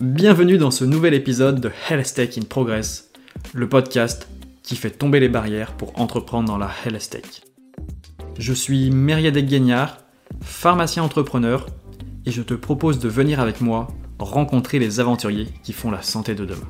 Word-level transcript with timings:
Bienvenue 0.00 0.58
dans 0.58 0.70
ce 0.70 0.84
nouvel 0.84 1.14
épisode 1.14 1.60
de 1.60 1.70
Health 1.88 2.14
Tech 2.14 2.38
in 2.38 2.42
Progress, 2.42 3.10
le 3.52 3.68
podcast 3.68 4.28
qui 4.62 4.76
fait 4.76 4.90
tomber 4.90 5.20
les 5.20 5.28
barrières 5.28 5.72
pour 5.72 5.98
entreprendre 6.00 6.48
dans 6.48 6.58
la 6.58 6.70
Health 6.84 7.10
Tech. 7.10 7.42
Je 8.38 8.52
suis 8.52 8.90
Meriadec 8.90 9.46
Guignard, 9.46 9.98
pharmacien 10.40 11.02
entrepreneur, 11.02 11.66
et 12.26 12.30
je 12.30 12.42
te 12.42 12.54
propose 12.54 12.98
de 12.98 13.08
venir 13.08 13.40
avec 13.40 13.60
moi 13.60 13.88
rencontrer 14.18 14.78
les 14.78 15.00
aventuriers 15.00 15.48
qui 15.62 15.72
font 15.72 15.90
la 15.90 16.02
santé 16.02 16.34
de 16.34 16.44
demain. 16.44 16.68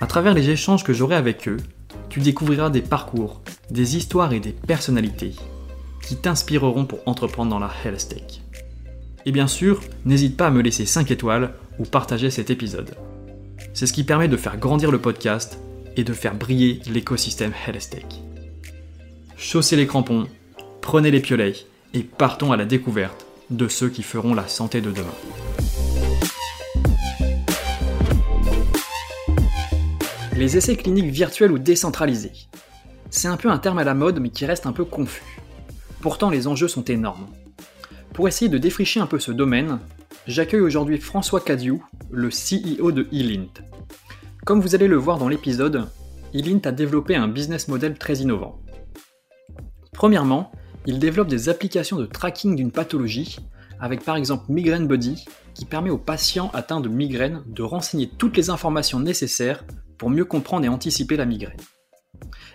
À 0.00 0.06
travers 0.06 0.34
les 0.34 0.50
échanges 0.50 0.84
que 0.84 0.92
j'aurai 0.92 1.16
avec 1.16 1.48
eux, 1.48 1.56
tu 2.08 2.20
découvriras 2.20 2.70
des 2.70 2.82
parcours, 2.82 3.42
des 3.70 3.96
histoires 3.96 4.32
et 4.32 4.40
des 4.40 4.52
personnalités 4.52 5.34
qui 6.06 6.16
t'inspireront 6.16 6.84
pour 6.84 7.00
entreprendre 7.06 7.50
dans 7.50 7.58
la 7.58 7.70
Health 7.84 8.08
Tech. 8.08 8.40
Et 9.26 9.32
bien 9.32 9.46
sûr, 9.46 9.80
n'hésite 10.04 10.36
pas 10.36 10.48
à 10.48 10.50
me 10.50 10.60
laisser 10.60 10.84
5 10.86 11.10
étoiles 11.10 11.54
ou 11.78 11.84
partager 11.84 12.30
cet 12.30 12.50
épisode. 12.50 12.94
C'est 13.72 13.86
ce 13.86 13.92
qui 13.92 14.04
permet 14.04 14.28
de 14.28 14.36
faire 14.36 14.58
grandir 14.58 14.90
le 14.90 14.98
podcast 14.98 15.58
et 15.96 16.04
de 16.04 16.12
faire 16.12 16.34
briller 16.34 16.80
l'écosystème 16.90 17.52
Tech. 17.90 18.04
Chaussez 19.36 19.76
les 19.76 19.86
crampons, 19.86 20.26
prenez 20.80 21.10
les 21.10 21.20
piolets 21.20 21.54
et 21.94 22.00
partons 22.02 22.52
à 22.52 22.56
la 22.56 22.64
découverte 22.64 23.26
de 23.50 23.68
ceux 23.68 23.88
qui 23.88 24.02
feront 24.02 24.34
la 24.34 24.48
santé 24.48 24.80
de 24.80 24.90
demain. 24.90 25.06
Les 30.36 30.56
essais 30.56 30.76
cliniques 30.76 31.12
virtuels 31.12 31.52
ou 31.52 31.58
décentralisés. 31.58 32.32
C'est 33.10 33.28
un 33.28 33.36
peu 33.36 33.48
un 33.48 33.58
terme 33.58 33.78
à 33.78 33.84
la 33.84 33.94
mode 33.94 34.18
mais 34.18 34.30
qui 34.30 34.44
reste 34.46 34.66
un 34.66 34.72
peu 34.72 34.84
confus. 34.84 35.22
Pourtant 36.04 36.28
les 36.28 36.48
enjeux 36.48 36.68
sont 36.68 36.84
énormes. 36.84 37.28
Pour 38.12 38.28
essayer 38.28 38.50
de 38.50 38.58
défricher 38.58 39.00
un 39.00 39.06
peu 39.06 39.18
ce 39.18 39.32
domaine, 39.32 39.78
j'accueille 40.26 40.60
aujourd'hui 40.60 40.98
François 40.98 41.40
Cadiou, 41.40 41.82
le 42.10 42.28
CEO 42.28 42.92
de 42.92 43.08
Elint. 43.10 43.48
Comme 44.44 44.60
vous 44.60 44.74
allez 44.74 44.86
le 44.86 44.98
voir 44.98 45.16
dans 45.16 45.28
l'épisode, 45.28 45.88
Elint 46.34 46.60
a 46.66 46.72
développé 46.72 47.16
un 47.16 47.26
business 47.26 47.68
model 47.68 47.96
très 47.96 48.16
innovant. 48.16 48.60
Premièrement, 49.94 50.52
il 50.84 50.98
développe 50.98 51.28
des 51.28 51.48
applications 51.48 51.96
de 51.96 52.04
tracking 52.04 52.54
d'une 52.54 52.70
pathologie, 52.70 53.38
avec 53.80 54.04
par 54.04 54.16
exemple 54.16 54.52
Migraine 54.52 54.86
Buddy, 54.86 55.24
qui 55.54 55.64
permet 55.64 55.88
aux 55.88 55.96
patients 55.96 56.50
atteints 56.52 56.82
de 56.82 56.90
migraine 56.90 57.42
de 57.46 57.62
renseigner 57.62 58.10
toutes 58.10 58.36
les 58.36 58.50
informations 58.50 59.00
nécessaires 59.00 59.64
pour 59.96 60.10
mieux 60.10 60.26
comprendre 60.26 60.66
et 60.66 60.68
anticiper 60.68 61.16
la 61.16 61.24
migraine. 61.24 61.56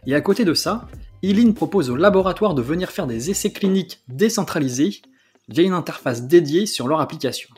Et 0.06 0.14
à 0.14 0.22
côté 0.22 0.46
de 0.46 0.54
ça, 0.54 0.88
Elint 1.22 1.52
propose 1.52 1.90
aux 1.90 1.98
laboratoires 1.98 2.54
de 2.54 2.62
venir 2.62 2.92
faire 2.92 3.06
des 3.06 3.30
essais 3.30 3.52
cliniques 3.52 4.00
décentralisés 4.08 5.02
via 5.50 5.64
une 5.64 5.74
interface 5.74 6.28
dédiée 6.28 6.66
sur 6.66 6.88
leur 6.88 7.02
application. 7.02 7.50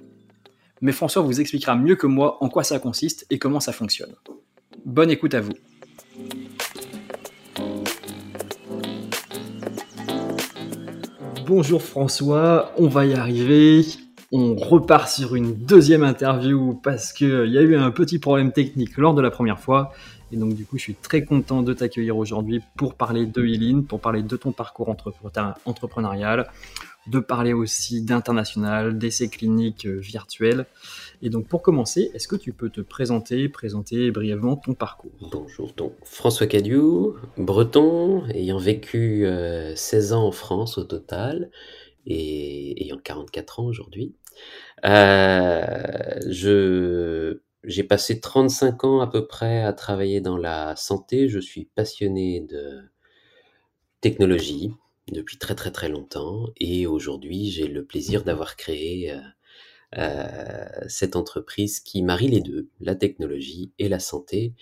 Mais 0.81 0.91
François 0.91 1.21
vous 1.21 1.39
expliquera 1.39 1.75
mieux 1.75 1.95
que 1.95 2.07
moi 2.07 2.43
en 2.43 2.49
quoi 2.49 2.63
ça 2.63 2.79
consiste 2.79 3.27
et 3.29 3.37
comment 3.37 3.59
ça 3.59 3.71
fonctionne. 3.71 4.15
Bonne 4.83 5.11
écoute 5.11 5.35
à 5.35 5.41
vous. 5.41 5.53
Bonjour 11.45 11.83
François, 11.83 12.73
on 12.79 12.87
va 12.87 13.05
y 13.05 13.13
arriver. 13.13 13.85
On 14.31 14.55
repart 14.55 15.07
sur 15.07 15.35
une 15.35 15.53
deuxième 15.53 16.03
interview 16.03 16.79
parce 16.81 17.13
qu'il 17.13 17.49
y 17.49 17.57
a 17.59 17.61
eu 17.61 17.75
un 17.75 17.91
petit 17.91 18.17
problème 18.17 18.53
technique 18.53 18.97
lors 18.97 19.13
de 19.13 19.21
la 19.21 19.29
première 19.29 19.59
fois. 19.59 19.91
Et 20.31 20.37
donc 20.37 20.53
du 20.53 20.65
coup, 20.65 20.77
je 20.77 20.83
suis 20.83 20.95
très 20.95 21.23
content 21.23 21.61
de 21.61 21.73
t'accueillir 21.73 22.17
aujourd'hui 22.17 22.61
pour 22.77 22.95
parler 22.95 23.25
de 23.25 23.45
Eileen, 23.45 23.85
pour 23.85 23.99
parler 23.99 24.23
de 24.23 24.37
ton 24.37 24.51
parcours 24.51 24.89
entrepreneurial 25.65 26.47
de 27.07 27.19
parler 27.19 27.53
aussi 27.53 28.03
d'international, 28.03 28.97
d'essais 28.97 29.27
cliniques 29.27 29.85
euh, 29.85 29.99
virtuels. 29.99 30.65
Et 31.21 31.29
donc 31.29 31.47
pour 31.47 31.61
commencer, 31.61 32.11
est-ce 32.13 32.27
que 32.27 32.35
tu 32.35 32.53
peux 32.53 32.69
te 32.69 32.81
présenter, 32.81 33.49
présenter 33.49 34.11
brièvement 34.11 34.55
ton 34.55 34.73
parcours? 34.73 35.11
Bonjour, 35.31 35.71
donc 35.73 35.93
François 36.03 36.47
Cadieu, 36.47 37.15
breton, 37.37 38.25
ayant 38.29 38.59
vécu 38.59 39.25
16 39.75 40.13
euh, 40.13 40.15
ans 40.15 40.27
en 40.27 40.31
France 40.31 40.77
au 40.77 40.83
total 40.83 41.49
et 42.05 42.83
ayant 42.85 42.97
44 43.03 43.59
ans 43.59 43.65
aujourd'hui. 43.65 44.15
Euh, 44.85 46.19
je 46.27 47.39
j'ai 47.63 47.83
passé 47.83 48.19
35 48.19 48.83
ans 48.83 49.01
à 49.01 49.07
peu 49.07 49.27
près 49.27 49.63
à 49.63 49.73
travailler 49.73 50.21
dans 50.21 50.37
la 50.37 50.75
santé. 50.75 51.29
Je 51.29 51.39
suis 51.39 51.65
passionné 51.65 52.41
de 52.41 52.81
technologie, 54.01 54.73
depuis 55.11 55.37
très 55.37 55.55
très 55.55 55.71
très 55.71 55.89
longtemps 55.89 56.47
et 56.57 56.87
aujourd'hui 56.87 57.49
j'ai 57.51 57.67
le 57.67 57.85
plaisir 57.85 58.23
d'avoir 58.23 58.55
créé 58.55 59.11
euh, 59.11 59.19
euh, 59.97 60.67
cette 60.87 61.15
entreprise 61.15 61.79
qui 61.79 62.01
marie 62.01 62.29
les 62.29 62.41
deux, 62.41 62.69
la 62.79 62.95
technologie 62.95 63.71
et 63.77 63.89
la 63.89 63.99
santé 63.99 64.53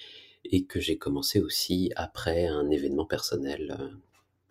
et 0.45 0.65
que 0.65 0.79
j'ai 0.79 0.97
commencé 0.97 1.39
aussi 1.39 1.91
après 1.95 2.47
un 2.47 2.69
événement 2.69 3.05
personnel 3.05 3.75
euh, 3.79 3.89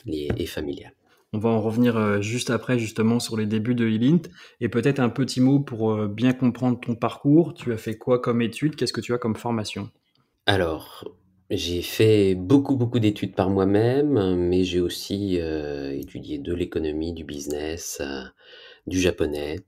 lié 0.07 0.29
et 0.37 0.47
familial. 0.47 0.93
On 1.33 1.39
va 1.39 1.51
en 1.51 1.61
revenir 1.61 2.23
juste 2.23 2.49
après 2.49 2.79
justement 2.79 3.21
sur 3.21 3.37
les 3.37 3.45
débuts 3.45 3.75
de 3.75 3.87
Elint 3.87 4.23
et 4.61 4.69
peut-être 4.69 4.99
un 4.99 5.11
petit 5.11 5.41
mot 5.43 5.61
pour 5.61 6.07
bien 6.09 6.33
comprendre 6.33 6.81
ton 6.81 6.95
parcours. 6.95 7.53
Tu 7.53 7.73
as 7.73 7.77
fait 7.77 7.99
quoi 7.99 8.19
comme 8.19 8.41
études? 8.41 8.77
Qu'est-ce 8.77 8.95
que 8.95 9.03
tu 9.03 9.13
as 9.13 9.19
comme 9.19 9.37
formation? 9.37 9.91
Alors, 10.47 11.05
j'ai 11.51 11.81
fait 11.81 12.35
beaucoup, 12.35 12.77
beaucoup 12.77 12.99
d'études 12.99 13.35
par 13.35 13.49
moi-même, 13.49 14.37
mais 14.37 14.65
j'ai 14.65 14.81
aussi 14.81 15.41
euh, 15.41 15.93
étudié 15.93 16.39
de 16.39 16.53
l'économie, 16.53 17.15
du 17.15 17.25
business, 17.25 17.99
euh, 18.03 18.23
du 18.87 19.01
japonais. 19.01 19.61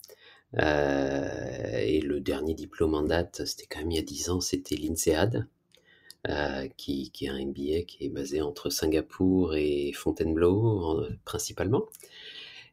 Euh, 0.58 1.78
et 1.78 2.00
le 2.00 2.20
dernier 2.20 2.52
diplôme 2.54 2.94
en 2.94 3.02
date, 3.02 3.46
c'était 3.46 3.66
quand 3.66 3.80
même 3.80 3.92
il 3.92 3.96
y 3.96 4.00
a 4.00 4.02
10 4.02 4.28
ans, 4.28 4.40
c'était 4.40 4.76
l'INSEAD, 4.76 5.46
qui, 6.76 7.10
qui 7.10 7.26
est 7.26 7.28
un 7.28 7.44
MBA 7.46 7.82
qui 7.86 7.98
est 8.00 8.08
basé 8.08 8.42
entre 8.42 8.70
Singapour 8.70 9.54
et 9.54 9.92
Fontainebleau 9.92 11.06
principalement. 11.24 11.86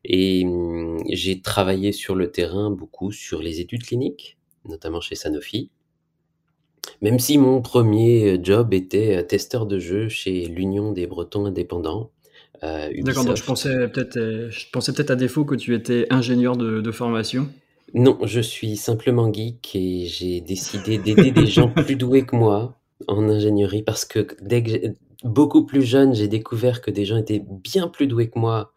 Et 0.04 0.46
hum, 0.46 1.04
j'ai 1.10 1.42
travaillé 1.42 1.92
sur 1.92 2.16
le 2.16 2.32
terrain 2.32 2.72
beaucoup 2.72 3.12
sur 3.12 3.42
les 3.42 3.60
études 3.60 3.84
cliniques, 3.84 4.38
notamment 4.66 5.02
chez 5.02 5.16
Sanofi. 5.16 5.70
Même 7.02 7.20
si 7.20 7.38
mon 7.38 7.62
premier 7.62 8.34
euh, 8.34 8.38
job 8.42 8.74
était 8.74 9.18
euh, 9.18 9.24
testeur 9.24 9.66
de 9.66 9.80
jeu 9.80 10.08
chez 10.08 10.46
l'Union 10.46 10.94
des 10.94 11.06
Bretons 11.06 11.46
indépendants. 11.46 12.12
Euh, 12.64 12.90
D'accord, 13.04 13.36
je 13.36 13.44
pensais 13.44 13.88
peut-être, 13.90 14.18
je 14.50 14.66
pensais 14.72 14.94
peut-être 14.94 15.12
à 15.12 15.16
défaut 15.16 15.46
que 15.46 15.56
tu 15.56 15.76
étais 15.76 16.08
ingénieur 16.10 16.58
de, 16.58 16.92
formation. 16.92 17.50
Non, 17.94 18.18
je 18.24 18.40
suis 18.40 18.78
simplement 18.78 19.32
geek 19.32 19.76
et 19.76 20.06
j'ai 20.06 20.42
décidé 20.42 20.98
d'aider 20.98 21.32
des 21.32 21.46
gens 21.46 21.70
plus 21.70 21.96
doués 21.96 22.26
que 22.26 22.36
moi 22.36 22.78
en 23.08 23.30
ingénierie 23.30 23.84
parce 23.84 24.06
que 24.06 24.28
dès 24.42 24.64
que 24.64 24.96
beaucoup 25.24 25.66
plus 25.66 25.84
jeune, 25.84 26.14
j'ai 26.16 26.28
découvert 26.28 26.82
que 26.82 26.92
des 26.92 27.06
gens 27.06 27.18
étaient 27.18 27.44
bien 27.46 27.88
plus 27.88 28.08
doués 28.08 28.30
que 28.30 28.40
moi 28.40 28.74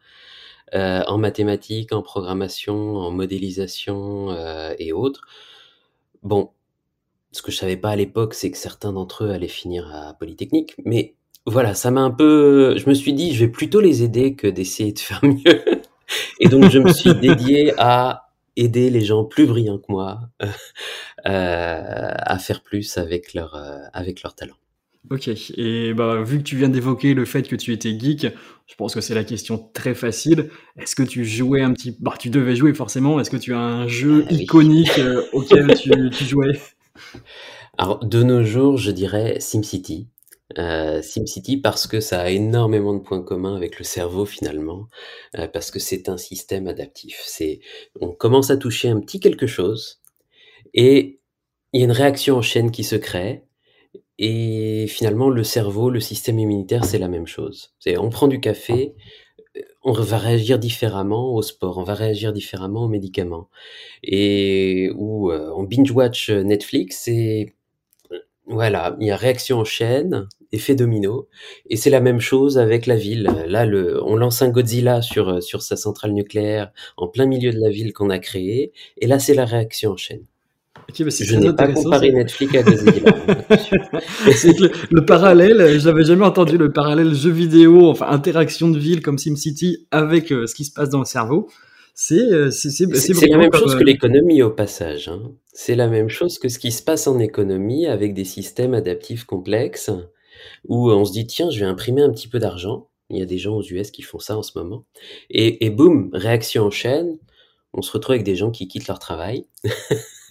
en 0.72 1.19
mathématiques, 1.19 1.92
en 1.92 2.03
programmation, 2.03 2.97
en 2.97 3.10
modélisation 3.10 4.28
et 4.78 4.92
autres. 4.92 5.22
Bon, 6.22 6.50
ce 7.32 7.42
que 7.42 7.50
je 7.53 7.56
savais 7.56 7.76
pas 7.76 7.91
à 7.91 7.97
l'époque, 7.97 8.34
c'est 8.34 8.50
que 8.50 8.58
certains 8.58 8.92
d'entre 8.92 9.25
eux 9.25 9.31
allaient 9.31 9.48
finir 9.48 9.92
à 9.94 10.14
Polytechnique. 10.14 10.75
Mais 10.84 11.14
voilà, 11.47 11.75
ça 11.75 11.91
m'a 11.91 12.00
un 12.00 12.10
peu. 12.10 12.76
Je 12.76 12.88
me 12.88 12.94
suis 12.94 13.12
dit, 13.12 13.34
je 13.34 13.44
vais 13.44 13.50
plutôt 13.50 13.81
les 13.81 14.02
aider 14.02 14.34
que 14.34 14.47
d'essayer 14.47 14.92
de 14.92 14.98
faire 14.98 15.20
mieux. 15.25 15.64
Et 16.41 16.48
donc, 16.48 16.70
je 16.70 16.78
me 16.78 16.92
suis 16.92 17.14
dédié 17.14 17.72
à 17.78 18.29
aider 18.56 18.91
les 18.91 19.00
gens 19.00 19.25
plus 19.25 19.47
brillants 19.47 19.78
que 19.78 19.91
moi 19.91 20.21
euh, 20.41 20.49
à 21.25 22.38
faire 22.38 22.62
plus 22.62 22.99
avec 22.99 23.34
leur 23.34 23.55
euh, 23.55 23.78
avec 23.93 24.22
leur 24.22 24.34
talent. 24.34 24.56
Ok, 25.09 25.28
et 25.56 25.94
bah, 25.94 26.22
vu 26.22 26.38
que 26.38 26.43
tu 26.43 26.56
viens 26.56 26.69
d'évoquer 26.69 27.15
le 27.15 27.25
fait 27.25 27.49
que 27.49 27.56
tu 27.56 27.72
étais 27.72 27.99
geek, 27.99 28.27
je 28.66 28.75
pense 28.75 28.94
que 28.94 29.00
c'est 29.00 29.15
la 29.15 29.25
question 29.25 29.71
très 29.72 29.94
facile. 29.94 30.50
Est-ce 30.76 30.94
que 30.94 31.02
tu 31.02 31.25
jouais 31.25 31.62
un 31.62 31.73
petit... 31.73 31.97
Bah, 32.00 32.14
tu 32.19 32.29
devais 32.29 32.55
jouer 32.55 32.75
forcément, 32.75 33.19
est-ce 33.19 33.31
que 33.31 33.38
tu 33.38 33.55
as 33.55 33.61
un 33.61 33.88
jeu 33.88 34.26
ah 34.29 34.32
iconique 34.35 34.99
euh, 34.99 35.23
auquel 35.32 35.75
tu, 35.79 35.91
tu 36.11 36.25
jouais? 36.25 36.53
Alors, 37.79 38.05
de 38.05 38.23
nos 38.23 38.44
jours, 38.44 38.76
je 38.76 38.91
dirais 38.91 39.41
SimCity. 39.41 40.06
Euh, 40.58 41.00
SimCity 41.00 41.58
parce 41.58 41.87
que 41.87 42.00
ça 42.00 42.23
a 42.23 42.31
énormément 42.31 42.93
de 42.93 42.99
points 42.99 43.23
communs 43.23 43.55
avec 43.55 43.79
le 43.79 43.85
cerveau 43.85 44.25
finalement, 44.25 44.88
euh, 45.38 45.47
parce 45.47 45.70
que 45.70 45.79
c'est 45.79 46.08
un 46.08 46.17
système 46.17 46.67
adaptif. 46.67 47.23
C'est, 47.25 47.61
on 48.00 48.12
commence 48.12 48.50
à 48.50 48.56
toucher 48.56 48.88
un 48.88 48.99
petit 49.00 49.20
quelque 49.20 49.47
chose 49.47 50.00
et 50.75 51.20
il 51.73 51.81
y 51.81 51.82
a 51.85 51.87
une 51.87 51.93
réaction 51.93 52.37
en 52.37 52.43
chaîne 52.43 52.73
qui 52.73 52.85
se 52.85 52.97
crée. 52.97 53.44
Et 54.19 54.87
finalement, 54.88 55.31
le 55.31 55.44
cerveau, 55.44 55.91
le 55.91 56.00
système 56.00 56.38
immunitaire, 56.38 56.85
c'est 56.85 56.99
la 56.99 57.08
même 57.08 57.26
chose. 57.26 57.75
C'est, 57.79 57.96
on 57.96 58.11
prend 58.11 58.29
du 58.29 58.41
café, 58.41 58.94
on 59.82 59.93
va 59.93 60.19
réagir 60.19 60.58
différemment 60.58 61.35
au 61.35 61.43
sport, 61.43 61.79
on 61.79 61.85
va 61.85 61.94
réagir 61.94 62.32
différemment 62.32 62.85
aux 62.85 62.88
médicaments. 62.88 63.49
Et 64.03 64.91
où 64.96 65.31
euh, 65.32 65.53
on 65.56 65.64
binge-watch 65.64 66.31
Netflix 66.31 67.08
et 67.08 67.55
Voilà, 68.50 68.97
il 69.00 69.06
y 69.06 69.11
a 69.12 69.17
réaction 69.17 69.58
en 69.58 69.64
chaîne, 69.64 70.26
effet 70.50 70.75
domino, 70.75 71.29
et 71.69 71.76
c'est 71.76 71.91
la 71.91 72.00
même 72.00 72.20
chose 72.20 72.58
avec 72.58 72.87
la 72.87 72.97
ville. 72.97 73.31
Là, 73.47 73.64
le, 73.64 74.02
on 74.05 74.17
lance 74.17 74.43
un 74.43 74.49
Godzilla 74.49 75.02
sur, 75.02 75.41
sur 75.41 75.62
sa 75.62 75.76
centrale 75.76 76.12
nucléaire 76.12 76.73
en 76.97 77.06
plein 77.06 77.26
milieu 77.26 77.52
de 77.52 77.61
la 77.61 77.70
ville 77.70 77.93
qu'on 77.93 78.11
a 78.11 78.19
créée, 78.19 78.73
et 78.99 79.06
là, 79.06 79.20
c'est 79.20 79.35
la 79.35 79.44
réaction 79.44 79.93
en 79.93 79.97
chaîne. 79.97 80.25
bah, 81.05 81.11
je 81.11 81.37
n'ai 81.37 81.52
pas 81.55 81.69
comparé 81.69 82.11
Netflix 82.11 82.55
à 82.56 82.62
Godzilla. 82.62 82.93
le, 84.26 84.70
le, 84.91 85.05
parallèle, 85.05 85.79
j'avais 85.79 86.05
jamais 86.05 86.25
entendu 86.25 86.58
le 86.58 86.73
parallèle 86.73 87.14
jeu 87.14 87.31
vidéo, 87.31 87.88
enfin 87.88 88.08
interaction 88.08 88.69
de 88.69 88.79
ville 88.79 89.00
comme 89.00 89.19
SimCity 89.19 89.87
avec 89.93 90.32
euh, 90.32 90.49
ce 90.49 90.56
qui 90.56 90.64
se 90.64 90.73
passe 90.73 90.88
dans 90.88 90.99
le 90.99 91.05
cerveau. 91.05 91.49
C'est 91.94 92.50
c'est 92.50 93.26
la 93.26 93.37
même 93.37 93.52
chose 93.52 93.76
que 93.76 93.84
l'économie 93.84 94.42
au 94.42 94.50
passage. 94.50 95.08
Hein. 95.08 95.32
C'est 95.52 95.75
la 95.75 95.88
même 95.88 96.08
chose 96.08 96.38
que 96.38 96.48
ce 96.48 96.58
qui 96.58 96.72
se 96.72 96.82
passe 96.82 97.06
en 97.06 97.19
économie 97.19 97.87
avec 97.87 98.14
des 98.14 98.25
systèmes 98.25 98.75
adaptifs 98.75 99.25
complexes 99.25 99.90
où 100.69 100.90
on 100.90 101.04
se 101.04 101.12
dit 101.12 101.26
tiens 101.26 101.50
je 101.50 101.60
vais 101.60 101.66
imprimer 101.66 102.02
un 102.02 102.10
petit 102.10 102.28
peu 102.28 102.38
d'argent. 102.38 102.88
Il 103.10 103.19
y 103.19 103.22
a 103.22 103.26
des 103.26 103.38
gens 103.38 103.56
aux 103.56 103.62
US 103.62 103.90
qui 103.90 104.02
font 104.02 104.20
ça 104.20 104.38
en 104.38 104.42
ce 104.42 104.56
moment. 104.56 104.84
Et, 105.31 105.66
et 105.66 105.70
boum, 105.70 106.10
réaction 106.12 106.64
en 106.64 106.70
chaîne. 106.70 107.19
On 107.72 107.82
se 107.82 107.93
retrouve 107.93 108.14
avec 108.14 108.25
des 108.25 108.36
gens 108.36 108.50
qui 108.50 108.69
quittent 108.69 108.86
leur 108.86 108.98
travail. 108.98 109.46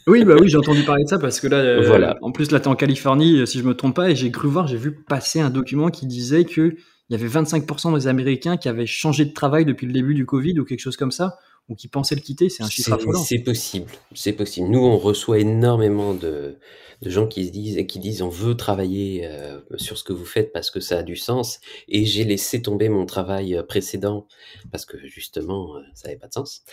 oui, 0.07 0.23
bah 0.23 0.35
oui, 0.39 0.49
j'ai 0.49 0.57
entendu 0.57 0.83
parler 0.83 1.03
de 1.03 1.09
ça 1.09 1.19
parce 1.19 1.39
que 1.39 1.47
là, 1.47 1.81
voilà. 1.81 2.17
en 2.21 2.31
plus 2.31 2.51
là, 2.51 2.59
t'es 2.59 2.67
en 2.67 2.75
Californie, 2.75 3.45
si 3.45 3.59
je 3.59 3.63
me 3.63 3.75
trompe 3.75 3.95
pas, 3.95 4.09
et 4.09 4.15
j'ai 4.15 4.31
cru 4.31 4.47
voir, 4.47 4.67
j'ai 4.67 4.77
vu 4.77 4.93
passer 4.93 5.39
un 5.39 5.49
document 5.49 5.89
qui 5.89 6.05
disait 6.05 6.45
que 6.45 6.75
il 7.09 7.13
y 7.13 7.15
avait 7.15 7.27
25% 7.27 7.95
des 7.95 8.07
Américains 8.07 8.57
qui 8.57 8.69
avaient 8.69 8.85
changé 8.85 9.25
de 9.25 9.33
travail 9.33 9.65
depuis 9.65 9.87
le 9.87 9.93
début 9.93 10.13
du 10.13 10.25
Covid 10.25 10.59
ou 10.59 10.65
quelque 10.65 10.79
chose 10.79 10.97
comme 10.97 11.11
ça 11.11 11.37
ou 11.69 11.75
qui 11.75 11.87
pensaient 11.87 12.15
le 12.15 12.21
quitter, 12.21 12.49
c'est 12.49 12.63
un 12.63 12.69
chiffre 12.69 12.93
affolant. 12.93 13.23
C'est 13.23 13.39
possible, 13.39 13.91
c'est 14.13 14.33
possible. 14.33 14.67
Nous, 14.69 14.83
on 14.83 14.97
reçoit 14.97 15.39
énormément 15.39 16.13
de, 16.15 16.57
de, 17.01 17.09
gens 17.09 17.27
qui 17.27 17.45
se 17.45 17.51
disent 17.51 17.77
et 17.77 17.85
qui 17.85 17.99
disent 17.99 18.21
on 18.23 18.29
veut 18.29 18.57
travailler 18.57 19.25
euh, 19.25 19.59
sur 19.77 19.97
ce 19.97 20.03
que 20.03 20.11
vous 20.11 20.25
faites 20.25 20.51
parce 20.51 20.71
que 20.71 20.79
ça 20.79 20.97
a 20.97 21.03
du 21.03 21.15
sens. 21.15 21.59
Et 21.87 22.05
j'ai 22.05 22.23
laissé 22.23 22.61
tomber 22.61 22.89
mon 22.89 23.05
travail 23.05 23.55
euh, 23.55 23.63
précédent 23.63 24.27
parce 24.71 24.85
que 24.85 24.97
justement, 25.05 25.75
euh, 25.75 25.81
ça 25.93 26.07
n'avait 26.07 26.19
pas 26.19 26.27
de 26.27 26.33
sens. 26.33 26.63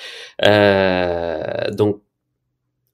Euh, 0.45 1.71
donc 1.73 2.03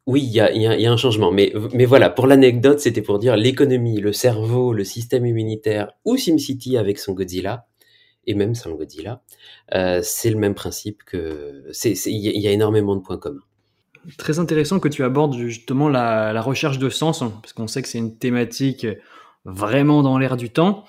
oui, 0.07 0.23
il 0.25 0.33
y 0.33 0.41
a, 0.41 0.53
y, 0.53 0.63
y 0.63 0.87
a, 0.87 0.93
un 0.93 0.97
changement. 0.97 1.31
Mais, 1.31 1.53
mais 1.73 1.85
voilà, 1.85 2.11
pour 2.11 2.27
l'anecdote, 2.27 2.81
c'était 2.81 3.03
pour 3.03 3.21
dire 3.21 3.37
l'économie, 3.37 4.01
le 4.01 4.13
cerveau, 4.13 4.73
le 4.73 4.83
système 4.83 5.25
immunitaire 5.25 5.93
ou 6.05 6.17
SimCity 6.17 6.77
avec 6.77 6.99
son 6.99 7.13
Godzilla 7.13 7.67
et 8.27 8.35
même 8.35 8.55
sans 8.55 8.71
le 8.71 8.77
Godzilla, 8.77 9.23
euh, 9.75 10.01
c'est 10.03 10.31
le 10.31 10.39
même 10.39 10.55
principe 10.55 11.03
que. 11.05 11.65
Il 11.85 12.17
y, 12.17 12.49
a 12.49 12.53
énormément 12.53 12.97
de 12.97 13.01
points 13.01 13.19
communs. 13.19 13.43
Très 14.19 14.39
intéressant 14.39 14.81
que 14.81 14.89
tu 14.89 15.05
abordes 15.05 15.35
justement 15.37 15.89
la, 15.89 16.41
recherche 16.43 16.79
de 16.79 16.89
sens, 16.89 17.23
hein, 17.23 17.33
parce 17.41 17.53
qu'on 17.53 17.67
sait 17.67 17.83
que 17.83 17.89
c'est 17.89 17.99
une 17.99 18.19
thématique 18.19 18.87
vraiment 19.45 20.03
dans 20.03 20.19
l'air 20.19 20.37
du 20.37 20.51
temps. 20.51 20.85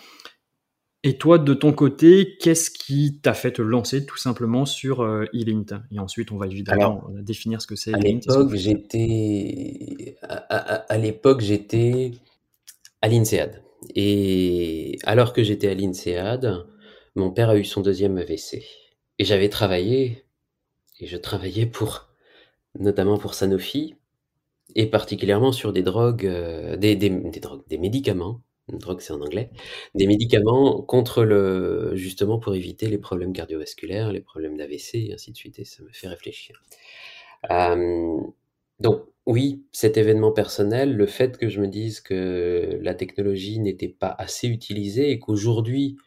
Et 1.06 1.18
toi, 1.18 1.38
de 1.38 1.54
ton 1.54 1.74
côté, 1.74 2.38
qu'est-ce 2.40 2.72
qui 2.72 3.20
t'a 3.22 3.34
fait 3.34 3.52
te 3.52 3.62
lancer 3.62 4.06
tout 4.06 4.18
simplement 4.18 4.66
sur 4.66 5.02
euh, 5.02 5.26
E-Lint? 5.34 5.84
Et 5.92 6.00
ensuite, 6.00 6.32
on 6.32 6.38
va 6.38 6.48
évidemment 6.48 7.04
définir 7.20 7.62
ce 7.62 7.68
que 7.68 7.76
c'est. 7.76 7.94
À 7.94 7.98
l'époque, 7.98 8.54
j'étais 8.56 10.16
à, 10.22 10.98
l'époque, 10.98 11.42
j'étais 11.42 12.12
à 13.02 13.10
l'INSEAD. 13.10 13.62
Et 13.96 14.98
alors 15.04 15.34
que 15.34 15.44
j'étais 15.44 15.68
à 15.68 15.74
l'INSEAD, 15.74 16.66
mon 17.16 17.32
père 17.32 17.50
a 17.50 17.58
eu 17.58 17.66
son 17.66 17.82
deuxième 17.82 18.18
AVC. 18.18 18.64
Et 19.20 19.26
j'avais 19.26 19.50
travaillé, 19.50 20.26
et 21.00 21.08
je 21.08 21.18
travaillais 21.18 21.66
pour, 21.66 22.10
notamment 22.80 23.18
pour 23.18 23.34
Sanofi, 23.36 23.96
et 24.76 24.88
particulièrement 24.88 25.52
sur 25.52 25.74
des 25.74 25.84
drogues, 25.84 26.26
euh, 26.26 26.78
des, 26.78 26.96
des, 26.96 27.10
drogues, 27.40 27.64
des 27.68 27.78
médicaments, 27.78 28.42
drogue 28.70 29.02
c'est 29.02 29.14
en 29.14 29.22
anglais, 29.22 29.52
des 29.96 30.08
médicaments 30.08 30.82
contre 30.82 31.24
le, 31.24 31.96
justement 31.96 32.40
pour 32.40 32.56
éviter 32.56 32.88
les 32.90 32.98
problèmes 32.98 33.34
cardiovasculaires, 33.34 34.12
les 34.12 34.22
problèmes 34.22 34.58
d'AVC, 34.58 34.96
et 34.96 35.14
ainsi 35.14 35.32
de 35.32 35.38
suite, 35.38 35.60
et 35.60 35.66
ça 35.66 35.84
me 35.84 35.90
fait 35.92 36.08
réfléchir. 36.08 36.64
Euh, 37.52 38.18
donc, 38.80 39.04
oui, 39.26 39.64
cet 39.72 39.98
événement 39.98 40.32
personnel, 40.32 40.96
le 40.96 41.06
fait 41.06 41.38
que 41.38 41.48
je 41.50 41.62
me 41.62 41.68
dise 41.68 42.02
que 42.02 42.80
la 42.82 42.94
technologie 42.96 43.60
n'était 43.60 43.88
pas 43.88 44.14
assez 44.18 44.48
utilisée 44.48 45.12
et 45.12 45.20
qu'aujourd'hui, 45.20 45.98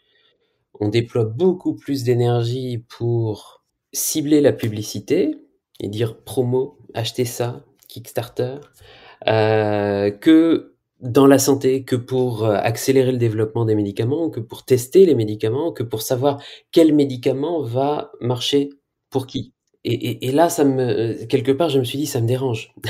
on 0.80 0.88
déploie 0.88 1.24
beaucoup 1.24 1.74
plus 1.74 2.04
d'énergie 2.04 2.78
pour 2.88 3.64
cibler 3.92 4.40
la 4.40 4.52
publicité 4.52 5.36
et 5.80 5.88
dire 5.88 6.22
promo, 6.22 6.78
achetez 6.94 7.24
ça, 7.24 7.64
Kickstarter, 7.88 8.56
euh, 9.26 10.10
que 10.10 10.74
dans 11.00 11.26
la 11.26 11.38
santé, 11.38 11.84
que 11.84 11.96
pour 11.96 12.44
euh, 12.44 12.54
accélérer 12.54 13.12
le 13.12 13.18
développement 13.18 13.64
des 13.64 13.74
médicaments, 13.74 14.30
que 14.30 14.40
pour 14.40 14.64
tester 14.64 15.04
les 15.06 15.14
médicaments, 15.14 15.72
que 15.72 15.82
pour 15.82 16.02
savoir 16.02 16.42
quel 16.72 16.94
médicament 16.94 17.62
va 17.62 18.12
marcher 18.20 18.70
pour 19.10 19.26
qui. 19.26 19.52
Et, 19.88 20.32
là, 20.32 20.48
ça 20.48 20.64
me, 20.64 21.24
quelque 21.26 21.52
part, 21.52 21.68
je 21.68 21.78
me 21.78 21.84
suis 21.84 21.96
dit, 21.96 22.06
ça 22.06 22.20
me 22.20 22.26
dérange. 22.26 22.74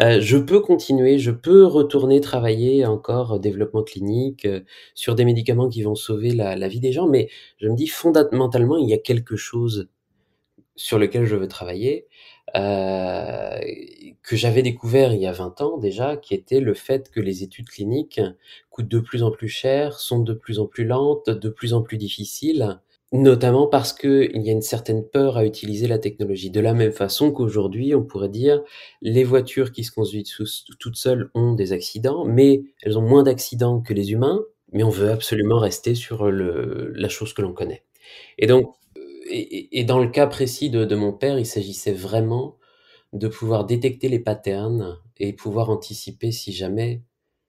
Euh, 0.00 0.20
je 0.20 0.36
peux 0.36 0.60
continuer, 0.60 1.18
je 1.18 1.30
peux 1.30 1.64
retourner 1.64 2.20
travailler 2.20 2.84
encore 2.84 3.40
développement 3.40 3.82
clinique 3.82 4.44
euh, 4.44 4.60
sur 4.94 5.14
des 5.14 5.24
médicaments 5.24 5.70
qui 5.70 5.82
vont 5.82 5.94
sauver 5.94 6.32
la, 6.32 6.68
vie 6.68 6.80
des 6.80 6.92
gens, 6.92 7.08
mais 7.08 7.30
je 7.58 7.68
me 7.68 7.74
dis 7.74 7.86
fondamentalement, 7.86 8.76
il 8.76 8.88
y 8.88 8.92
a 8.92 8.98
quelque 8.98 9.36
chose 9.36 9.88
sur 10.74 10.98
lequel 10.98 11.24
je 11.24 11.34
veux 11.34 11.48
travailler 11.48 12.06
euh, 12.56 13.58
que 14.22 14.36
j'avais 14.36 14.62
découvert 14.62 15.14
il 15.14 15.20
y 15.20 15.26
a 15.26 15.32
20 15.32 15.62
ans 15.62 15.78
déjà, 15.78 16.16
qui 16.16 16.34
était 16.34 16.60
le 16.60 16.74
fait 16.74 17.10
que 17.10 17.20
les 17.20 17.42
études 17.42 17.68
cliniques 17.68 18.20
coûtent 18.68 18.88
de 18.88 19.00
plus 19.00 19.22
en 19.22 19.30
plus 19.30 19.48
cher, 19.48 19.98
sont 19.98 20.20
de 20.20 20.34
plus 20.34 20.58
en 20.58 20.66
plus 20.66 20.84
lentes, 20.84 21.30
de 21.30 21.48
plus 21.48 21.72
en 21.72 21.80
plus 21.80 21.96
difficiles 21.96 22.78
Notamment 23.18 23.66
parce 23.66 23.94
qu'il 23.94 24.42
y 24.42 24.50
a 24.50 24.52
une 24.52 24.60
certaine 24.60 25.02
peur 25.02 25.38
à 25.38 25.46
utiliser 25.46 25.88
la 25.88 25.98
technologie. 25.98 26.50
De 26.50 26.60
la 26.60 26.74
même 26.74 26.92
façon 26.92 27.32
qu'aujourd'hui, 27.32 27.94
on 27.94 28.02
pourrait 28.02 28.28
dire, 28.28 28.62
les 29.00 29.24
voitures 29.24 29.72
qui 29.72 29.84
se 29.84 29.90
conduisent 29.90 30.36
toutes 30.78 30.96
seules 30.96 31.30
ont 31.32 31.54
des 31.54 31.72
accidents, 31.72 32.26
mais 32.26 32.62
elles 32.82 32.98
ont 32.98 33.08
moins 33.08 33.22
d'accidents 33.22 33.80
que 33.80 33.94
les 33.94 34.12
humains, 34.12 34.42
mais 34.72 34.82
on 34.82 34.90
veut 34.90 35.10
absolument 35.10 35.58
rester 35.58 35.94
sur 35.94 36.30
la 36.30 37.08
chose 37.08 37.32
que 37.32 37.40
l'on 37.40 37.54
connaît. 37.54 37.84
Et 38.36 38.46
donc, 38.46 38.74
et, 39.30 39.84
dans 39.84 39.98
le 39.98 40.08
cas 40.08 40.26
précis 40.26 40.68
de, 40.68 40.84
de 40.84 40.94
mon 40.94 41.14
père, 41.14 41.38
il 41.38 41.46
s'agissait 41.46 41.94
vraiment 41.94 42.58
de 43.14 43.28
pouvoir 43.28 43.64
détecter 43.64 44.10
les 44.10 44.20
patterns 44.20 44.98
et 45.16 45.32
pouvoir 45.32 45.70
anticiper 45.70 46.32
si 46.32 46.52
jamais, 46.52 47.02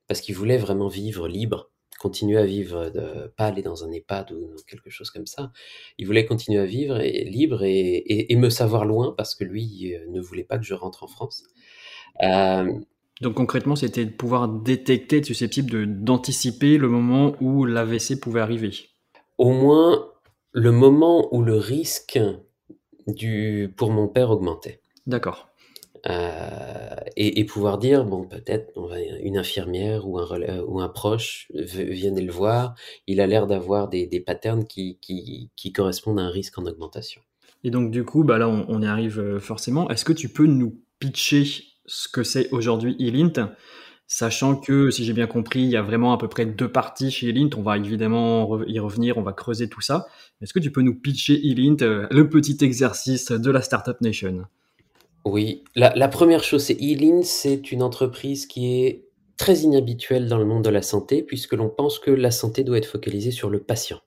parce 0.08 0.22
qu'il 0.22 0.36
voulait 0.36 0.58
vraiment 0.58 0.88
vivre 0.88 1.28
libre, 1.28 1.72
continuer 2.00 2.38
à 2.38 2.46
vivre, 2.46 2.90
de, 2.90 3.28
pas 3.36 3.46
aller 3.46 3.62
dans 3.62 3.84
un 3.84 3.92
EHPAD 3.92 4.32
ou 4.32 4.56
quelque 4.68 4.90
chose 4.90 5.10
comme 5.10 5.26
ça. 5.26 5.52
Il 5.98 6.06
voulait 6.06 6.26
continuer 6.26 6.60
à 6.60 6.66
vivre 6.66 7.00
et, 7.00 7.24
libre 7.24 7.64
et, 7.64 8.36
me 8.36 8.50
savoir 8.50 8.86
loin 8.86 9.14
parce 9.18 9.34
que 9.34 9.44
lui 9.44 9.96
euh, 9.96 10.06
ne 10.10 10.22
voulait 10.22 10.44
pas 10.44 10.58
que 10.58 10.66
je 10.66 10.76
rentre 10.76 11.04
en 11.04 11.08
France. 11.08 11.44
Euh, 12.24 12.72
donc 13.22 13.34
concrètement, 13.34 13.76
c'était 13.76 14.06
de 14.06 14.12
pouvoir 14.12 14.48
détecter, 14.48 15.18
être 15.18 15.26
susceptible 15.26 16.04
d'anticiper 16.04 16.78
le 16.78 16.88
moment 16.88 17.36
où 17.42 17.66
l'AVC 17.66 18.20
pouvait 18.20 18.42
arriver. 18.42 18.72
Au 19.38 19.52
moins 19.52 20.08
le 20.52 20.72
moment 20.72 21.34
où 21.34 21.42
le 21.42 21.56
risque 21.56 22.20
du, 23.08 23.74
pour 23.76 23.92
mon 23.92 24.08
père 24.08 24.30
augmentait. 24.30 24.82
D'accord. 25.08 25.50
Euh, 26.10 26.96
et, 27.18 27.44
pouvoir 27.46 27.80
dire 27.80 28.06
bon 28.06 28.24
peut-être 28.24 28.72
une 29.24 29.38
infirmière 29.38 30.08
ou 30.08 30.20
un 30.20 30.60
ou 30.66 30.80
un 30.80 30.90
proche 30.90 31.48
viennent 31.54 32.24
le 32.24 32.32
voir. 32.32 32.76
Il 33.08 33.20
a 33.20 33.28
l'air 33.28 33.48
d'avoir 33.48 33.90
des, 33.90 34.06
des 34.06 34.20
patterns 34.20 34.66
qui, 34.66 35.00
qui, 35.02 35.72
correspondent 35.74 36.20
à 36.20 36.24
un 36.24 36.30
risque 36.30 36.58
en 36.58 36.66
augmentation. 36.66 37.22
Et 37.64 37.72
donc 37.72 37.92
du 37.92 38.06
coup 38.06 38.24
bah 38.24 38.38
là 38.38 38.48
on, 38.48 38.82
y 38.82 38.86
arrive 38.86 39.20
euh, 39.20 39.40
forcément. 39.40 39.90
Est-ce 39.90 40.06
que 40.06 40.14
tu 40.14 40.30
peux 40.30 40.46
nous 40.46 40.80
pitcher 41.00 41.46
ce 41.86 42.08
que 42.08 42.24
c'est 42.24 42.50
aujourd'hui 42.52 42.96
eLint 43.00 43.52
sachant 44.10 44.56
que 44.56 44.90
si 44.90 45.04
j'ai 45.04 45.14
bien 45.14 45.28
compris 45.28 45.62
il 45.62 45.70
y 45.70 45.76
a 45.76 45.82
vraiment 45.82 46.14
à 46.14 46.18
peu 46.18 46.30
près 46.30 46.46
deux 46.46 46.72
parties 46.72 47.12
chez 47.12 47.30
eLint. 47.30 47.50
On 47.58 47.64
va 47.64 47.78
évidemment 47.78 48.62
y 48.66 48.80
revenir 48.80 49.18
on 49.18 49.24
va 49.24 49.34
creuser 49.34 49.68
tout 49.68 49.82
ça. 49.82 50.06
Est-ce 50.42 50.54
que 50.54 50.60
tu 50.60 50.72
peux 50.72 50.84
nous 50.84 50.96
pitcher 50.96 51.46
eLint 51.48 51.82
euh, 51.82 52.08
le 52.12 52.30
petit 52.30 52.58
exercice 52.62 53.32
de 53.32 53.52
la 53.52 53.62
Startup 53.62 54.00
Nation? 54.00 54.46
Oui, 55.32 55.64
la, 55.76 56.08
première 56.08 56.44
chose, 56.44 56.64
c'est 56.64 56.78
Elin, 56.80 57.22
c'est 57.24 57.72
une 57.72 57.84
entreprise 57.84 58.46
qui 58.46 58.84
est 58.84 59.06
très 59.38 59.60
inhabituelle 59.60 60.28
dans 60.28 60.38
le 60.38 60.46
monde 60.46 60.64
de 60.64 60.70
la 60.70 60.82
santé, 60.82 61.24
puisque 61.24 61.54
l'on 61.54 61.70
pense 61.70 62.00
que 62.00 62.12
la 62.12 62.32
santé 62.32 62.64
doit 62.64 62.78
être 62.78 62.88
focalisée 62.88 63.32
sur 63.32 63.50
le 63.50 63.60
patient. 63.60 64.00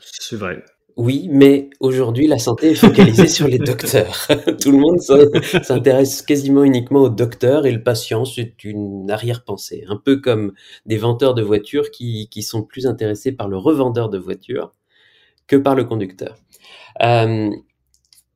C'est 0.00 0.36
vrai. 0.36 0.64
Oui, 0.96 1.28
mais 1.30 1.70
aujourd'hui, 1.78 2.26
la 2.26 2.38
santé 2.38 2.72
est 2.72 2.74
focalisée 2.74 3.28
sur 3.28 3.46
les 3.46 3.58
docteurs. 3.58 4.26
Tout 4.60 4.72
le 4.72 4.78
monde 4.78 4.98
s'intéresse 5.62 6.22
quasiment 6.22 6.64
uniquement 6.64 7.02
aux 7.02 7.08
docteurs 7.08 7.66
et 7.66 7.70
le 7.70 7.84
patient, 7.84 8.24
c'est 8.24 8.64
une 8.64 9.08
arrière-pensée. 9.08 9.84
Un 9.88 9.96
peu 9.96 10.16
comme 10.16 10.54
des 10.86 10.96
vendeurs 10.96 11.34
de 11.34 11.42
voitures 11.42 11.92
qui, 11.92 12.28
sont 12.42 12.62
plus 12.62 12.86
intéressés 12.86 13.30
par 13.30 13.48
le 13.48 13.56
revendeur 13.56 14.08
de 14.08 14.18
voitures 14.18 14.72
que 15.46 15.54
par 15.54 15.76
le 15.76 15.84
conducteur. 15.84 16.36
Euh, 17.02 17.50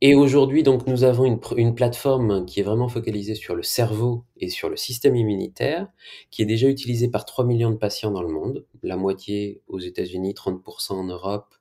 Et 0.05 0.17
aujourd'hui, 0.17 0.65
donc, 0.65 0.89
nous 0.89 1.05
avons 1.05 1.39
une, 1.57 1.75
plateforme 1.77 2.45
qui 2.45 2.59
est 2.59 2.65
vraiment 2.65 2.89
focalisée 2.89 3.37
sur 3.37 3.55
le 3.55 3.63
cerveau 3.63 4.25
et 4.37 4.49
sur 4.49 4.69
le 4.69 4.77
système 4.77 5.15
immunitaire, 5.15 5.87
qui 6.33 6.43
est 6.43 6.45
déjà 6.45 6.67
utilisée 6.67 7.07
par 7.07 7.25
3 7.25 7.45
millions 7.45 7.71
de 7.71 7.77
patients 7.77 8.11
dans 8.11 8.21
le 8.21 8.29
monde, 8.29 8.67
la 8.83 8.97
moitié 8.97 9.63
aux 9.69 9.79
États-Unis, 9.79 10.35
30% 10.35 10.95
en 10.95 11.05
Europe, 11.05 11.55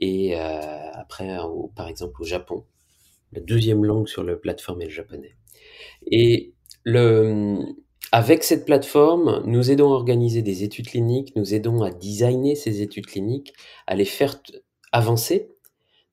et 0.00 0.38
euh, 0.38 0.92
après, 0.92 1.36
par 1.74 1.88
exemple, 1.88 2.22
au 2.22 2.24
Japon. 2.24 2.64
La 3.32 3.40
deuxième 3.40 3.84
langue 3.84 4.06
sur 4.06 4.22
la 4.22 4.36
plateforme 4.36 4.82
est 4.82 4.86
le 4.86 4.90
japonais. 4.92 5.34
Et 6.06 6.52
le, 6.84 7.58
avec 8.12 8.44
cette 8.44 8.64
plateforme, 8.64 9.42
nous 9.44 9.72
aidons 9.72 9.90
à 9.92 9.96
organiser 9.96 10.42
des 10.42 10.62
études 10.62 10.86
cliniques, 10.86 11.34
nous 11.34 11.52
aidons 11.52 11.82
à 11.82 11.90
designer 11.90 12.54
ces 12.54 12.80
études 12.80 13.06
cliniques, 13.06 13.54
à 13.88 13.96
les 13.96 14.04
faire 14.04 14.40
avancer. 14.92 15.51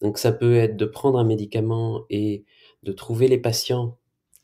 Donc 0.01 0.18
ça 0.18 0.32
peut 0.32 0.56
être 0.58 0.77
de 0.77 0.86
prendre 0.86 1.20
un 1.20 1.24
médicament 1.24 2.06
et 2.10 2.46
de 2.84 2.91
trouver 2.91 3.27
les 3.27 3.38
patients 3.38 3.98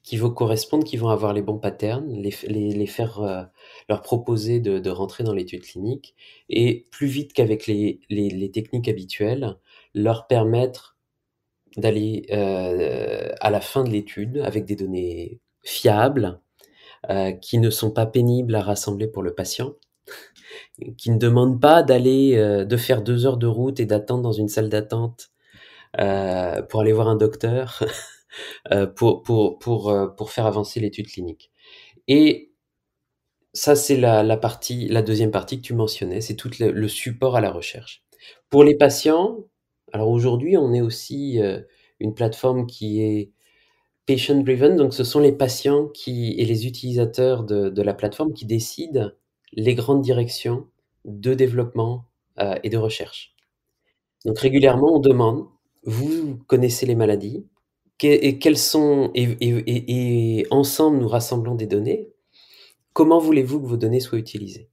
qui 0.06 0.18
vont 0.18 0.30
correspondre, 0.30 0.84
qui 0.84 0.98
vont 0.98 1.10
avoir 1.10 1.34
les 1.34 1.42
bons 1.42 1.58
patterns, 1.58 2.08
les, 2.14 2.32
les, 2.48 2.86
faire 2.86 3.22
euh, 3.22 3.42
leur 3.90 4.04
proposer 4.04 4.60
de, 4.60 4.90
rentrer 4.90 5.24
dans 5.24 5.34
l'étude 5.34 5.64
clinique 5.64 6.16
et 6.48 6.86
plus 6.92 7.08
vite 7.08 7.34
qu'avec 7.34 7.66
les, 7.66 8.00
les, 8.10 8.52
techniques 8.52 8.88
habituelles, 8.88 9.58
leur 9.96 10.28
permettre 10.28 10.96
d'aller 11.76 12.28
euh, 12.32 13.34
à 13.42 13.50
la 13.50 13.62
fin 13.62 13.84
de 13.84 13.90
l'étude 13.90 14.38
avec 14.46 14.66
des 14.66 14.76
données 14.76 15.40
fiables, 15.64 16.40
euh, 17.10 17.32
qui 17.32 17.58
ne 17.58 17.72
sont 17.72 17.92
pas 17.92 18.06
pénibles 18.06 18.54
à 18.54 18.62
rassembler 18.62 19.08
pour 19.08 19.24
le 19.24 19.34
patient, 19.34 19.74
qui 20.98 21.10
ne 21.10 21.18
demandent 21.18 21.60
pas 21.60 21.82
d'aller, 21.82 22.36
de 22.38 22.78
faire 22.78 23.02
deux 23.02 23.26
heures 23.26 23.38
de 23.38 23.48
route 23.48 23.80
et 23.80 23.88
d'attendre 23.88 24.22
dans 24.22 24.32
une 24.32 24.50
salle 24.50 24.70
d'attente 24.70 25.32
euh, 26.00 26.62
pour 26.64 26.82
aller 26.82 26.94
voir 26.94 27.08
un 27.08 27.16
docteur, 27.16 27.84
pour, 28.96 29.24
pour, 29.24 29.60
pour, 29.60 30.16
pour 30.18 30.32
faire 30.32 30.46
avancer 30.46 30.80
l'étude 30.80 31.08
clinique. 31.08 31.52
Et 32.08 32.52
ça, 33.54 33.76
c'est 33.76 33.98
la, 33.98 34.38
partie, 34.38 34.88
la 34.90 35.02
deuxième 35.02 35.32
partie 35.32 35.58
que 35.58 35.66
tu 35.66 35.74
mentionnais, 35.74 36.22
c'est 36.22 36.36
tout 36.36 36.52
le, 36.60 36.88
support 36.88 37.36
à 37.36 37.42
la 37.42 37.52
recherche. 37.52 38.04
Pour 38.50 38.64
les 38.64 38.76
patients, 38.76 39.46
alors 39.94 40.10
aujourd'hui, 40.10 40.58
on 40.58 40.74
est 40.74 40.82
aussi 40.82 41.40
une 42.00 42.14
plateforme 42.14 42.68
qui 42.68 43.02
est 43.02 43.32
patient 44.06 44.42
driven, 44.42 44.76
donc 44.76 44.94
ce 44.94 45.04
sont 45.04 45.20
les 45.20 45.32
patients 45.32 45.88
qui 45.88 46.36
et 46.38 46.46
les 46.46 46.68
utilisateurs 46.68 47.44
de, 47.44 47.70
de 47.70 47.82
la 47.82 47.94
plateforme 47.94 48.34
qui 48.34 48.46
décident 48.46 49.12
les 49.54 49.76
grandes 49.76 50.02
directions 50.02 50.68
de 51.06 51.34
développement 51.34 52.06
euh, 52.40 52.56
et 52.64 52.70
de 52.70 52.78
recherche. 52.78 53.36
Donc 54.26 54.40
régulièrement, 54.40 54.96
on 54.96 55.00
demande, 55.00 55.48
vous 55.86 56.40
connaissez 56.48 56.86
les 56.86 56.96
maladies, 56.96 57.46
et 58.04 58.40
quelles 58.40 58.58
sont 58.58 59.12
et, 59.16 59.24
et, 59.42 60.40
et 60.40 60.48
ensemble 60.52 60.98
nous 60.98 61.08
rassemblons 61.08 61.56
des 61.56 61.68
données. 61.68 62.10
Comment 62.94 63.20
voulez-vous 63.20 63.62
que 63.62 63.68
vos 63.68 63.78
données 63.78 64.00
soient 64.00 64.18
utilisées? 64.18 64.70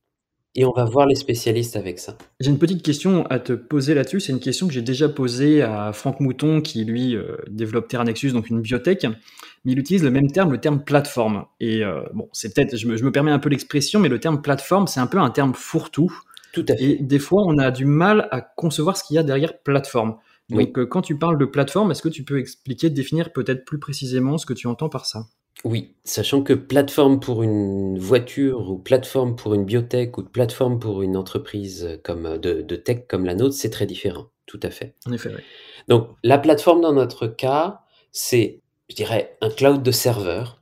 Et 0.55 0.67
on 0.67 0.73
va 0.73 0.85
voir 0.85 1.07
les 1.07 1.15
spécialistes 1.15 1.77
avec 1.77 1.99
ça. 1.99 2.19
J'ai 2.39 2.51
une 2.51 2.59
petite 2.59 2.83
question 2.83 3.25
à 3.27 3.39
te 3.39 3.55
poser 3.55 3.95
là-dessus. 3.95 4.21
C'est 4.21 4.33
une 4.33 4.41
question 4.41 4.67
que 4.67 4.73
j'ai 4.75 4.83
déjà 4.83 5.09
posée 5.09 5.63
à 5.63 5.95
Franck 5.95 6.21
Mouton, 6.21 6.61
qui 6.61 6.85
lui 6.85 7.17
euh, 7.17 7.37
développe 7.49 7.89
Terranexus, 7.89 8.33
donc 8.33 8.51
une 8.51 8.61
biotech, 8.61 9.07
mais 9.65 9.73
il 9.73 9.79
utilise 9.79 10.05
le 10.05 10.11
même 10.11 10.31
terme, 10.31 10.53
le 10.53 10.59
terme 10.59 10.85
plateforme. 10.85 11.47
Et 11.59 11.83
euh, 11.83 12.03
bon, 12.13 12.29
c'est 12.33 12.55
peut-être, 12.55 12.77
je 12.77 12.87
me, 12.87 12.97
je 12.97 13.05
me, 13.05 13.11
permets 13.11 13.31
un 13.31 13.39
peu 13.39 13.49
l'expression, 13.49 13.99
mais 13.99 14.11
le 14.11 14.21
terme 14.21 14.43
plateforme, 14.43 14.87
c'est 14.89 15.01
un 15.01 15.07
peu 15.07 15.19
un 15.19 15.31
terme 15.31 15.55
fourre-tout. 15.55 16.13
Tout 16.53 16.67
à 16.69 16.77
fait. 16.77 16.85
Et 16.85 16.97
des 16.97 17.19
fois, 17.19 17.43
on 17.47 17.57
a 17.57 17.71
du 17.71 17.87
mal 17.87 18.29
à 18.31 18.43
concevoir 18.43 18.99
ce 18.99 19.05
qu'il 19.05 19.17
y 19.17 19.19
a 19.19 19.23
derrière 19.23 19.59
plateforme. 19.63 20.17
Donc, 20.49 20.59
oui. 20.59 20.73
euh, 20.77 20.87
quand 20.87 21.03
tu 21.03 21.19
parles 21.19 21.39
de 21.39 21.45
plateforme, 21.45 21.91
est-ce 21.91 22.03
que 22.03 22.09
tu 22.09 22.25
peux 22.25 22.39
expliquer, 22.39 22.91
définir 22.91 23.33
peut-être 23.33 23.65
plus 23.65 23.79
précisément 23.79 24.39
ce 24.39 24.47
que 24.47 24.53
tu 24.53 24.67
entends 24.67 24.89
par 24.89 25.07
ça? 25.07 25.27
Oui, 25.65 25.95
sachant 26.05 26.43
que 26.43 26.55
plateforme 26.55 27.21
pour 27.21 27.43
une 27.43 27.99
voiture 27.99 28.71
ou 28.71 28.79
plateforme 28.79 29.37
pour 29.37 29.55
une 29.55 29.65
biotech 29.65 30.19
ou 30.19 30.25
plateforme 30.25 30.79
pour 30.81 31.03
une 31.03 31.17
entreprise 31.17 32.01
comme 32.03 32.39
de, 32.39 32.63
de 32.63 32.77
tech 32.77 33.07
comme 33.09 33.25
la 33.25 33.35
nôtre, 33.35 33.55
c'est 33.55 33.71
très 33.71 33.87
différent, 33.87 34.27
tout 34.47 34.59
à 34.63 34.71
fait. 34.71 34.97
En 35.07 35.13
effet, 35.13 35.31
oui. 35.35 35.43
Donc 35.89 36.09
la 36.25 36.39
plateforme 36.39 36.81
dans 36.81 36.93
notre 36.93 37.27
cas, 37.27 37.83
c'est, 38.11 38.61
je 38.91 38.97
dirais, 38.97 39.37
un 39.41 39.51
cloud 39.51 39.83
de 39.83 39.91
serveurs 39.93 40.61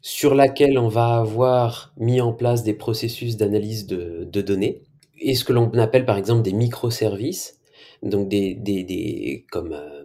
sur 0.00 0.34
laquelle 0.34 0.78
on 0.78 0.88
va 0.88 1.16
avoir 1.16 1.92
mis 1.96 2.20
en 2.20 2.32
place 2.32 2.62
des 2.62 2.74
processus 2.74 3.36
d'analyse 3.36 3.86
de, 3.86 4.24
de, 4.24 4.42
données 4.42 4.82
et 5.18 5.34
ce 5.34 5.44
que 5.44 5.52
l'on 5.52 5.72
appelle 5.74 6.04
par 6.04 6.18
exemple 6.18 6.42
des 6.42 6.52
microservices, 6.52 7.58
donc 8.04 8.28
des, 8.28 9.46
comme 9.50 9.72
euh, 9.72 10.04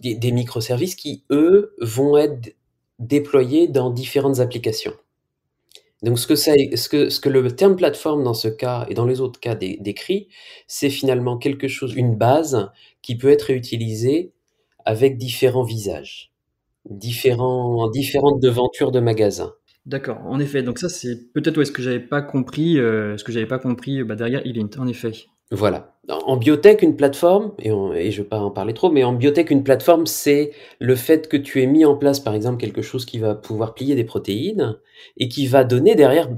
des, 0.00 0.32
microservices 0.32 0.94
qui 0.94 1.24
eux 1.30 1.74
vont 1.80 2.16
être 2.16 2.54
déployés 2.98 3.66
dans 3.66 3.90
différentes 3.90 4.40
applications. 4.40 4.92
Donc 6.02 6.18
ce 6.18 6.26
que, 6.26 6.36
ça, 6.36 6.52
ce, 6.54 6.88
que, 6.88 7.28
le 7.30 7.50
terme 7.56 7.76
plateforme 7.76 8.24
dans 8.24 8.34
ce 8.34 8.48
cas 8.48 8.86
et 8.90 8.94
dans 8.94 9.06
les 9.06 9.22
autres 9.22 9.40
cas 9.40 9.54
dé, 9.54 9.78
décrit, 9.80 10.28
c'est 10.68 10.90
finalement 10.90 11.38
quelque 11.38 11.66
chose, 11.66 11.94
une 11.94 12.14
base 12.14 12.70
qui 13.00 13.16
peut 13.16 13.30
être 13.30 13.50
utilisée 13.50 14.32
avec 14.84 15.16
différents 15.16 15.64
visages, 15.64 16.30
différents, 16.90 17.88
différentes 17.88 18.40
devantures 18.40 18.92
de 18.92 19.00
magasins. 19.00 19.54
D'accord, 19.86 20.18
en 20.26 20.40
effet. 20.40 20.62
Donc 20.62 20.78
ça, 20.78 20.90
c'est 20.90 21.32
peut-être 21.32 21.56
ouais, 21.56 21.64
ce 21.64 21.72
que 21.72 21.82
j'avais 21.82 22.00
pas 22.00 22.20
compris, 22.20 22.78
euh, 22.78 23.16
ce 23.16 23.24
que 23.24 23.32
j'avais 23.32 23.46
pas 23.46 23.58
compris 23.58 24.02
bah, 24.02 24.14
derrière 24.14 24.46
Elint, 24.46 24.70
en 24.78 24.86
effet. 24.86 25.12
Voilà. 25.50 25.94
En 26.08 26.36
biotech, 26.36 26.82
une 26.82 26.96
plateforme, 26.96 27.52
et, 27.58 27.70
je 27.70 27.74
ne 27.74 28.22
vais 28.22 28.28
pas 28.28 28.40
en 28.40 28.50
parler 28.50 28.74
trop, 28.74 28.90
mais 28.90 29.04
en 29.04 29.12
biotech, 29.12 29.50
une 29.50 29.62
plateforme, 29.64 30.06
c'est 30.06 30.52
le 30.78 30.96
fait 30.96 31.28
que 31.28 31.36
tu 31.36 31.62
aies 31.62 31.66
mis 31.66 31.84
en 31.84 31.96
place, 31.96 32.20
par 32.20 32.34
exemple, 32.34 32.58
quelque 32.58 32.82
chose 32.82 33.06
qui 33.06 33.18
va 33.18 33.34
pouvoir 33.34 33.74
plier 33.74 33.94
des 33.94 34.04
protéines 34.04 34.78
et 35.16 35.28
qui 35.28 35.46
va 35.46 35.64
donner 35.64 35.94
derrière 35.94 36.28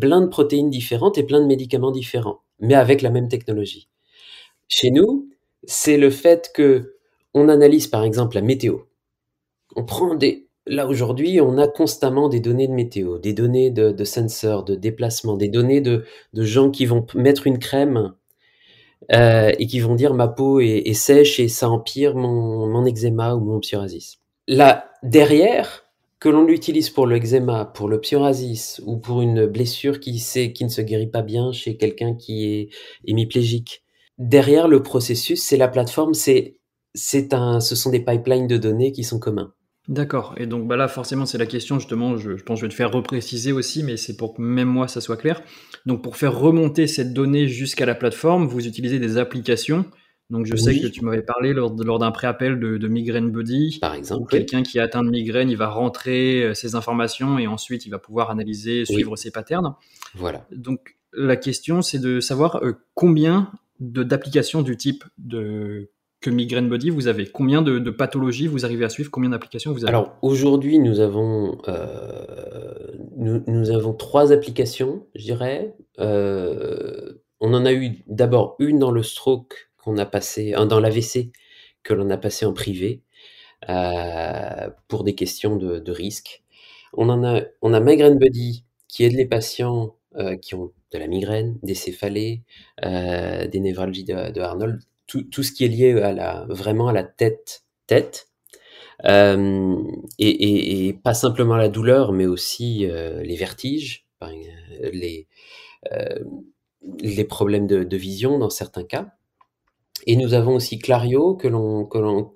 plein 0.00 0.22
de 0.22 0.26
protéines 0.26 0.70
différentes 0.70 1.18
et 1.18 1.22
plein 1.22 1.40
de 1.40 1.46
médicaments 1.46 1.90
différents, 1.90 2.40
mais 2.60 2.74
avec 2.74 3.02
la 3.02 3.10
même 3.10 3.28
technologie. 3.28 3.88
Chez 4.68 4.90
nous, 4.90 5.28
c'est 5.64 5.98
le 5.98 6.10
fait 6.10 6.50
que 6.54 6.96
on 7.34 7.48
analyse, 7.48 7.88
par 7.88 8.04
exemple, 8.04 8.36
la 8.36 8.42
météo. 8.42 8.78
On 9.76 9.84
prend 9.84 10.14
des, 10.14 10.48
Là, 10.66 10.86
aujourd'hui, 10.86 11.40
on 11.40 11.58
a 11.58 11.66
constamment 11.66 12.28
des 12.28 12.40
données 12.40 12.68
de 12.68 12.72
météo, 12.72 13.18
des 13.18 13.32
données 13.32 13.70
de, 13.70 13.90
de 13.90 14.04
sensors, 14.04 14.62
de 14.62 14.74
déplacement, 14.74 15.36
des 15.36 15.48
données 15.48 15.80
de 15.80 16.04
gens 16.34 16.70
qui 16.70 16.86
vont 16.86 17.06
mettre 17.14 17.46
une 17.46 17.58
crème 17.58 18.14
euh, 19.12 19.52
et 19.58 19.66
qui 19.66 19.80
vont 19.80 19.94
dire 19.94 20.14
ma 20.14 20.28
peau 20.28 20.60
est, 20.60 20.82
est, 20.86 20.94
sèche 20.94 21.40
et 21.40 21.48
ça 21.48 21.68
empire 21.68 22.14
mon, 22.14 22.66
mon 22.66 22.84
eczéma 22.86 23.34
ou 23.34 23.40
mon 23.40 23.60
psoriasis. 23.60 24.18
Là, 24.46 24.90
derrière, 25.02 25.84
que 26.20 26.28
l'on 26.28 26.44
l'utilise 26.44 26.90
pour 26.90 27.06
le 27.06 27.16
eczéma, 27.16 27.64
pour 27.64 27.88
le 27.88 28.00
psoriasis 28.00 28.80
ou 28.84 28.98
pour 28.98 29.22
une 29.22 29.46
blessure 29.46 30.00
qui, 30.00 30.18
sait, 30.18 30.52
qui 30.52 30.64
ne 30.64 30.68
se 30.68 30.82
guérit 30.82 31.06
pas 31.06 31.22
bien 31.22 31.50
chez 31.50 31.76
quelqu'un 31.76 32.14
qui 32.14 32.46
est 32.46 32.68
hémiplégique, 33.06 33.82
derrière 34.18 34.68
le 34.68 34.82
processus, 34.82 35.42
c'est 35.42 35.56
la 35.56 35.68
plateforme, 35.68 36.12
c'est, 36.12 36.58
c'est 36.94 37.32
un, 37.32 37.60
ce 37.60 37.74
sont 37.74 37.90
des 37.90 38.04
pipelines 38.04 38.46
de 38.46 38.58
données 38.58 38.92
qui 38.92 39.02
sont 39.02 39.18
communs. 39.18 39.54
D'accord. 39.90 40.34
Et 40.36 40.46
donc 40.46 40.68
bah 40.68 40.76
là, 40.76 40.86
forcément, 40.86 41.26
c'est 41.26 41.36
la 41.36 41.46
question, 41.46 41.80
justement, 41.80 42.16
je, 42.16 42.36
je, 42.36 42.44
pense 42.44 42.58
que 42.58 42.60
je 42.60 42.66
vais 42.66 42.70
te 42.70 42.76
faire 42.76 42.92
repréciser 42.92 43.50
aussi, 43.50 43.82
mais 43.82 43.96
c'est 43.96 44.16
pour 44.16 44.34
que 44.34 44.40
même 44.40 44.68
moi, 44.68 44.86
ça 44.86 45.00
soit 45.00 45.16
clair. 45.16 45.42
Donc 45.84 46.02
pour 46.02 46.16
faire 46.16 46.38
remonter 46.38 46.86
cette 46.86 47.12
donnée 47.12 47.48
jusqu'à 47.48 47.86
la 47.86 47.96
plateforme, 47.96 48.46
vous 48.46 48.68
utilisez 48.68 49.00
des 49.00 49.18
applications. 49.18 49.84
Donc 50.30 50.46
je 50.46 50.52
oui. 50.52 50.60
sais 50.60 50.80
que 50.80 50.86
tu 50.86 51.04
m'avais 51.04 51.22
parlé 51.22 51.52
lors, 51.52 51.74
lors 51.74 51.98
d'un 51.98 52.12
préappel 52.12 52.60
de, 52.60 52.78
de 52.78 52.88
Migraine 52.88 53.32
Buddy. 53.32 53.78
Par 53.80 53.94
exemple. 53.94 54.30
Quelqu'un 54.30 54.62
qui 54.62 54.78
a 54.78 54.84
atteint 54.84 55.02
de 55.02 55.10
migraine, 55.10 55.50
il 55.50 55.56
va 55.56 55.68
rentrer 55.68 56.44
euh, 56.44 56.54
ses 56.54 56.76
informations 56.76 57.40
et 57.40 57.48
ensuite 57.48 57.84
il 57.84 57.90
va 57.90 57.98
pouvoir 57.98 58.30
analyser, 58.30 58.84
suivre 58.84 59.12
oui. 59.12 59.18
ses 59.18 59.32
patterns. 59.32 59.74
Voilà. 60.14 60.46
Donc 60.52 60.96
la 61.12 61.34
question, 61.34 61.82
c'est 61.82 61.98
de 61.98 62.20
savoir 62.20 62.62
euh, 62.62 62.74
combien 62.94 63.50
d'applications 63.80 64.62
du 64.62 64.76
type 64.76 65.02
de 65.18 65.90
que 66.20 66.30
Migraine 66.30 66.68
Body, 66.68 66.90
vous 66.90 67.08
avez 67.08 67.26
Combien 67.26 67.62
de, 67.62 67.90
pathologies 67.90 68.46
vous 68.46 68.64
arrivez 68.64 68.84
à 68.84 68.88
suivre 68.88 69.10
Combien 69.10 69.30
d'applications 69.30 69.72
vous 69.72 69.84
avez 69.84 69.88
Alors 69.88 70.16
aujourd'hui, 70.22 70.78
nous 70.78 71.00
avons 71.00 71.58
euh, 71.68 72.92
nous, 73.16 73.70
avons 73.70 73.94
trois 73.94 74.32
applications, 74.32 75.06
je 75.14 75.22
dirais. 75.22 75.74
Euh, 75.98 77.14
on 77.40 77.54
en 77.54 77.64
a 77.64 77.72
eu 77.72 78.02
d'abord 78.06 78.56
une 78.58 78.78
dans 78.78 78.90
le 78.90 79.02
stroke 79.02 79.70
qu'on 79.78 79.96
a 79.96 80.06
passé, 80.06 80.52
dans 80.52 80.80
l'AVC 80.80 81.32
que 81.82 81.94
l'on 81.94 82.10
a 82.10 82.18
passé 82.18 82.44
en 82.44 82.52
privé 82.52 83.02
euh, 83.70 84.68
pour 84.88 85.04
des 85.04 85.14
questions 85.14 85.56
de, 85.56 85.92
risque. 85.92 86.42
On 86.92 87.08
en 87.08 87.24
a, 87.24 87.42
on 87.62 87.72
a 87.72 87.80
Migraine 87.80 88.18
Buddy 88.18 88.64
qui 88.88 89.04
aide 89.04 89.14
les 89.14 89.26
patients 89.26 89.96
qui 90.42 90.56
ont 90.56 90.72
de 90.92 90.98
la 90.98 91.06
migraine, 91.06 91.56
des 91.62 91.76
céphalées, 91.76 92.42
des 92.82 93.60
névralgies 93.60 94.04
de 94.04 94.40
Arnold 94.40 94.80
tout, 95.30 95.42
ce 95.42 95.52
qui 95.52 95.64
est 95.64 95.68
lié 95.68 96.00
à 96.00 96.12
la, 96.12 96.46
vraiment 96.48 96.88
à 96.88 96.92
la 96.92 97.02
tête, 97.02 97.64
tête, 97.86 98.28
euh, 99.06 99.76
et, 100.18 100.98
pas 101.02 101.14
simplement 101.14 101.56
la 101.56 101.68
douleur, 101.68 102.12
mais 102.12 102.26
aussi 102.26 102.86
euh, 102.86 103.22
les 103.22 103.36
vertiges, 103.36 104.06
les, 104.92 105.26
euh, 105.92 106.18
les 107.00 107.24
problèmes 107.24 107.66
de, 107.66 107.96
vision 107.96 108.38
dans 108.38 108.50
certains 108.50 108.84
cas. 108.84 109.08
Et 110.06 110.16
nous 110.16 110.34
avons 110.34 110.54
aussi 110.54 110.78
Clario 110.78 111.34
que 111.34 111.48
l'on 111.48 111.84
que 111.86 111.98
l'on 111.98 112.30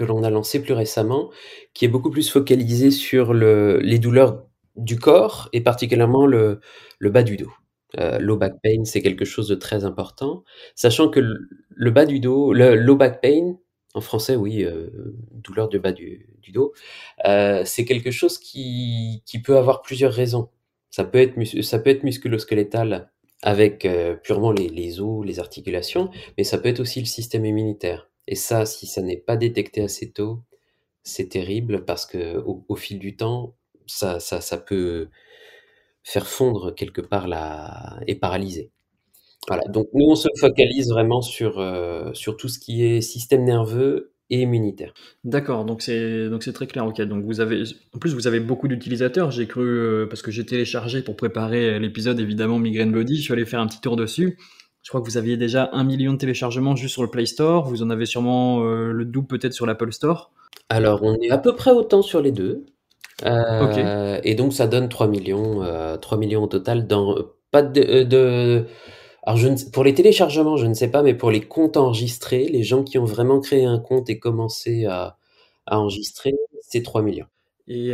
l'on 0.00 0.22
a 0.24 0.30
lancé 0.30 0.60
plus 0.60 0.74
récemment, 0.74 1.30
qui 1.72 1.84
est 1.84 1.88
beaucoup 1.88 2.10
plus 2.10 2.28
focalisé 2.30 2.90
sur 2.90 3.32
le 3.32 3.78
les 3.80 3.98
douleurs 3.98 4.44
du 4.76 4.98
corps 4.98 5.48
et 5.52 5.60
particulièrement 5.60 6.26
le 6.26 6.60
le 6.98 7.10
bas 7.10 7.22
du 7.22 7.36
dos. 7.36 7.52
Heu, 7.98 8.18
low 8.20 8.36
back 8.36 8.54
pain, 8.62 8.84
c'est 8.84 9.02
quelque 9.02 9.24
chose 9.24 9.48
de 9.48 9.54
très 9.54 9.84
important, 9.84 10.44
sachant 10.74 11.08
que 11.10 11.20
le 11.20 11.90
bas 11.90 12.06
du 12.06 12.20
dos 12.20 12.52
le 12.52 12.74
low 12.76 12.96
back 12.96 13.20
pain, 13.22 13.56
en 13.94 14.00
français, 14.00 14.36
oui, 14.36 14.64
heu, 14.64 15.16
douleur 15.32 15.68
du 15.68 15.78
bas 15.78 15.92
du 15.92 16.28
du 16.42 16.52
dos, 16.52 16.72
heu, 17.26 17.62
c'est 17.66 17.84
quelque 17.84 18.10
chose 18.10 18.38
qui 18.38 19.22
qui 19.26 19.40
peut 19.42 19.56
avoir 19.58 19.82
plusieurs 19.82 20.12
raisons. 20.12 20.48
Ça 20.90 21.04
peut 21.04 21.18
être 21.18 21.34
ça 21.62 21.78
peut 21.78 21.90
être 21.90 22.02
musculo-squelettal 22.04 23.10
avec, 23.42 23.84
heu, 23.86 24.18
purement 24.22 24.52
les 24.52 24.68
les 24.68 25.00
os, 25.00 25.24
les 25.26 25.38
articulations, 25.40 26.10
mais 26.38 26.44
ça 26.44 26.58
peut 26.58 26.68
être 26.70 26.80
aussi 26.80 27.00
le 27.00 27.06
système 27.06 27.44
immunitaire 27.46 28.08
et 28.28 28.36
ça, 28.36 28.66
si 28.66 28.86
ça 28.86 29.02
n'est 29.02 29.16
pas 29.18 29.36
détecté 29.36 29.82
assez 29.82 30.12
tôt, 30.12 30.40
c'est 31.04 31.28
terrible 31.30 31.84
parce 31.86 32.06
qu'au 32.06 32.64
au 32.68 32.76
fil 32.76 32.98
du 33.00 33.16
temps, 33.16 33.56
ça 33.86 34.20
ça 34.20 34.40
ça 34.42 34.58
peut 34.58 35.08
faire 36.04 36.26
fondre 36.26 36.74
quelque 36.74 37.00
part 37.00 37.28
la 37.28 38.00
et 38.06 38.14
paralyser. 38.14 38.70
Voilà, 39.48 39.64
donc 39.64 39.88
nous, 39.92 40.06
on 40.06 40.14
se 40.14 40.28
focalise 40.38 40.90
vraiment 40.90 41.20
sur, 41.20 41.60
heu, 41.60 42.10
sur 42.14 42.36
tout 42.36 42.48
ce 42.48 42.58
qui 42.60 42.84
est 42.84 43.00
système 43.00 43.44
nerveux 43.44 44.12
et 44.30 44.42
immunitaire. 44.42 44.94
D'accord, 45.24 45.64
donc 45.64 45.82
c'est 45.82 46.28
donc 46.30 46.44
c'est 46.44 46.52
très 46.52 46.66
clair, 46.66 46.86
OK. 46.86 47.00
Donc 47.02 47.24
vous 47.24 47.40
avez 47.40 47.64
en 47.94 47.98
plus, 47.98 48.14
vous 48.14 48.26
avez 48.28 48.40
beaucoup 48.40 48.68
d'utilisateurs. 48.68 49.30
J'ai 49.32 49.46
cru, 49.48 49.64
heu, 49.64 50.06
parce 50.08 50.22
que 50.22 50.30
j'ai 50.30 50.46
téléchargé 50.46 51.02
pour 51.02 51.16
préparer, 51.16 51.78
l'épisode 51.80 52.20
évidemment 52.20 52.58
Migraine 52.58 52.92
Body, 52.92 53.16
je 53.16 53.22
suis 53.22 53.32
allé 53.32 53.44
faire 53.44 53.60
un 53.60 53.66
petit 53.66 53.80
tour 53.80 53.96
dessus. 53.96 54.38
Je 54.82 54.88
crois 54.88 55.00
que 55.00 55.06
vous 55.06 55.16
aviez 55.16 55.36
déjà 55.36 55.70
1 55.72 55.84
million 55.84 56.12
de 56.12 56.18
téléchargements 56.18 56.74
juste 56.74 56.94
sur 56.94 57.02
le 57.02 57.10
Play 57.10 57.26
Store. 57.26 57.68
Vous 57.68 57.82
en 57.82 57.90
avez 57.90 58.06
sûrement, 58.06 58.64
heu, 58.64 58.92
le 58.92 59.04
double 59.04 59.26
peut-être 59.28 59.52
sur 59.52 59.66
l'Apple 59.66 59.92
Store? 59.92 60.32
Alors 60.68 61.02
on 61.02 61.14
est 61.20 61.30
à 61.30 61.38
peu 61.38 61.54
près 61.54 61.70
autant 61.72 62.02
sur 62.02 62.20
les 62.20 62.32
2, 62.32 62.64
Heu 63.24 64.20
et 64.24 64.34
donc 64.34 64.52
ça 64.52 64.66
donne 64.66 64.88
3 64.88 65.08
000 65.08 65.24
000, 65.24 65.62
heu, 65.62 65.98
3 66.00 66.18
000 66.18 66.30
000 66.30 66.42
au 66.44 66.46
total 66.46 66.86
dans 66.86 67.14
pas 67.50 67.62
de 67.62 68.02
de 68.04 68.66
alors 69.24 69.36
je 69.38 69.48
ne 69.48 69.54
s 69.54 69.64
pour 69.66 69.84
les 69.84 69.94
téléchargements, 69.94 70.56
je 70.56 70.66
ne 70.66 70.74
sais 70.74 70.90
pas, 70.90 71.02
mais 71.02 71.14
pour 71.14 71.30
les 71.30 71.40
comptes 71.42 71.76
enregistrés, 71.76 72.46
les 72.48 72.62
gens 72.64 72.82
qui 72.84 72.98
ont 72.98 73.04
vraiment 73.04 73.40
créé 73.40 73.64
un 73.64 73.78
compte 73.80 74.10
et 74.10 74.18
commencé 74.18 74.86
à 74.86 75.18
à 75.66 75.78
enregistrer, 75.80 76.34
c'est 76.62 76.82
3 76.82 77.02
000 77.02 77.16
000. 77.16 77.28
Et 77.68 77.92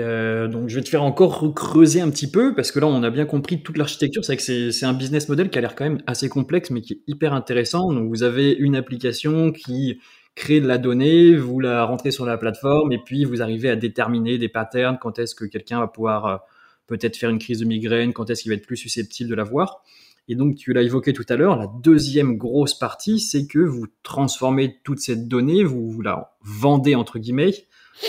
donc 0.51 0.69
je 0.69 0.77
vais 0.77 0.83
te 0.85 0.89
faire 0.91 1.03
encore 1.05 1.41
recreuser 1.41 2.01
un 2.01 2.11
petit 2.11 2.31
peu 2.31 2.55
parce 2.55 2.73
que 2.73 2.81
là, 2.81 2.87
on 2.89 3.03
a 3.05 3.11
bien 3.11 3.27
compris 3.27 3.63
toute 3.63 3.77
l'architecture. 3.79 4.25
C'est 4.25 4.33
vrai 4.35 4.37
que 4.39 4.43
c'est 4.45 4.73
c'est 4.73 4.87
un 4.87 4.95
business 4.95 5.29
model 5.29 5.51
qui 5.51 5.59
a 5.59 5.61
l'air 5.63 5.77
quand 5.77 5.85
même 5.85 6.03
assez 6.07 6.29
complexe, 6.31 6.71
mais 6.71 6.81
qui 6.83 6.95
est 6.95 7.01
hyper 7.09 7.35
intéressant. 7.35 7.93
Donc 7.93 8.09
vous 8.11 8.23
avez 8.25 8.53
une 8.53 8.77
application 8.77 9.53
qui 9.53 9.99
crée 10.39 10.61
de 10.61 10.67
la 10.67 10.79
donnée, 10.79 11.37
vous 11.37 11.59
la 11.59 11.85
rentrez 11.85 12.13
sur 12.13 12.25
la 12.25 12.39
plateforme 12.39 12.93
et 12.93 12.99
puis 12.99 13.25
vous 13.25 13.43
arrivez 13.43 13.69
à 13.69 13.77
déterminer 13.77 14.39
des 14.39 14.49
patterns, 14.49 14.97
quand 14.99 15.19
est-ce 15.19 15.35
que 15.35 15.45
quelqu'un 15.45 15.81
va 15.81 15.89
pouvoir, 15.89 16.27
heu, 16.27 16.39
peut-être 16.87 17.17
faire 17.17 17.29
une 17.29 17.41
crise 17.41 17.59
de 17.59 17.65
migraine, 17.65 18.13
quand 18.13 18.31
est-ce 18.31 18.43
qu'il 18.43 18.53
va 18.53 18.57
être 18.57 18.67
plus 18.67 18.77
susceptible 18.77 19.29
de 19.29 19.35
l'avoir. 19.35 19.83
Et 20.29 20.37
donc 20.37 20.55
tu 20.55 20.73
l'as 20.73 20.83
évoqué 20.83 21.13
tout 21.13 21.27
à 21.29 21.37
l'heure, 21.37 21.57
la 21.57 21.67
deuxième 21.83 22.37
grosse 22.37 22.79
partie, 22.79 23.19
c'est 23.19 23.47
que 23.47 23.59
vous 23.59 23.87
transformez 24.03 24.79
toute 24.85 25.01
cette 25.01 25.27
donnée, 25.27 25.65
vous 25.65 26.01
la 26.03 26.37
«vendez» 26.43 26.95
entre 26.95 27.19
guillemets, 27.19 27.55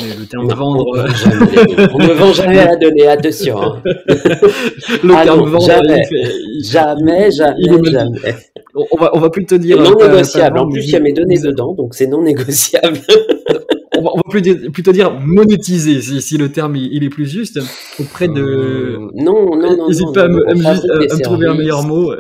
mais 0.02 0.16
le 0.16 0.26
terme 0.26 0.48
Non, 0.48 0.56
vendre, 0.56 0.86
on 0.88 0.96
heu 0.98 1.08
vend 1.08 1.14
jamais 1.14 1.46
les 1.46 1.66
données. 1.76 1.90
On 1.94 2.00
ne 2.00 2.14
vend 2.14 2.34
jamais 2.34 2.56
la 2.56 2.76
donnée, 2.76 3.08
attention, 3.08 3.62
hein. 3.62 3.82
le 3.86 5.14
Ah 5.16 5.24
terme 5.24 5.40
non, 5.40 5.46
vendre, 5.46 5.66
jamais, 5.66 6.02
il 6.04 6.08
fait 6.08 6.32
il 6.46 6.64
jamais, 6.66 7.32
jamais, 7.32 7.92
jamais. 7.92 8.36
On 8.76 8.98
va 8.98 9.12
on 9.16 9.20
va 9.20 9.30
plus 9.30 9.46
te 9.46 9.56
dire, 9.56 9.82
non 9.82 9.96
pas 9.96 10.08
négociable. 10.08 10.58
En 10.58 10.62
vendre, 10.62 10.74
plus, 10.74 10.86
il 10.86 10.92
y 10.92 10.96
a 10.96 11.00
mes 11.00 11.14
données 11.14 11.40
dedans, 11.40 11.74
donc 11.74 11.96
c'est 11.96 12.08
non 12.08 12.22
négociable. 12.22 13.00
on 13.98 14.02
va 14.02 14.12
on 14.14 14.18
va 14.18 14.24
plus 14.30 14.42
dire 14.42 14.58
plutôt 14.72 14.92
dire 14.92 15.12
monétiser 15.12 16.02
si 16.02 16.22
si 16.22 16.38
le 16.38 16.52
terme 16.52 16.76
il 16.76 16.94
il 16.94 17.04
est 17.04 17.10
plus 17.10 17.26
juste 17.26 17.60
auprès 18.00 18.28
de 18.28 18.98
Mmh, 19.00 19.24
non, 19.24 19.56
non, 19.56 19.78
non, 19.78 19.90
hésite 19.90 20.06
non, 20.08 20.14
pas 20.14 20.24
à 20.24 20.28
non, 20.28 20.38
me 20.38 20.50
à 20.50 20.54
me 20.54 21.12
à 21.12 21.14
à 21.16 21.20
trouver 21.20 21.48
un 21.48 21.56
meilleur 21.56 21.84
mot. 21.86 22.14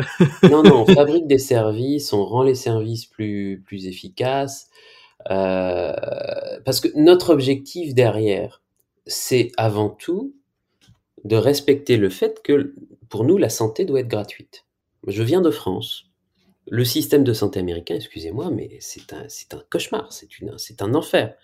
Non, 0.49 0.63
non, 0.63 0.85
on 0.87 0.93
fabrique 0.93 1.27
des 1.27 1.37
services, 1.37 2.13
on 2.13 2.25
rend 2.25 2.43
les 2.43 2.55
services 2.55 3.05
plus 3.05 3.61
plus 3.65 3.87
efficaces, 3.87 4.68
heu, 5.29 5.93
parce 6.65 6.79
que 6.81 6.89
notre 6.95 7.31
objectif 7.33 7.93
derrière, 7.95 8.61
c'est 9.07 9.51
avant 9.57 9.89
tout 9.89 10.33
de 11.25 11.35
respecter 11.35 11.97
le 11.97 12.09
fait 12.09 12.41
que, 12.43 12.73
pour 13.09 13.23
nous, 13.25 13.37
la 13.37 13.49
santé 13.49 13.85
doit 13.85 14.01
être 14.01 14.07
gratuite. 14.07 14.65
Je 15.07 15.23
viens 15.23 15.41
de 15.41 15.51
France. 15.51 16.05
Le 16.69 16.85
système 16.85 17.23
de 17.23 17.33
santé 17.33 17.59
américain, 17.59 17.95
excusez-moi, 17.95 18.51
mais 18.51 18.77
c'est 18.81 19.13
un 19.13 19.25
un 19.53 19.63
cauchemar, 19.71 20.13
c'est 20.13 20.81
un 20.83 20.95
enfer. 20.95 21.35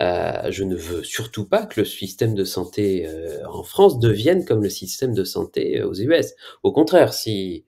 Heu, 0.00 0.50
je 0.50 0.64
ne 0.64 0.76
veux 0.76 1.04
surtout 1.04 1.46
pas 1.46 1.66
que 1.66 1.80
le 1.80 1.86
système 1.86 2.34
de 2.34 2.44
santé, 2.44 3.06
heu, 3.06 3.40
en 3.48 3.62
France 3.64 3.98
devienne 4.00 4.44
comme 4.44 4.62
le 4.62 4.70
système 4.70 5.14
de 5.14 5.24
santé, 5.24 5.82
aux 5.82 5.94
US. 5.94 6.34
Au 6.62 6.72
contraire, 6.72 7.12
si 7.14 7.64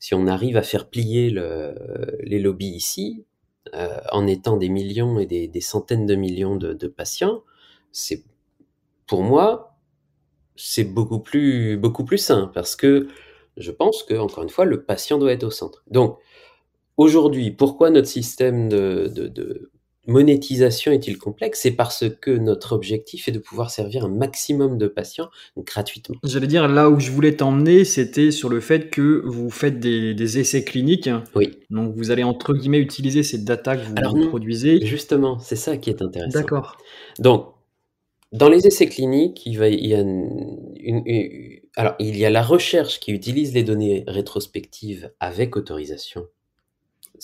si 0.00 0.14
on 0.14 0.26
arrive 0.28 0.56
à 0.58 0.62
faire 0.62 0.88
plier 0.90 1.30
le 1.30 1.74
les 2.24 2.40
lobbies 2.40 2.68
ici, 2.76 3.24
heu, 3.74 3.88
en 4.12 4.26
étant 4.26 4.56
des 4.56 4.68
millions 4.68 5.18
et 5.20 5.26
des 5.48 5.60
centaines 5.60 6.06
de 6.06 6.14
millions 6.14 6.56
de 6.56 6.72
de 6.74 6.88
patients, 6.88 7.42
c'est 7.92 8.24
pour 9.06 9.22
moi, 9.24 9.76
c'est 10.56 10.84
beaucoup 10.84 11.20
plus 11.20 11.76
beaucoup 11.78 12.04
plus 12.04 12.18
sain 12.18 12.50
parce 12.54 12.76
que 12.76 13.08
je 13.56 13.70
pense 13.72 14.02
qu'encore 14.04 14.44
une 14.44 14.50
fois, 14.50 14.64
le 14.66 14.84
patient 14.84 15.18
doit 15.18 15.32
être 15.32 15.44
au 15.44 15.50
centre. 15.50 15.84
Donc 15.90 16.18
aujourd'hui, 16.96 17.50
pourquoi 17.50 17.90
notre 17.90 18.08
système 18.08 18.68
de 18.68 19.08
de 19.14 19.28
de 19.28 19.70
monétisation 20.06 20.92
est-il 20.92 21.18
complexe? 21.18 21.60
C'est 21.62 21.70
parce 21.72 22.04
que 22.20 22.30
notre 22.30 22.72
objectif 22.72 23.28
est 23.28 23.32
de 23.32 23.38
pouvoir 23.38 23.70
servir 23.70 24.04
un 24.04 24.08
maximum 24.08 24.78
de 24.78 24.86
patients 24.86 25.28
gratuitement. 25.56 26.16
J'allais 26.24 26.46
dire 26.46 26.68
là 26.68 26.90
où 26.90 26.98
je 27.00 27.10
voulais 27.10 27.36
t'emmener, 27.36 27.84
c'était 27.84 28.30
sur 28.30 28.48
le 28.48 28.60
fait 28.60 28.90
que 28.90 29.22
vous 29.24 29.50
faites 29.50 29.78
des 29.80 30.14
des 30.14 30.38
essais 30.38 30.64
cliniques. 30.64 31.10
Oui. 31.34 31.58
Donc 31.70 31.94
vous 31.96 32.10
allez 32.10 32.24
entre 32.24 32.54
guillemets 32.54 32.78
«utiliser» 32.80 33.22
ces 33.22 33.38
data 33.38 33.76
que 33.76 33.86
vous 33.86 33.94
Alors 33.96 34.12
vous 34.16 34.22
non, 34.22 34.28
produisez. 34.28 34.84
justement, 34.84 35.38
c'est 35.38 35.56
ça 35.56 35.76
qui 35.76 35.90
est 35.90 36.02
intéressant. 36.02 36.38
D'accord. 36.40 36.76
Donc, 37.18 37.48
dans 38.32 38.48
les 38.48 38.66
essais 38.66 38.86
cliniques, 38.86 39.44
il 39.46 39.58
va 39.58 39.68
il 39.68 39.86
y 39.86 39.94
a 39.94 40.00
une 40.00 40.72
une 40.80 41.02
u 41.06 41.62
alors 41.76 41.94
il 41.98 42.16
y 42.16 42.24
a 42.24 42.30
la 42.30 42.42
recherche 42.42 43.00
qui 43.00 43.12
utilise 43.12 43.54
les 43.54 43.62
données 43.62 44.04
rétrospectives 44.06 45.10
avec 45.20 45.56
autorisation. 45.56 46.26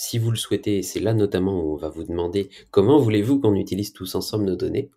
Si 0.01 0.17
vous 0.17 0.31
le 0.31 0.37
souhaitez, 0.37 0.83
c'est 0.83 1.01
là 1.01 1.13
notamment 1.13 1.61
où 1.61 1.73
on 1.73 1.77
va 1.77 1.89
vous 1.89 2.05
demander: 2.05 2.51
«Comment 2.71 3.01
voulez-vous 3.01 3.41
qu'on 3.41 3.57
utilise 3.57 3.93
tous 3.93 4.15
ensemble 4.15 4.45
nos 4.45 4.55
données?» 4.55 4.91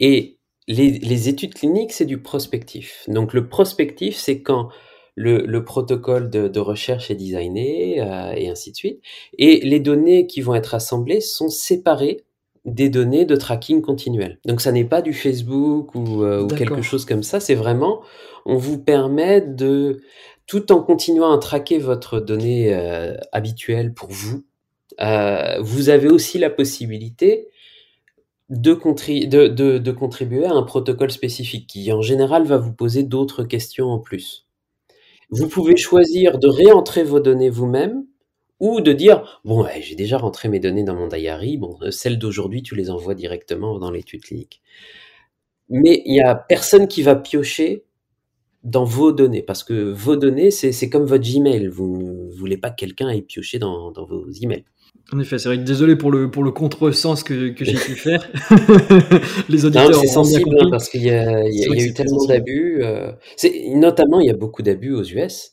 et 0.00 0.38
les 0.66 0.98
les 0.98 1.28
études 1.28 1.54
cliniques, 1.54 1.92
c'est 1.92 2.04
du 2.04 2.20
prospectif. 2.20 3.04
Donc 3.06 3.32
le 3.34 3.48
prospectif, 3.48 4.16
c'est 4.16 4.42
quand 4.42 4.68
le 5.14 5.46
le 5.46 5.64
protocole 5.64 6.28
de 6.28 6.48
de 6.48 6.60
recherche 6.60 7.08
est 7.12 7.14
designé, 7.14 8.00
heu 8.00 8.36
et 8.36 8.48
ainsi 8.48 8.72
de 8.72 8.76
suite 8.76 9.00
et 9.38 9.60
les 9.60 9.78
données 9.78 10.26
qui 10.26 10.40
vont 10.40 10.56
être 10.56 10.74
assemblées 10.74 11.20
sont 11.20 11.48
séparées 11.48 12.24
des 12.64 12.88
données 12.88 13.26
de 13.26 13.36
tracking 13.36 13.80
continuel. 13.80 14.40
Donc 14.44 14.60
ça 14.60 14.72
n'est 14.72 14.84
pas 14.84 15.02
du 15.02 15.12
Facebook 15.12 15.94
ou, 15.94 16.24
ou 16.24 16.48
quelque 16.48 16.82
chose 16.82 17.04
comme 17.04 17.22
ça, 17.22 17.38
c'est 17.38 17.54
vraiment 17.54 18.02
on 18.44 18.56
vous 18.56 18.78
permet 18.82 19.40
de 19.40 20.00
tout 20.48 20.72
en 20.72 20.82
continuant 20.82 21.32
à 21.32 21.38
traquer 21.38 21.78
votre 21.78 22.20
donnée, 22.20 22.74
heu, 22.74 23.16
habituelle 23.32 23.94
pour 23.94 24.10
vous, 24.10 24.44
heu, 25.02 25.60
vous 25.62 25.90
avez 25.90 26.08
aussi 26.10 26.38
la 26.38 26.50
possibilité 26.50 27.48
de 28.50 28.72
contri 28.74 29.28
de 29.28 29.46
de 29.48 29.76
de 29.78 29.92
contribuer 29.92 30.46
à 30.46 30.52
un 30.52 30.62
protocole 30.62 31.10
spécifique 31.10 31.66
qui, 31.66 31.92
en 31.92 32.00
général, 32.02 32.44
va 32.46 32.56
vous 32.56 32.72
poser 32.72 33.02
d'autres 33.02 33.44
questions 33.44 33.88
en 33.90 33.98
plus. 33.98 34.46
Vous 35.30 35.48
pouvez 35.48 35.76
choisir 35.76 36.38
de 36.38 36.48
réentrer 36.48 37.04
vos 37.04 37.20
données 37.20 37.50
vous-même 37.50 38.04
ou 38.60 38.80
de 38.82 38.92
dire: 38.92 39.40
«Bon, 39.44 39.66
j'ai 39.82 39.96
déjà 39.96 40.18
rentré 40.18 40.48
mes 40.50 40.60
données 40.60 40.84
dans 40.84 40.94
mon 40.96 41.08
diary, 41.08 41.58
bon, 41.58 41.78
heu, 41.82 41.90
celles 41.92 42.18
d'aujourd'hui, 42.18 42.62
tu 42.62 42.74
les 42.76 42.90
envoies 42.90 43.14
directement 43.16 43.78
dans 43.80 43.90
l'étude 43.92 44.22
clinique». 44.24 44.60
Mais 45.70 46.02
il 46.06 46.14
y 46.14 46.20
a 46.20 46.34
personne 46.34 46.88
qui 46.88 47.02
va 47.02 47.14
piocher 47.14 47.84
dans 48.64 48.84
vos 48.84 49.12
données 49.12 49.42
parce 49.42 49.64
que 49.64 49.92
vos 49.92 50.16
données, 50.16 50.50
c'est 50.50 50.72
c'est 50.72 50.88
comme 50.90 51.04
votre 51.04 51.24
Gmail, 51.24 51.68
vous 51.68 52.28
ne 52.32 52.36
voulez 52.38 52.56
pas 52.56 52.70
que 52.70 52.76
quelqu'un 52.76 53.08
aille 53.08 53.22
piocher 53.22 53.58
dans 53.58 53.90
dans 53.92 54.04
vos 54.04 54.28
emails. 54.42 54.64
En 55.12 55.18
effet, 55.20 55.38
c'est 55.38 55.48
vrai 55.48 55.58
que 55.58 55.62
désolé 55.64 55.96
pour 55.96 56.10
le 56.10 56.30
pour 56.30 56.44
le 56.44 56.50
contresens 56.50 57.22
que 57.22 57.50
que 57.50 57.64
j'ai 57.64 57.76
pu 57.78 57.94
faire. 57.96 58.28
Les 59.48 59.64
auditeurs 59.64 59.94
c'est 59.94 60.08
auront 60.08 60.22
bien 60.24 60.40
sensible, 60.40 60.56
hein, 60.60 60.68
parce 60.70 60.88
qu'il 60.90 61.02
y 61.02 61.10
a 61.10 61.48
il 61.48 61.54
y 61.58 61.64
a 61.64 61.68
il 61.68 61.80
y 61.80 61.84
eu 61.84 61.94
tellement 61.94 62.18
sensible. 62.18 62.34
d'abus, 62.34 62.82
c'est 63.36 63.68
notamment, 63.74 64.20
il 64.20 64.26
y 64.26 64.30
a 64.30 64.36
beaucoup 64.36 64.62
d'abus 64.62 64.92
aux 64.94 65.04
US. 65.04 65.52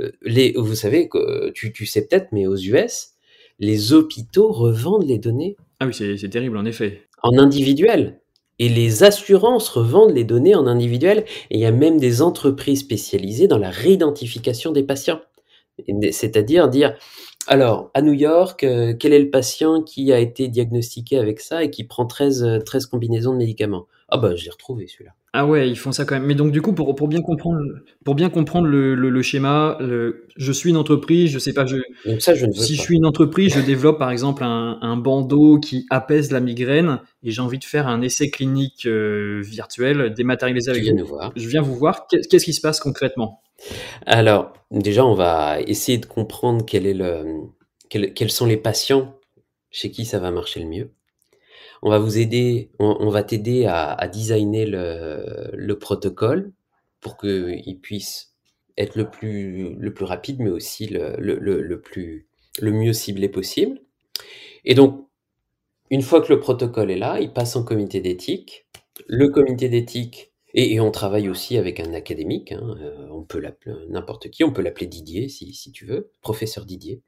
Heu, 0.00 0.12
les 0.22 0.52
vous 0.56 0.74
savez 0.74 1.08
que 1.08 1.50
tu 1.50 1.72
tu 1.72 1.86
sais 1.86 2.06
peut-être, 2.06 2.28
mais 2.32 2.46
aux 2.46 2.56
US, 2.56 3.10
les 3.58 3.92
hôpitaux 3.92 4.50
revendent 4.52 5.06
les 5.06 5.18
données 5.18 5.56
Ah 5.80 5.86
oui, 5.86 5.94
c'est 5.94 6.16
c'est 6.16 6.28
terrible 6.30 6.56
en 6.56 6.64
effet. 6.64 7.02
en 7.22 7.36
individuel 7.38 8.20
et 8.58 8.68
les 8.68 9.02
assurances 9.02 9.68
revendent 9.68 10.14
les 10.14 10.24
données 10.24 10.54
en 10.54 10.66
individuel 10.66 11.24
et 11.50 11.56
il 11.56 11.60
y 11.60 11.66
a 11.66 11.72
même 11.72 11.98
des 11.98 12.22
entreprises 12.22 12.80
spécialisées 12.80 13.48
dans 13.48 13.58
la 13.58 13.70
réidentification 13.70 14.72
des 14.72 14.82
patients. 14.82 15.20
C'est-à-dire 16.10 16.68
dire: 16.68 16.96
alors, 17.46 17.90
à 17.94 18.02
New 18.02 18.12
York, 18.14 18.64
euh, 18.64 18.94
quel 18.98 19.12
est 19.12 19.20
le 19.20 19.30
patient 19.30 19.82
qui 19.82 20.12
a 20.12 20.18
été 20.18 20.48
diagnostiqué 20.48 21.18
avec 21.18 21.40
ça 21.40 21.62
et 21.62 21.70
qui 21.70 21.84
prend 21.84 22.06
13, 22.06 22.62
13 22.64 22.86
combinaisons 22.86 23.32
de 23.32 23.38
médicaments? 23.38 23.86
Ah 24.08 24.18
bah, 24.18 24.34
je 24.34 24.44
l'ai 24.44 24.50
retrouvé 24.50 24.86
celui-là. 24.86 25.12
Ah 25.38 25.44
ouais, 25.44 25.68
ils 25.68 25.76
font 25.76 25.92
ça 25.92 26.06
quand 26.06 26.14
même. 26.14 26.24
Mais 26.24 26.34
donc 26.34 26.50
du 26.50 26.62
coup, 26.62 26.72
pour, 26.72 26.94
pour 26.94 27.08
bien 27.08 27.20
comprendre, 27.20 27.60
pour 28.06 28.14
bien 28.14 28.30
comprendre 28.30 28.66
le, 28.66 28.94
le, 28.94 29.22
schéma, 29.22 29.76
je 29.80 30.52
suis 30.52 30.70
une 30.70 30.78
entreprise, 30.78 31.30
je 31.30 31.38
sais 31.38 31.52
pas, 31.52 31.66
je, 31.66 31.76
ça, 32.20 32.34
si 32.34 32.74
je 32.74 32.80
suis 32.80 32.96
une 32.96 33.04
entreprise, 33.04 33.52
je 33.54 33.60
développe 33.60 33.98
par 33.98 34.10
exemple 34.10 34.44
un, 34.44 34.78
un 34.80 34.96
bandeau 34.96 35.60
qui 35.60 35.84
apaise 35.90 36.32
la 36.32 36.40
migraine 36.40 37.00
et 37.22 37.32
j'ai 37.32 37.42
envie 37.42 37.58
de 37.58 37.64
faire 37.64 37.86
un 37.86 38.00
essai 38.00 38.30
clinique 38.30 38.86
euh, 38.86 39.42
virtuel 39.44 40.14
dématérialisé 40.14 40.70
avec 40.70 40.88
vous. 40.88 41.04
voir. 41.04 41.32
Je 41.36 41.46
viens 41.46 41.60
vous 41.60 41.74
voir. 41.74 42.06
Qu'est-ce 42.08 42.44
qui 42.44 42.54
se 42.54 42.62
passe 42.62 42.80
concrètement? 42.80 43.42
Alors, 44.06 44.54
déjà, 44.70 45.04
on 45.04 45.14
va 45.14 45.60
essayer 45.60 45.98
de 45.98 46.06
comprendre 46.06 46.64
quel 46.64 46.86
est 46.86 46.94
le, 46.94 47.24
quels 47.90 48.30
sont 48.30 48.46
les 48.46 48.56
patients 48.56 49.18
chez 49.70 49.90
qui 49.90 50.06
ça 50.06 50.18
va 50.18 50.30
marcher 50.30 50.60
le 50.60 50.66
mieux 50.66 50.95
on 51.86 51.90
va 51.90 52.00
vous 52.00 52.18
aider, 52.18 52.72
on, 52.80 53.10
va 53.10 53.22
t'aider 53.22 53.64
à, 53.66 54.08
designer 54.08 54.66
le, 54.66 55.74
protocole 55.74 56.52
pour 57.00 57.16
qu'il 57.16 57.78
puisse 57.80 58.34
être 58.76 58.96
le 58.96 59.08
plus, 59.08 59.76
le 59.78 59.94
plus 59.94 60.04
rapide, 60.04 60.40
mais 60.40 60.50
aussi 60.50 60.88
le, 60.88 61.14
le, 61.16 61.80
plus, 61.80 62.26
le 62.60 62.72
mieux 62.72 62.92
ciblé 62.92 63.28
possible. 63.28 63.78
Et 64.64 64.74
donc, 64.74 65.06
une 65.88 66.02
fois 66.02 66.20
que 66.20 66.32
le 66.32 66.40
protocole 66.40 66.90
est 66.90 66.98
là, 66.98 67.20
il 67.20 67.32
passe 67.32 67.54
en 67.54 67.62
comité 67.62 68.00
d'éthique. 68.00 68.66
Le 69.06 69.28
comité 69.28 69.68
d'éthique 69.68 70.32
et, 70.58 70.80
on 70.80 70.90
travaille 70.90 71.28
aussi 71.28 71.58
avec 71.58 71.80
un 71.80 71.92
académique, 71.92 72.52
hein, 72.52 72.76
euh, 72.80 73.08
on 73.10 73.22
peut 73.22 73.38
l'appeler 73.38 73.76
n'importe 73.90 74.30
qui, 74.30 74.42
on 74.42 74.52
peut 74.52 74.62
l'appeler 74.62 74.86
Didier 74.86 75.28
si, 75.28 75.70
tu 75.70 75.84
veux, 75.84 76.10
professeur 76.22 76.64
Didier. 76.64 77.02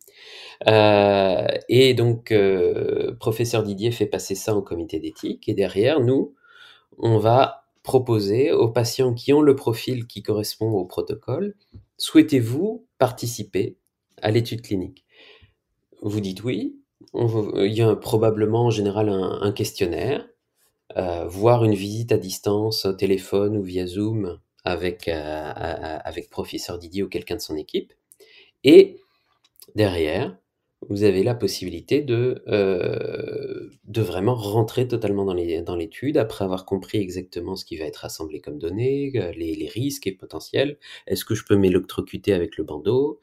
Euh, 0.66 1.46
et 1.70 1.94
donc, 1.94 2.30
euh, 2.30 3.14
professeur 3.18 3.62
Didier 3.62 3.90
fait 3.90 4.06
passer 4.06 4.34
ça 4.34 4.54
au 4.54 4.60
comité 4.60 5.00
d'éthique, 5.00 5.48
et 5.48 5.54
derrière, 5.54 6.00
nous, 6.00 6.34
on 6.98 7.16
va 7.16 7.64
proposer 7.82 8.52
aux 8.52 8.68
patients 8.68 9.14
qui 9.14 9.32
ont 9.32 9.40
le 9.40 9.56
profil 9.56 10.06
qui 10.06 10.22
correspond 10.22 10.70
au 10.72 10.84
protocole, 10.84 11.54
souhaitez-vous 11.96 12.86
participer 12.98 13.78
à 14.20 14.30
l'étude 14.30 14.60
clinique? 14.60 15.06
Vous 16.02 16.20
dites 16.20 16.44
oui, 16.44 16.76
il 17.14 17.72
y 17.72 17.80
a 17.80 17.96
probablement 17.96 18.66
en 18.66 18.70
général 18.70 19.08
un 19.08 19.52
questionnaire 19.52 20.27
euh, 20.96 21.26
voir 21.26 21.64
une 21.64 21.74
visite 21.74 22.12
à 22.12 22.18
distance, 22.18 22.86
téléphone 22.98 23.56
ou 23.56 23.62
via 23.62 23.86
Zoom 23.86 24.38
avec, 24.64 25.08
euh, 25.08 25.52
avec 25.54 26.30
professeur 26.30 26.78
Didier 26.78 27.02
ou 27.02 27.08
quelqu'un 27.08 27.36
de 27.36 27.40
son 27.40 27.56
équipe. 27.56 27.92
Et 28.64 28.98
derrière, 29.74 30.36
vous 30.88 31.02
avez 31.04 31.22
la 31.24 31.34
possibilité 31.34 32.02
de, 32.02 32.42
euh, 32.48 33.70
de 33.84 34.02
vraiment 34.02 34.34
rentrer 34.34 34.88
totalement 34.88 35.24
dans 35.24 35.34
l'étude 35.34 36.14
dans 36.16 36.20
après 36.20 36.44
avoir 36.44 36.64
compris 36.64 36.98
exactement 36.98 37.56
ce 37.56 37.64
qui 37.64 37.76
va 37.76 37.84
être 37.84 38.04
assemblé 38.04 38.40
comme 38.40 38.58
données, 38.58 39.10
les, 39.36 39.54
les 39.54 39.68
risques 39.68 40.06
et 40.06 40.12
potentiels. 40.12 40.78
Est-ce 41.06 41.24
que 41.24 41.34
je 41.34 41.44
peux 41.44 41.56
m'électrocuter 41.56 42.32
avec 42.32 42.56
le 42.56 42.64
bandeau? 42.64 43.20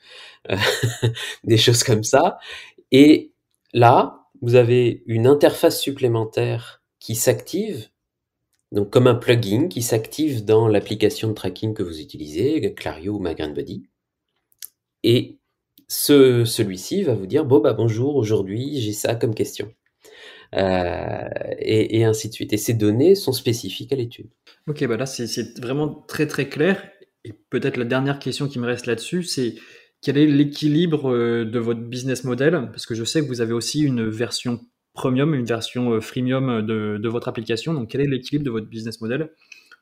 Des 1.44 1.58
choses 1.58 1.84
comme 1.84 2.04
ça. 2.04 2.38
Et 2.92 3.32
là, 3.74 4.28
vous 4.42 4.56
avez 4.56 5.04
une 5.08 5.28
interface 5.28 5.80
supplémentaire 5.82 6.84
qui 7.06 7.14
s'active, 7.14 7.90
donc 8.72 8.90
comme 8.90 9.06
un 9.06 9.14
plugin 9.14 9.68
qui 9.68 9.84
s'active 9.84 10.44
dans 10.44 10.68
l'application 10.68 11.28
de 11.28 11.34
tracking 11.34 11.76
que 11.76 11.84
vous 11.84 12.02
utilisez, 12.02 12.74
Clario 12.74 13.18
ou 13.18 13.20
MyGrandBody. 13.20 13.84
Et 15.04 15.38
ce, 15.88 16.46
celui-ci 16.46 17.04
va 17.04 17.14
vous 17.14 17.28
dire, 17.28 17.46
bon 17.46 17.60
bah 17.60 17.74
bonjour, 17.74 18.16
aujourd'hui 18.16 18.82
j'ai 18.82 18.92
ça 18.92 19.14
comme 19.14 19.36
question. 19.36 19.72
Euh, 20.56 21.30
et, 21.60 22.06
ainsi 22.06 22.30
de 22.30 22.34
suite. 22.34 22.54
Et 22.54 22.58
ces 22.58 22.74
données 22.74 23.14
sont 23.14 23.34
spécifiques 23.34 23.94
à 23.94 23.98
l'étude. 23.98 24.32
Ok, 24.68 24.84
bah 24.88 24.98
là 24.98 25.06
c'est 25.06 25.60
vraiment 25.60 25.90
très 26.08 26.26
très 26.26 26.50
clair. 26.50 26.90
Et 27.24 27.34
peut-être 27.52 27.78
la 27.78 27.86
dernière 27.86 28.18
question 28.18 28.48
qui 28.48 28.58
me 28.58 28.66
reste 28.66 28.88
là-dessus, 28.88 29.22
c'est 29.22 29.54
quel 30.02 30.18
est 30.18 30.26
l'équilibre 30.26 31.12
euh, 31.12 31.46
de 31.46 31.60
votre 31.60 31.82
business 31.82 32.24
model? 32.24 32.54
Parce 32.72 32.88
que 32.88 32.96
je 32.96 33.04
sais 33.04 33.22
que 33.22 33.28
vous 33.28 33.42
avez 33.42 33.54
aussi 33.54 33.84
une 33.84 34.10
version 34.10 34.60
premium, 34.96 35.36
une 35.36 35.46
version 35.46 35.92
euh, 35.92 36.02
freemium 36.02 36.66
de, 36.66 37.08
votre 37.08 37.28
application. 37.28 37.74
Donc, 37.76 37.90
quel 37.90 38.02
est 38.02 38.08
l'équilibre 38.08 38.44
de 38.44 38.50
votre 38.50 38.66
business 38.66 39.00
model 39.02 39.30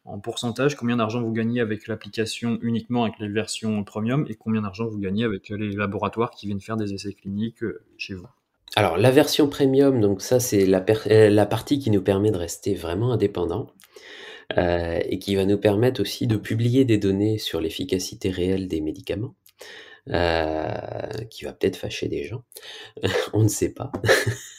en 0.03 0.19
pourcentage? 0.19 0.75
Combien 0.75 0.97
d'argent 0.97 1.21
vous 1.21 1.31
gagnez 1.31 1.61
avec 1.61 1.87
l'application 1.87 2.59
uniquement 2.61 3.05
avec 3.05 3.19
les 3.19 3.29
versions 3.29 3.85
premium 3.85 4.25
et 4.27 4.35
combien 4.35 4.61
d'argent 4.61 4.85
vous 4.85 4.99
gagnez 4.99 5.23
avec 5.23 5.47
les 5.47 5.71
laboratoires 5.71 6.31
qui 6.31 6.47
viennent 6.47 6.59
faire 6.59 6.75
des 6.75 6.93
essais 6.93 7.13
cliniques 7.13 7.63
euh, 7.63 7.85
chez 7.97 8.15
vous? 8.15 8.27
Alors 8.75 8.97
la 8.97 9.11
version 9.11 9.47
premium, 9.47 10.01
donc 10.01 10.21
ça 10.21 10.39
c'est 10.39 10.65
la, 10.65 10.83
euh, 11.07 11.29
la, 11.29 11.45
partie 11.45 11.77
qui 11.77 11.91
nous 11.91 12.01
permet 12.01 12.31
de 12.31 12.37
rester 12.37 12.73
vraiment 12.73 13.13
indépendant 13.13 13.67
et 14.55 15.17
qui 15.17 15.35
va 15.35 15.45
nous 15.45 15.57
permettre 15.57 15.99
aussi 16.01 16.27
de 16.27 16.35
publier 16.37 16.85
des 16.85 16.99
données 16.99 17.39
sur 17.39 17.59
l'efficacité 17.59 18.29
réelle 18.29 18.67
des 18.67 18.81
médicaments, 18.81 19.33
qui 20.05 21.45
va 21.45 21.53
peut-être 21.53 21.75
fâcher 21.75 22.07
des 22.07 22.23
gens, 22.23 22.43
on 23.33 23.41
ne 23.41 23.47
sait 23.47 23.73
pas. 23.73 23.91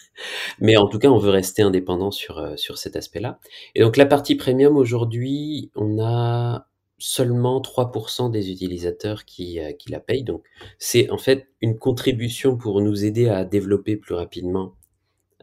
Mais 0.60 0.76
en 0.76 0.86
tout 0.86 0.98
cas, 0.98 1.08
on 1.08 1.18
veut 1.18 1.30
rester 1.30 1.62
indépendant 1.62 2.10
sur, 2.10 2.38
euh, 2.38 2.56
sur 2.56 2.78
cet 2.78 2.96
aspect-là. 2.96 3.38
Et 3.74 3.80
donc 3.80 3.96
la 3.96 4.06
partie 4.06 4.36
premium 4.36 4.76
aujourd'hui, 4.76 5.70
on 5.74 6.02
a 6.02 6.68
seulement 6.98 7.60
3% 7.60 8.30
des 8.30 8.50
utilisateurs 8.50 9.24
qui, 9.24 9.60
euh, 9.60 9.72
qui 9.72 9.90
la 9.90 10.00
payent. 10.00 10.24
Donc 10.24 10.44
c'est 10.78 11.10
en 11.10 11.18
fait 11.18 11.48
une 11.60 11.78
contribution 11.78 12.56
pour 12.56 12.80
nous 12.80 13.04
aider 13.04 13.28
à 13.28 13.44
développer 13.44 13.96
plus 13.96 14.14
rapidement 14.14 14.74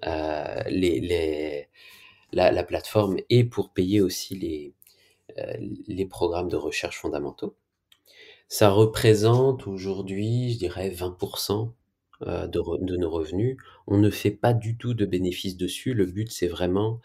euh, 0.08 0.64
la, 2.34 2.52
la, 2.52 2.64
plateforme 2.64 3.18
et 3.30 3.44
pour 3.44 3.72
payer 3.72 4.02
aussi 4.02 4.36
les, 4.36 4.74
les 5.88 6.06
programmes 6.06 6.50
de 6.50 6.56
recherche 6.56 6.98
fondamentaux. 6.98 7.56
Ça 8.48 8.70
représente 8.70 9.68
aujourd'hui, 9.68 10.54
je 10.54 10.58
dirais, 10.58 10.90
20% 10.90 11.72
euh, 12.28 12.48
de, 12.48 12.98
nos 12.98 13.10
revenus. 13.10 13.58
On 13.88 13.98
ne 13.98 14.10
fait 14.10 14.32
pas 14.32 14.54
du 14.54 14.78
tout 14.78 14.94
de 14.94 15.06
bénéfices 15.06 15.58
dessus. 15.58 15.94
Le 15.94 16.06
but, 16.06 16.32
c'est 16.32 16.48
vraiment, 16.48 17.00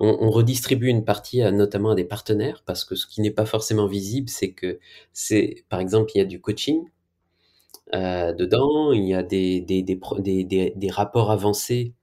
on, 0.00 0.30
redistribue 0.30 0.88
une 0.88 1.04
partie 1.04 1.40
notamment 1.52 1.90
à 1.90 1.94
des 1.94 2.04
partenaires, 2.04 2.62
parce 2.66 2.84
que 2.84 2.94
ce 2.94 3.06
qui 3.06 3.20
n'est 3.20 3.30
pas 3.30 3.46
forcément 3.46 3.86
visible, 3.86 4.28
c'est 4.28 4.52
que 4.52 4.78
c'est, 5.12 5.64
par 5.68 5.80
exemple, 5.80 6.12
il 6.14 6.18
y 6.18 6.20
a 6.20 6.24
du 6.24 6.40
coaching 6.40 6.84
euh, 7.94 8.32
dedans, 8.32 8.92
il 8.92 9.04
y 9.04 9.14
a 9.14 9.22
des, 9.22 9.60
des, 9.60 9.82
des, 9.82 9.98
des, 10.44 10.72
des 10.76 10.90
rapports 10.90 11.30
avancés. 11.30 11.94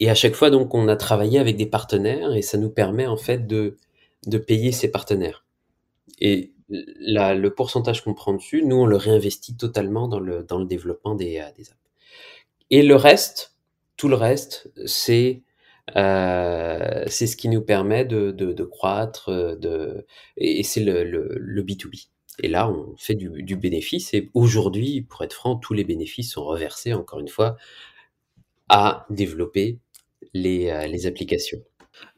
Et 0.00 0.10
à 0.10 0.14
chaque 0.14 0.34
fois, 0.34 0.50
donc, 0.50 0.74
on 0.74 0.88
a 0.88 0.96
travaillé 0.96 1.38
avec 1.38 1.56
des 1.56 1.66
partenaires 1.66 2.34
et 2.34 2.42
ça 2.42 2.58
nous 2.58 2.70
permet 2.70 3.06
en 3.06 3.16
fait 3.16 3.46
de, 3.46 3.76
de 4.26 4.38
payer 4.38 4.72
ces 4.72 4.90
partenaires. 4.90 5.44
Et 6.20 6.53
le 6.68 7.48
pourcentage 7.48 8.02
qu'on 8.02 8.14
prend 8.14 8.34
dessus, 8.34 8.62
nous, 8.64 8.76
on 8.76 8.86
le 8.86 8.96
réinvestit 8.96 9.56
totalement 9.56 10.08
dans 10.08 10.20
le, 10.20 10.42
dans 10.42 10.58
le 10.58 10.66
développement 10.66 11.14
des, 11.14 11.38
euh, 11.38 11.50
des 11.56 11.70
apps. 11.70 11.78
Et 12.70 12.82
le 12.82 12.96
reste, 12.96 13.54
tout 13.96 14.08
le 14.08 14.16
reste, 14.16 14.70
c'est 14.86 15.42
euh, 15.96 17.06
ce 17.06 17.36
qui 17.36 17.48
nous 17.48 17.60
permet 17.60 18.04
de, 18.04 18.30
de, 18.30 18.64
croître, 18.64 19.30
de, 19.30 20.06
et 20.36 20.62
c'est 20.62 20.80
le, 20.80 21.04
le, 21.04 21.36
le, 21.38 21.62
B2B. 21.62 22.08
Et 22.42 22.48
là, 22.48 22.68
on 22.70 22.96
fait 22.96 23.14
du, 23.14 23.42
du 23.42 23.56
bénéfice. 23.56 24.14
Et 24.14 24.30
aujourd'hui, 24.34 25.02
pour 25.02 25.22
être 25.22 25.34
franc, 25.34 25.56
tous 25.56 25.74
les 25.74 25.84
bénéfices 25.84 26.32
sont 26.32 26.44
reversés, 26.44 26.94
encore 26.94 27.20
une 27.20 27.28
fois, 27.28 27.56
à 28.68 29.06
développer 29.10 29.78
les, 30.32 30.70
euh, 30.70 30.86
les 30.86 31.06
applications. 31.06 31.60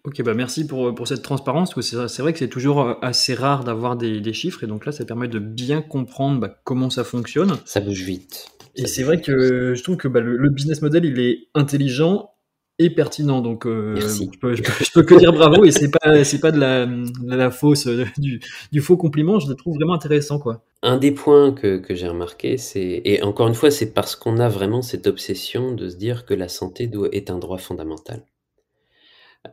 Ok, 0.05 0.23
bah 0.23 0.35
merci 0.35 0.67
pour, 0.67 0.95
pour 0.95 1.09
cette 1.09 1.23
transparence, 1.23 1.79
c'est 1.81 2.23
vrai 2.23 2.33
que 2.33 2.39
c'est 2.39 2.49
toujours 2.49 2.81
euh, 2.81 2.95
assez 3.03 3.35
rare 3.35 3.65
d'avoir 3.65 3.97
des, 3.97 4.21
des, 4.21 4.33
chiffres, 4.33 4.63
et 4.63 4.67
donc 4.67 4.87
là, 4.87 4.93
ça 4.93 5.05
permet 5.05 5.27
de 5.27 5.41
bien 5.41 5.83
comprendre 5.83 6.41
bah, 6.41 6.61
comment 6.65 6.91
ça 6.91 7.03
fonctionne. 7.03 7.57
Ça 7.65 7.81
bouge 7.81 8.03
vite. 8.03 8.47
Et 8.77 8.87
c'est 8.87 9.03
vrai 9.03 9.21
que 9.21 9.75
je 9.75 9.83
trouve 9.83 9.97
que 9.97 10.07
bah, 10.07 10.21
le, 10.21 10.51
business 10.51 10.83
model, 10.83 11.05
il 11.05 11.19
est 11.19 11.49
intelligent 11.55 12.31
et 12.79 12.91
pertinent, 12.91 13.41
donc 13.41 13.67
euh, 13.67 13.97
je, 13.97 14.39
peux, 14.39 14.55
je, 14.55 14.63
peux, 14.93 15.03
que 15.03 15.15
dire 15.15 15.33
bravo, 15.33 15.65
et 15.65 15.71
c'est 15.71 15.91
pas, 15.91 16.23
c'est 16.25 16.41
pas 16.41 16.53
de 16.53 16.61
la, 16.61 16.85
de 16.85 17.35
la 17.35 17.51
fausse, 17.51 17.87
euh, 17.87 18.05
du, 18.19 18.39
du, 18.71 18.81
faux 18.81 18.99
compliment, 18.99 19.41
je 19.41 19.49
le 19.49 19.55
trouve 19.55 19.77
vraiment 19.77 19.95
intéressant, 19.95 20.39
quoi. 20.39 20.63
Un 20.83 20.99
des 20.99 21.11
points 21.11 21.53
que, 21.53 21.79
que 21.79 21.95
j'ai 21.95 22.07
remarqué, 22.07 22.59
c'est, 22.59 23.01
et 23.05 23.23
encore 23.23 23.49
une 23.49 23.55
fois, 23.55 23.71
c'est 23.71 23.93
parce 23.93 24.15
qu'on 24.15 24.39
a 24.39 24.49
vraiment 24.49 24.83
cette 24.83 25.07
obsession 25.07 25.73
de 25.73 25.89
se 25.89 25.97
dire 25.97 26.27
que 26.27 26.35
la 26.35 26.49
santé 26.49 26.87
doit, 26.87 27.09
est 27.13 27.31
un 27.31 27.39
droit 27.39 27.59
fondamental. 27.59 28.23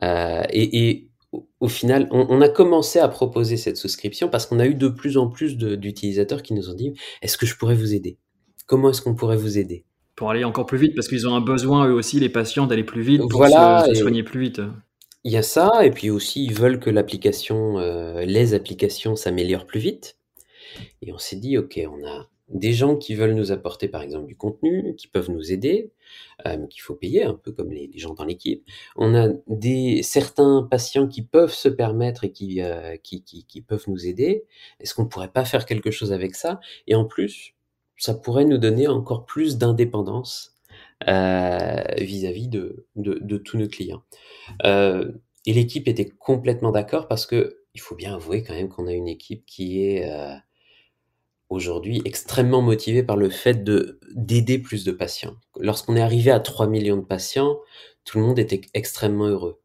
Euh, 0.02 0.42
et, 0.50 0.88
et, 0.88 1.10
au 1.60 1.68
final, 1.68 2.08
on, 2.10 2.26
on, 2.28 2.40
a 2.40 2.48
commencé 2.48 2.98
à 2.98 3.08
proposer 3.08 3.56
cette 3.56 3.76
souscription 3.76 4.28
parce 4.28 4.46
qu'on 4.46 4.60
a 4.60 4.66
eu 4.66 4.74
de 4.74 4.88
plus 4.88 5.16
en 5.16 5.28
plus 5.28 5.56
d'utilisateurs 5.56 6.42
qui 6.42 6.54
nous 6.54 6.70
ont 6.70 6.74
dit 6.74 6.94
est-ce 7.22 7.36
que 7.36 7.46
je 7.46 7.56
pourrais 7.56 7.74
vous 7.74 7.92
aider? 7.92 8.18
Comment 8.66 8.90
est-ce 8.90 9.02
qu'on 9.02 9.14
pourrait 9.14 9.36
vous 9.36 9.58
aider? 9.58 9.84
Pour 10.16 10.30
aller 10.30 10.44
encore 10.44 10.66
plus 10.66 10.78
vite, 10.78 10.94
parce 10.94 11.08
qu'ils 11.08 11.26
ont 11.26 11.34
un 11.34 11.40
besoin, 11.40 11.88
eux 11.88 11.92
aussi, 11.92 12.20
les 12.20 12.28
patients, 12.28 12.66
d'aller 12.66 12.84
plus 12.84 13.02
vite 13.02 13.22
pour 13.22 13.38
voilà, 13.38 13.84
se, 13.88 13.94
soigner 13.94 14.22
plus 14.22 14.40
vite. 14.40 14.60
Il 15.24 15.32
y 15.32 15.36
a 15.36 15.42
ça, 15.42 15.84
et 15.84 15.90
puis 15.90 16.08
aussi, 16.10 16.44
ils 16.44 16.54
veulent 16.54 16.78
que 16.78 16.90
l'application, 16.90 17.78
euh, 17.78 18.24
les 18.24 18.54
applications 18.54 19.16
s'améliorent 19.16 19.66
plus 19.66 19.80
vite. 19.80 20.16
Et 21.02 21.12
on 21.12 21.18
s'est 21.18 21.36
dit, 21.36 21.58
ok, 21.58 21.80
on 21.90 22.06
a 22.06 22.28
des 22.48 22.72
gens 22.72 22.96
qui 22.96 23.14
veulent 23.14 23.34
nous 23.34 23.52
apporter 23.52 23.88
par 23.88 24.02
exemple 24.02 24.26
du 24.26 24.36
contenu, 24.36 24.94
qui 24.96 25.08
peuvent 25.08 25.30
nous 25.30 25.52
aider, 25.52 25.92
euh, 26.46 26.66
qu'il 26.66 26.82
faut 26.82 26.94
payer 26.94 27.24
un 27.24 27.34
peu 27.34 27.52
comme 27.52 27.72
les, 27.72 27.90
gens 27.96 28.14
dans 28.14 28.24
l'équipe. 28.24 28.64
On 28.96 29.14
a 29.14 29.28
des 29.46 30.02
certains 30.02 30.66
patients 30.70 31.08
qui 31.08 31.22
peuvent 31.22 31.54
se 31.54 31.68
permettre 31.68 32.24
et 32.24 32.32
qui, 32.32 32.62
euh, 32.62 32.96
qui, 33.02 33.22
qui, 33.22 33.44
qui, 33.44 33.62
peuvent 33.62 33.84
nous 33.88 34.06
aider. 34.06 34.44
Est-ce 34.80 34.94
qu'on 34.94 35.06
pourrait 35.06 35.32
pas 35.32 35.44
faire 35.44 35.66
quelque 35.66 35.90
chose 35.90 36.12
avec 36.12 36.34
ça? 36.34 36.60
Et 36.86 36.94
en 36.94 37.04
plus, 37.04 37.54
ça 37.96 38.14
pourrait 38.14 38.44
nous 38.44 38.58
donner 38.58 38.88
encore 38.88 39.24
plus 39.24 39.58
d'indépendance 39.58 40.54
euh, 41.08 41.82
vis-à-vis 41.98 42.48
de, 42.48 42.86
de, 42.96 43.18
de, 43.20 43.36
tous 43.36 43.58
nos 43.58 43.68
clients. 43.68 44.02
Euh, 44.64 45.12
et 45.46 45.52
l'équipe 45.52 45.88
était 45.88 46.08
complètement 46.08 46.72
d'accord 46.72 47.08
parce 47.08 47.26
que 47.26 47.58
il 47.74 47.80
faut 47.80 47.94
bien 47.94 48.14
avouer 48.14 48.42
quand 48.42 48.54
même 48.54 48.68
qu'on 48.68 48.86
a 48.86 48.92
une 48.92 49.08
équipe 49.08 49.44
qui 49.44 49.84
est 49.84 50.10
euh, 50.10 50.34
aujourd'hui 51.54 52.02
extrêmement 52.04 52.62
motivée 52.62 53.02
par 53.02 53.16
le 53.16 53.30
fait 53.30 53.64
de 53.64 53.98
d'aider 54.14 54.58
plus 54.58 54.84
de 54.84 54.92
patients. 54.92 55.36
Lorsqu'on 55.58 55.96
est 55.96 56.00
arrivé 56.00 56.30
à 56.30 56.40
3 56.40 56.66
millions 56.66 56.96
de 56.96 57.02
patients, 57.02 57.58
tout 58.04 58.18
le 58.18 58.24
monde 58.24 58.38
était 58.38 58.60
extrêmement 58.74 59.26
heureux. 59.26 59.60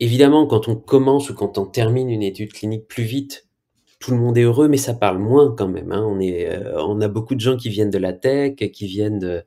Évidemment, 0.00 0.46
quand 0.46 0.68
on 0.68 0.76
commence 0.76 1.30
ou 1.30 1.34
quand 1.34 1.58
on 1.58 1.66
termine 1.66 2.10
une 2.10 2.22
étude 2.22 2.52
clinique 2.52 2.86
plus 2.86 3.02
vite, 3.02 3.48
tout 3.98 4.12
le 4.12 4.18
monde 4.18 4.38
est 4.38 4.42
heureux, 4.42 4.68
mais 4.68 4.76
ça 4.76 4.94
parle 4.94 5.18
moins 5.18 5.54
quand 5.56 5.68
même. 5.68 5.90
Hein. 5.90 6.04
On, 6.06 6.20
est, 6.20 6.48
euh, 6.48 6.80
on 6.84 7.00
a 7.00 7.08
beaucoup 7.08 7.34
de 7.34 7.40
gens 7.40 7.56
qui 7.56 7.68
viennent 7.68 7.90
de 7.90 7.98
la 7.98 8.12
tech, 8.12 8.54
qui 8.54 8.86
viennent 8.86 9.18
de, 9.18 9.42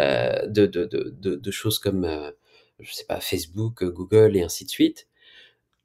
euh, 0.00 0.46
de, 0.46 0.66
de, 0.66 0.84
de, 0.84 1.34
de, 1.34 1.50
choses 1.50 1.80
comme, 1.80 2.04
euh, 2.04 2.30
je 2.78 2.92
sais 2.92 3.06
pas, 3.06 3.20
Facebook, 3.20 3.84
Google 3.84 4.36
et 4.36 4.42
ainsi 4.42 4.64
de 4.64 4.70
suite 4.70 5.07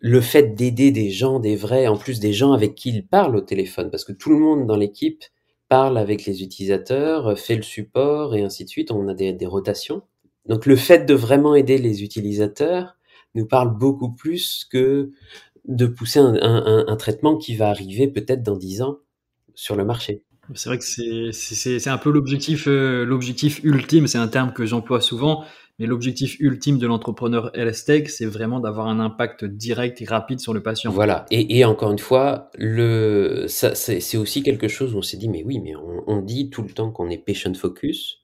le 0.04 0.20
fait 0.20 0.54
d'aider 0.54 0.92
des 0.92 1.10
gens, 1.12 1.40
des 1.40 1.56
vrais, 1.56 1.88
en 1.88 1.96
plus 1.96 2.20
des 2.20 2.34
gens 2.34 2.52
avec 2.52 2.76
qui 2.76 2.90
ils 2.90 3.08
parlent 3.08 3.38
au 3.38 3.42
téléphone, 3.42 3.90
parce 3.90 4.04
que 4.04 4.12
tout 4.12 4.30
le 4.30 4.38
monde 4.38 4.68
dans 4.68 4.76
l'équipe 4.76 5.24
parle 5.70 5.98
avec 5.98 6.26
les 6.26 6.44
utilisateurs, 6.44 7.40
fait 7.40 7.56
le 7.56 7.62
support 7.62 8.36
et 8.36 8.44
ainsi 8.44 8.66
de 8.66 8.70
suite, 8.70 8.92
on 8.92 9.08
a 9.08 9.14
des, 9.14 9.46
rotations. 9.46 10.04
Donc 10.46 10.66
le 10.66 10.76
fait 10.76 11.06
de 11.06 11.14
vraiment 11.14 11.56
aider 11.56 11.78
les 11.78 12.04
utilisateurs 12.04 12.98
nous 13.34 13.46
parle 13.46 13.78
beaucoup 13.78 14.12
plus 14.12 14.68
que 14.70 15.12
de 15.66 15.86
pousser 15.86 16.20
un, 16.20 16.96
traitement 16.98 17.38
qui 17.38 17.56
va 17.56 17.70
arriver 17.70 18.10
peut-être 18.10 18.44
dans 18.44 18.58
10 18.58 18.82
ans 18.82 18.98
sur 19.56 19.78
le 19.78 19.86
marché. 19.86 20.26
C'est 20.54 20.68
vrai 20.68 20.80
que 20.80 21.32
c'est 21.32 21.88
un 21.88 21.98
peu 21.98 22.12
l'objectif 22.12 22.68
euh, 22.68 23.06
l'objectif 23.06 23.62
ultime, 23.64 24.08
c'est 24.08 24.18
un 24.18 24.28
terme 24.28 24.52
que 24.52 24.66
j'emploie 24.66 25.00
souvent, 25.00 25.46
mais 25.80 25.88
l'objectif 25.88 26.40
ultime 26.40 26.78
de 26.78 26.86
l'entrepreneur 26.86 27.52
LSTEC, 27.56 28.10
c'est 28.10 28.26
vraiment 28.26 28.60
d'avoir 28.60 28.88
un 28.88 29.00
impact 29.00 29.44
direct 29.44 30.02
et 30.02 30.06
rapide 30.06 30.40
sur 30.40 30.54
le 30.54 30.62
patient. 30.62 30.92
Voilà. 30.92 31.26
Et, 31.32 31.66
encore 31.66 31.92
une 31.92 32.00
fois, 32.00 32.52
le, 32.56 33.46
c'est 33.48 34.18
aussi 34.18 34.44
quelque 34.44 34.68
chose 34.68 34.94
où 34.94 35.00
on 35.00 35.02
s'est 35.02 35.18
dit, 35.18 35.30
mais 35.30 35.44
oui, 35.44 35.60
mais 35.60 35.74
on, 35.76 36.22
dit 36.22 36.50
tout 36.50 36.62
le 36.62 36.70
temps 36.70 36.92
qu'on 36.92 37.10
est 37.10 37.18
patient 37.18 37.54
focus. 37.56 38.20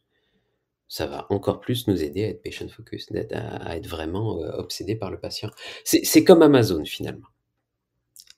Ça 0.87 1.05
va 1.05 1.27
encore 1.29 1.59
plus 1.59 1.87
nous 1.87 2.03
aider 2.03 2.23
à 2.23 2.27
être 2.29 2.43
patient 2.43 2.67
focus, 2.67 3.09
à, 3.31 3.77
être 3.77 3.87
vraiment 3.87 4.41
euh, 4.41 4.51
obsédé 4.57 4.95
par 4.95 5.11
le 5.11 5.19
patient. 5.19 5.49
C'est 5.83 6.23
comme 6.23 6.41
Amazon 6.41 6.83
finalement. 6.85 7.27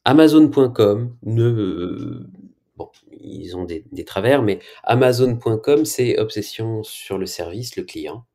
Amazon.com 0.03 1.15
ne, 1.23 2.27
bon, 2.75 2.89
ils 3.11 3.55
ont 3.55 3.65
des 3.65 4.05
travers, 4.05 4.41
mais 4.41 4.59
Amazon.com, 4.83 5.85
c'est 5.85 6.17
obsession 6.17 6.81
sur 6.83 7.17
le 7.17 7.25
service, 7.25 7.75
le 7.75 7.83
client. 7.83 8.25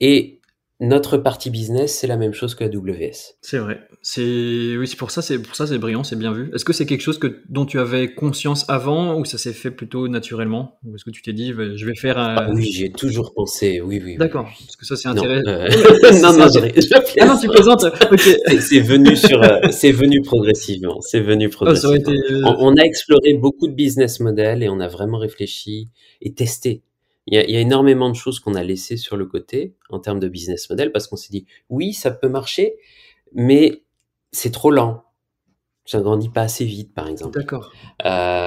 Et 0.00 0.40
notre 0.80 1.16
partie 1.18 1.50
business, 1.50 1.94
c'est 1.94 2.06
la 2.08 2.16
même 2.16 2.32
chose 2.32 2.54
que 2.54 2.64
AWS. 2.64 3.36
C'est 3.40 3.58
vrai. 3.58 3.80
C'est 4.02 4.76
oui, 4.76 4.88
c'est 4.88 4.96
pour 4.96 5.12
ça, 5.12 5.22
c'est 5.22 5.38
pour 5.38 5.54
ça, 5.54 5.66
c'est 5.68 5.78
brillant, 5.78 6.02
c'est 6.02 6.16
bien 6.16 6.32
vu. 6.32 6.50
Est-ce 6.52 6.64
que 6.64 6.72
c'est 6.72 6.84
quelque 6.84 7.00
chose 7.00 7.18
que 7.18 7.42
dont 7.48 7.64
tu 7.64 7.78
avais 7.78 8.12
conscience 8.12 8.68
avant 8.68 9.18
ou 9.18 9.24
ça 9.24 9.38
s'est 9.38 9.52
fait 9.52 9.70
plutôt 9.70 10.08
naturellement? 10.08 10.78
Ou 10.84 10.96
est-ce 10.96 11.04
que 11.04 11.10
tu 11.10 11.22
t'es 11.22 11.32
dit, 11.32 11.52
je 11.52 11.86
vais 11.86 11.94
faire 11.94 12.18
un... 12.18 12.34
Ah 12.36 12.50
oui, 12.52 12.70
j'ai 12.72 12.90
toujours 12.90 13.32
pensé. 13.34 13.80
Oui, 13.80 14.02
oui. 14.04 14.16
D'accord. 14.16 14.44
Parce 14.44 14.76
que 14.76 14.84
ça, 14.84 14.96
c'est 14.96 15.08
intéressant. 15.08 15.48
Euh, 15.48 15.68
non, 16.20 16.32
non, 16.32 16.38
non, 16.38 16.68
ah 17.20 17.26
non, 17.26 17.38
tu 17.38 17.48
plaisantes. 17.48 17.86
c'est 18.60 18.80
venu 18.80 19.16
sur, 19.16 19.42
euh, 19.42 19.60
c'est 19.70 19.92
venu 19.92 20.22
progressivement. 20.22 21.00
C'est 21.00 21.20
venu 21.20 21.46
ah, 21.46 21.54
progressivement. 21.54 21.96
Euh, 22.08 22.56
on, 22.58 22.76
a 22.76 22.82
exploré 22.82 23.34
beaucoup 23.34 23.68
de 23.68 23.74
business 23.74 24.18
models 24.18 24.62
et 24.62 24.68
on 24.68 24.80
a 24.80 24.88
vraiment 24.88 25.18
réfléchi 25.18 25.88
et 26.20 26.34
testé 26.34 26.82
il 27.26 27.34
y, 27.34 27.56
a, 27.56 27.60
énormément 27.60 28.10
de 28.10 28.14
choses 28.14 28.38
qu'on 28.38 28.54
a 28.54 28.62
laissées 28.62 28.96
sur 28.96 29.16
le 29.16 29.26
côté 29.26 29.74
en 29.88 29.98
termes 29.98 30.20
de 30.20 30.28
business 30.28 30.68
model 30.68 30.92
parce 30.92 31.06
qu'on 31.06 31.16
s'est 31.16 31.30
dit 31.30 31.46
oui, 31.70 31.92
ça 31.92 32.10
peut 32.10 32.28
marcher, 32.28 32.76
mais 33.32 33.84
c'est 34.30 34.50
trop 34.50 34.70
lent. 34.70 35.03
Ça 35.86 36.00
grandit 36.00 36.30
pas 36.30 36.40
assez 36.40 36.64
vite, 36.64 36.94
par 36.94 37.08
exemple. 37.08 37.38
D'accord. 37.38 37.70
Euh, 38.06 38.46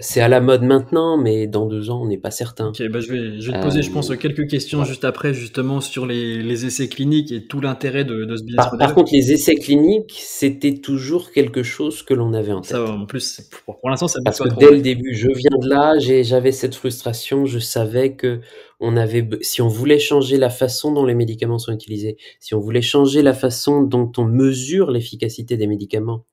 c'est 0.00 0.20
à 0.20 0.28
la 0.28 0.42
mode 0.42 0.62
maintenant, 0.62 1.16
mais 1.16 1.46
dans 1.46 1.64
deux 1.64 1.88
ans, 1.88 2.02
on 2.02 2.06
n'est 2.06 2.18
pas 2.18 2.30
certain. 2.30 2.68
Ok, 2.68 2.82
bah 2.90 3.00
je 3.00 3.10
vais, 3.10 3.40
je 3.40 3.50
vais 3.50 3.58
te 3.58 3.62
poser, 3.62 3.80
je 3.80 3.90
pense, 3.90 4.10
euh, 4.10 4.16
quelques 4.16 4.46
questions 4.46 4.84
juste 4.84 5.06
après, 5.06 5.32
justement, 5.32 5.80
sur 5.80 6.04
les, 6.04 6.42
les 6.42 6.66
essais 6.66 6.88
cliniques 6.88 7.32
et 7.32 7.46
tout 7.46 7.62
l'intérêt 7.62 8.04
de, 8.04 8.26
de, 8.26 8.36
ce 8.36 8.42
business 8.42 8.56
par, 8.56 8.72
model. 8.72 8.86
Par 8.86 8.94
contre, 8.94 9.12
les 9.14 9.32
essais 9.32 9.54
cliniques, 9.54 10.20
c'était 10.22 10.74
toujours 10.74 11.30
quelque 11.30 11.62
chose 11.62 12.02
que 12.02 12.12
l'on 12.12 12.34
avait 12.34 12.52
en 12.52 12.60
tête. 12.60 12.72
Ça, 12.72 12.84
en 12.84 13.06
plus, 13.06 13.48
pour, 13.64 13.80
pour 13.80 13.88
l'instant, 13.88 14.08
ça 14.08 14.18
Parce 14.22 14.40
que 14.40 14.58
dès 14.58 14.72
le 14.72 14.82
début, 14.82 15.14
je 15.14 15.28
viens 15.28 15.56
de 15.58 15.68
là, 15.70 15.98
j'avais 15.98 16.52
cette 16.52 16.74
frustration, 16.74 17.46
je 17.46 17.58
savais 17.58 18.12
que 18.12 18.40
on 18.80 18.96
avait, 18.96 19.28
si 19.42 19.62
on 19.62 19.68
voulait 19.68 19.98
changer 19.98 20.36
la 20.38 20.50
façon 20.50 20.92
dont 20.92 21.04
les 21.04 21.14
médicaments 21.14 21.58
sont 21.58 21.72
utilisés, 21.72 22.16
si 22.40 22.54
on 22.54 22.60
voulait 22.60 22.82
changer 22.82 23.22
la 23.22 23.34
façon 23.34 23.82
dont 23.82 24.10
on 24.16 24.24
mesure 24.24 24.90
l'efficacité 24.90 25.56
des 25.56 25.66
médicaments, 25.66 26.24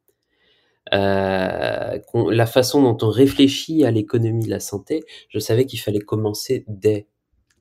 euh, 0.94 2.00
la 2.14 2.46
façon 2.46 2.82
dont 2.82 2.98
on 3.06 3.10
réfléchit 3.10 3.84
à 3.84 3.92
l'économie 3.92 4.46
de 4.46 4.50
la 4.50 4.62
santé, 4.62 5.04
je 5.30 5.40
savais 5.40 5.66
qu'il 5.66 5.80
fallait 5.80 6.00
commencer 6.00 6.64
dès 6.68 7.08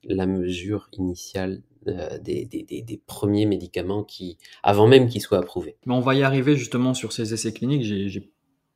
la 0.03 0.25
mesure 0.25 0.89
initiale 0.93 1.61
euh, 1.87 2.17
des, 2.19 3.01
premiers 3.05 3.45
médicaments 3.45 4.03
qui, 4.03 4.37
avant 4.63 4.87
même 4.87 5.07
qu'ils 5.07 5.21
soient 5.21 5.39
approuvés. 5.39 5.77
Mais 5.85 5.93
on 5.93 5.99
va 5.99 6.15
y 6.15 6.23
arriver 6.23 6.55
justement 6.55 6.93
sur 6.93 7.11
ces 7.11 7.33
essais 7.33 7.51
cliniques. 7.51 7.83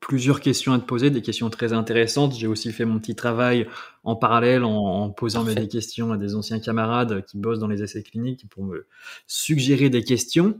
Plusieurs 0.01 0.41
questions 0.41 0.73
à 0.73 0.79
te 0.79 0.83
poser, 0.83 1.11
des 1.11 1.21
questions 1.21 1.49
très 1.49 1.71
intéressantes. 1.71 2.35
J'ai 2.35 2.47
aussi 2.47 2.71
fait 2.73 2.83
mon 2.83 2.99
petit 2.99 3.15
travail 3.15 3.67
en 4.03 4.15
parallèle 4.15 4.63
en, 4.63 5.09
posant 5.11 5.43
des 5.43 5.67
questions 5.67 6.11
à 6.11 6.17
des 6.17 6.35
anciens 6.35 6.59
camarades 6.59 7.23
qui 7.25 7.37
bossent 7.37 7.59
dans 7.59 7.67
les 7.67 7.83
essais 7.83 8.01
cliniques 8.01 8.49
pour 8.49 8.65
me 8.65 8.87
suggérer 9.27 9.89
des 9.89 10.03
questions. 10.03 10.59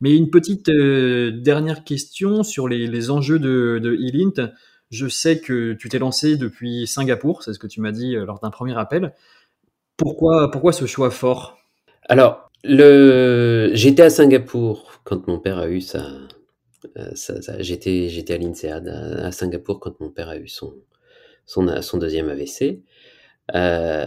Mais 0.00 0.14
une 0.14 0.28
petite 0.28 0.68
euh, 0.68 1.30
dernière 1.30 1.84
question 1.84 2.42
sur 2.42 2.68
les, 2.68 3.10
enjeux 3.10 3.38
de, 3.38 3.80
de 3.82 3.94
Elint. 3.94 4.50
Je 4.90 5.06
sais 5.06 5.40
que 5.40 5.72
tu 5.74 5.88
t'es 5.88 6.00
lancé 6.00 6.36
depuis 6.36 6.88
Singapour, 6.88 7.44
c'est 7.44 7.54
ce 7.54 7.60
que 7.60 7.68
tu 7.68 7.80
m'as 7.80 7.92
dit 7.92 8.16
euh, 8.16 8.26
lors 8.26 8.40
d'un 8.40 8.50
premier 8.50 8.76
appel. 8.76 9.14
Pourquoi, 9.96 10.50
pourquoi 10.50 10.72
ce 10.72 10.86
choix 10.86 11.10
fort? 11.10 11.58
Alors, 12.08 12.50
le... 12.64 13.70
j'étais 13.72 14.02
à 14.02 14.10
Singapour 14.10 15.00
quand 15.04 15.28
mon 15.28 15.38
père 15.38 15.58
a 15.58 15.68
eu 15.68 15.80
sa, 15.80 16.02
euh, 16.96 17.10
j'étais, 17.60 18.08
j'étais 18.08 18.34
à 18.34 18.38
l'INSEAD 18.38 18.88
à, 18.88 19.32
Singapour 19.32 19.80
quand 19.80 20.00
mon 20.00 20.10
père 20.10 20.28
a 20.28 20.36
eu 20.36 20.48
son, 20.48 20.74
son, 21.46 21.98
deuxième 21.98 22.28
AVC. 22.28 22.82
Euh, 23.54 24.06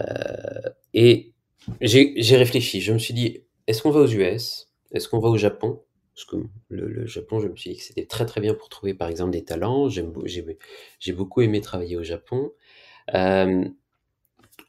et 0.92 1.32
j'ai, 1.80 2.14
j'ai 2.16 2.36
réfléchi. 2.36 2.80
Je 2.80 2.92
me 2.92 2.98
suis 2.98 3.14
dit, 3.14 3.44
est-ce 3.66 3.82
qu'on 3.82 3.90
va 3.90 4.00
aux 4.00 4.08
US 4.08 4.70
Est-ce 4.92 5.08
qu'on 5.08 5.20
va 5.20 5.28
au 5.28 5.36
Japon? 5.36 5.82
Parce 6.14 6.26
que 6.26 6.36
le, 6.68 7.06
Japon, 7.06 7.40
je 7.40 7.48
me 7.48 7.56
suis 7.56 7.70
dit 7.70 7.76
que 7.76 7.82
c'était 7.82 8.06
très 8.06 8.26
très 8.26 8.40
bien 8.40 8.54
pour 8.54 8.68
trouver 8.68 8.94
par 8.94 9.08
exemple 9.08 9.32
des 9.32 9.44
talents. 9.44 9.88
J'aime, 9.88 10.12
j'ai, 10.24 10.44
j'ai 11.00 11.12
beaucoup 11.12 11.42
aimé 11.42 11.60
travailler 11.60 11.96
au 11.96 12.04
Japon. 12.04 12.52
Euh, 13.14 13.64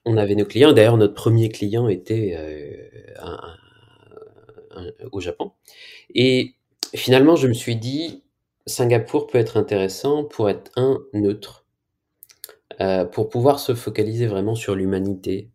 on 0.06 0.18
avait 0.18 0.36
nos 0.36 0.46
clients. 0.46 0.74
D'ailleurs, 0.74 0.98
notre 0.98 1.13
premier 1.13 1.50
client 1.50 1.88
était 1.88 2.36
au 5.12 5.20
Japon. 5.20 5.52
Et 6.13 6.56
finalement, 6.93 7.36
je 7.36 7.48
me 7.48 7.54
suis 7.54 7.76
dit, 7.76 8.24
Singapour 8.65 9.28
peut 9.28 9.38
être 9.38 9.58
intéressant 9.58 10.24
pour 10.24 10.50
être 10.50 10.71
un 10.76 11.00
neutre, 11.13 11.65
euh, 12.82 13.06
pour 13.06 13.30
pouvoir 13.30 13.60
se 13.60 13.74
focaliser 13.74 14.28
vraiment 14.28 14.56
sur 14.56 14.76
l'humanité 14.76 15.50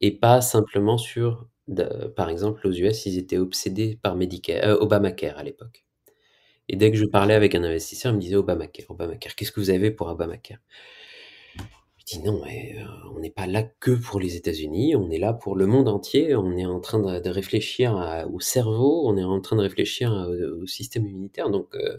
et 0.00 0.12
pas 0.12 0.40
simplement 0.40 0.98
sur, 0.98 1.46
par 2.16 2.30
exemple, 2.30 2.66
aux 2.66 2.72
US, 2.72 3.06
ils 3.06 3.18
étaient 3.18 3.38
obsédés 3.38 3.98
par 4.02 4.16
Medicare, 4.16 4.64
euh, 4.64 4.76
Obamacare 4.80 5.38
à 5.38 5.44
l'époque. 5.44 5.84
Et 6.68 6.76
dès 6.76 6.90
que 6.90 6.96
je 6.98 7.06
parlais 7.06 7.34
avec 7.34 7.54
un 7.54 7.64
investisseur, 7.64 8.12
il 8.12 8.16
me 8.16 8.20
disait 8.20 8.36
Obamacare, 8.36 8.86
Obamacare, 8.90 9.34
qu'est-ce 9.36 9.52
que 9.52 9.60
vous 9.60 9.70
avez 9.70 9.90
pour 9.90 10.08
Obamacare? 10.08 10.58
Non, 12.18 12.40
mais 12.44 12.74
euh, 12.76 12.84
on 13.14 13.20
n'est 13.20 13.30
pas 13.30 13.46
là 13.46 13.62
que 13.62 13.92
pour 13.92 14.18
les 14.18 14.36
États-Unis, 14.36 14.96
on 14.96 15.10
est 15.10 15.18
là 15.18 15.32
pour 15.32 15.54
le 15.54 15.66
monde 15.66 15.88
entier. 15.88 16.34
On 16.34 16.56
est 16.56 16.66
en 16.66 16.80
train 16.80 16.98
de, 16.98 17.30
réfléchir 17.30 18.26
au 18.32 18.40
cerveau, 18.40 19.02
on 19.06 19.16
est 19.16 19.24
en 19.24 19.40
train 19.40 19.56
de 19.56 19.62
réfléchir 19.62 20.12
au, 20.12 20.66
système 20.66 21.06
immunitaire. 21.06 21.50
Donc, 21.50 21.68
euh, 21.74 21.96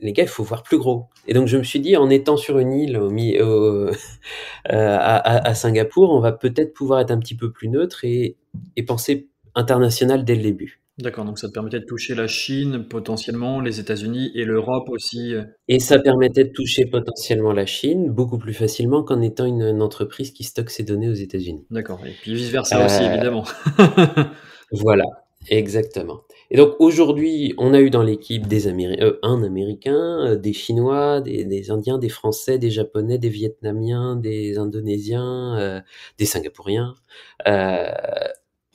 les 0.00 0.12
gars, 0.12 0.24
il 0.24 0.28
faut 0.28 0.44
voir 0.44 0.62
plus 0.62 0.78
gros. 0.78 1.06
Et 1.26 1.34
donc, 1.34 1.48
je 1.48 1.56
me 1.56 1.62
suis 1.62 1.80
dit, 1.80 1.96
en 1.96 2.10
étant 2.10 2.36
sur 2.36 2.58
une 2.58 2.72
île 2.72 2.98
au, 2.98 3.10
euh, 3.40 3.92
à, 4.68 5.54
Singapour, 5.54 6.10
on 6.10 6.20
va 6.20 6.32
peut-être 6.32 6.74
pouvoir 6.74 7.00
être 7.00 7.10
un 7.10 7.18
petit 7.18 7.36
peu 7.36 7.52
plus 7.52 7.68
neutre 7.68 8.04
et 8.04 8.36
penser 8.86 9.28
international 9.54 10.24
dès 10.24 10.34
le 10.34 10.42
début. 10.42 10.81
D'accord, 11.02 11.24
donc 11.24 11.38
ça 11.38 11.48
te 11.48 11.52
permettait 11.52 11.80
de 11.80 11.84
toucher 11.84 12.14
la 12.14 12.28
Chine, 12.28 12.86
potentiellement, 12.88 13.60
les 13.60 13.80
États-Unis 13.80 14.30
et 14.36 14.44
l'Europe 14.44 14.88
aussi, 14.88 15.34
heu? 15.34 15.46
Et 15.66 15.80
ça 15.80 15.98
permettait 15.98 16.44
de 16.44 16.52
toucher 16.52 16.86
potentiellement 16.86 17.52
la 17.52 17.66
Chine, 17.66 18.08
beaucoup 18.08 18.38
plus 18.38 18.54
facilement 18.54 19.02
qu'en 19.02 19.20
étant 19.20 19.46
une 19.46 19.62
une 19.62 19.82
entreprise 19.82 20.30
qui 20.30 20.44
stocke 20.44 20.70
ses 20.70 20.84
données 20.84 21.08
aux 21.08 21.14
États-Unis. 21.14 21.66
D'accord 21.70 22.00
et 22.06 22.12
puis 22.22 22.34
vice 22.34 22.50
versa 22.50 22.84
aussi 22.84 23.02
évidemment. 23.02 23.44
Voilà, 24.74 25.04
exactement 25.50 26.22
et 26.50 26.56
donc 26.56 26.74
aujourd'hui, 26.78 27.54
on 27.58 27.74
a 27.74 27.80
eu 27.80 27.90
dans 27.90 28.02
l'équipe 28.02 28.46
des 28.46 28.68
Améri 28.68 28.98
heu, 29.02 29.18
un 29.22 29.42
Américain, 29.42 30.36
des 30.36 30.52
Chinois, 30.52 31.20
des 31.20 31.44
des 31.44 31.70
Indiens, 31.70 31.98
des 31.98 32.08
Français, 32.10 32.58
des 32.58 32.70
Japonais, 32.70 33.18
des 33.18 33.28
Vietnamiens, 33.28 34.16
des 34.16 34.58
Indonésiens, 34.58 35.82
des 36.18 36.26
Singapouriens, 36.26 36.94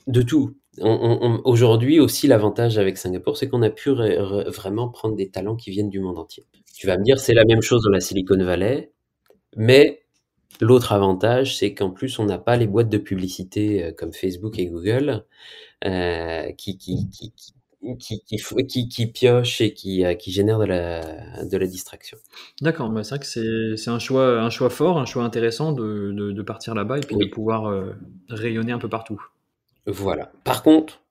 de 0.08 0.22
tout. 0.22 0.56
Aujourd'hui 0.80 2.00
aussi 2.00 2.26
l'avantage 2.26 2.78
avec 2.78 2.98
Singapour, 2.98 3.36
c'est 3.36 3.48
qu'on 3.48 3.62
a 3.62 3.70
pu 3.70 3.90
vraiment 3.90 4.88
prendre 4.88 5.16
des 5.16 5.30
talents 5.30 5.56
qui 5.56 5.70
viennent 5.70 5.90
du 5.90 6.00
monde 6.00 6.18
entier. 6.18 6.46
Tu 6.74 6.86
vas 6.86 6.96
me 6.96 7.04
dire, 7.04 7.18
c'est 7.18 7.34
la 7.34 7.44
même 7.44 7.62
chose 7.62 7.82
dans 7.82 7.90
la 7.90 8.00
Silicon 8.00 8.42
Valley, 8.42 8.92
mais 9.56 10.02
l'autre 10.60 10.92
avantage, 10.92 11.56
c'est 11.56 11.74
qu'en 11.74 11.90
plus, 11.90 12.18
on 12.18 12.24
n'a 12.24 12.38
pas 12.38 12.56
les 12.56 12.66
boîtes 12.66 12.88
de 12.88 12.98
publicité, 12.98 13.84
heu, 13.84 13.92
comme 13.92 14.12
Facebook 14.12 14.58
et 14.58 14.66
Google, 14.66 15.24
heu, 15.84 16.52
qui 16.56 16.76
piochent 19.12 19.60
et 19.60 19.72
qui, 19.74 20.04
qui 20.18 20.32
génèrent 20.32 20.58
de 20.58 20.64
la 20.64 21.44
de 21.44 21.56
la 21.56 21.66
distraction. 21.66 22.18
D'accord, 22.60 22.92
c'est 23.02 23.08
vrai 23.10 23.18
que 23.20 23.76
c'est 23.76 23.90
un 23.90 23.98
choix 23.98 24.40
un 24.40 24.50
choix 24.50 24.70
fort, 24.70 24.98
un 24.98 25.06
choix 25.06 25.24
intéressant 25.24 25.72
de 25.72 26.42
partir 26.42 26.74
là-bas 26.74 26.98
et 26.98 27.00
puis 27.00 27.16
de 27.16 27.26
pouvoir, 27.26 27.72
rayonner 28.28 28.72
un 28.72 28.78
peu 28.78 28.88
partout. 28.88 29.20
Voilà. 29.88 30.30
Par 30.44 30.62
contre 30.62 31.02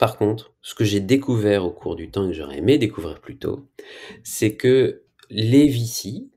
par 0.00 0.16
contre, 0.16 0.54
ce 0.62 0.74
que 0.74 0.82
j'ai 0.82 1.00
découvert 1.00 1.66
au 1.66 1.70
cours 1.70 1.94
du 1.94 2.10
temps 2.10 2.24
et 2.24 2.28
que 2.28 2.32
j'aurais 2.32 2.56
aimé 2.56 2.78
découvrir 2.78 3.20
plus 3.20 3.36
tôt, 3.36 3.68
c'est 4.24 4.56
que 4.56 5.02
les 5.28 5.68
VC, 5.68 6.30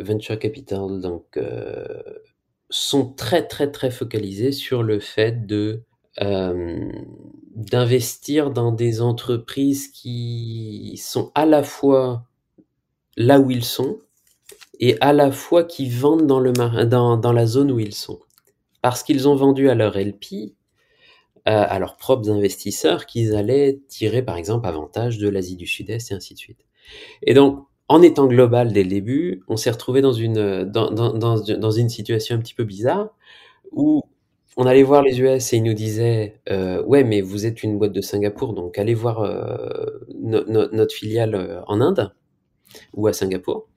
venture 0.00 0.38
capital 0.38 1.02
donc 1.02 1.36
heu, 1.36 2.22
sont 2.70 3.12
très, 3.12 3.46
très, 3.46 3.70
très 3.70 3.90
focalisés 3.90 4.50
sur 4.50 4.82
le 4.82 4.98
fait 4.98 5.46
de, 5.46 5.82
hem, 6.16 6.90
d'investir 7.54 8.50
dans 8.50 8.72
des 8.72 9.02
entreprises 9.02 9.88
qui 9.88 10.98
sont 11.04 11.32
à 11.34 11.44
la 11.44 11.62
fois 11.62 12.24
là 13.18 13.40
où 13.40 13.50
ils 13.50 13.64
sont 13.64 13.98
et 14.80 14.96
à 15.02 15.12
la 15.12 15.30
fois 15.32 15.64
qui 15.64 15.90
vendent 15.90 16.26
dans 16.26 16.40
le 16.40 16.52
dans 16.52 17.18
dans 17.18 17.32
la 17.32 17.46
zone 17.46 17.70
où 17.70 17.78
ils 17.78 17.94
sont. 17.94 18.20
Parce 18.80 19.02
qu'ils 19.02 19.28
ont 19.28 19.36
vendu 19.36 19.68
à 19.68 19.74
leurs 19.74 19.98
LP, 19.98 20.54
à 21.46 21.78
leurs 21.78 21.96
propres 21.96 22.30
investisseurs 22.30 23.06
qu'ils 23.06 23.34
allaient 23.36 23.80
tirer, 23.88 24.22
par 24.22 24.36
exemple, 24.36 24.66
avantage 24.66 25.18
de 25.18 25.28
l'Asie 25.28 25.56
du 25.56 25.66
Sud-Est 25.66 26.10
et 26.12 26.14
ainsi 26.14 26.34
de 26.34 26.38
suite. 26.38 26.58
Et 27.22 27.34
donc 27.34 27.66
en 27.88 28.02
étant 28.02 28.26
global 28.28 28.72
dès 28.72 28.84
le 28.84 28.90
début, 28.90 29.42
on 29.48 29.56
s'est 29.56 29.70
retrouvé 29.70 30.00
dans 30.02 30.12
une, 30.12 30.64
dans 30.64 30.90
dans 30.90 31.12
dans 31.14 31.70
une 31.72 31.88
situation 31.90 32.36
un 32.36 32.40
petit 32.40 32.54
peu 32.54 32.64
bizarre 32.64 33.10
où 33.72 34.02
on 34.56 34.66
allait 34.66 34.82
voir 34.84 35.02
les 35.02 35.20
US 35.20 35.52
et 35.52 35.58
ils 35.58 35.62
nous 35.64 35.74
disaient: 35.74 36.40
«Heu, 36.50 36.82
ouais, 36.86 37.04
mais 37.04 37.20
vous 37.22 37.46
êtes 37.46 37.62
une 37.64 37.78
boîte 37.78 37.92
de 37.92 38.00
Singapour, 38.02 38.54
donc 38.54 38.78
allez 38.78 38.94
voir, 38.94 39.22
no 40.14 40.42
notre 40.72 40.94
filiale, 40.94 41.62
en 41.68 41.80
Inde 41.80 42.12
ou 42.94 43.06
à 43.08 43.12
Singapour» 43.14 43.68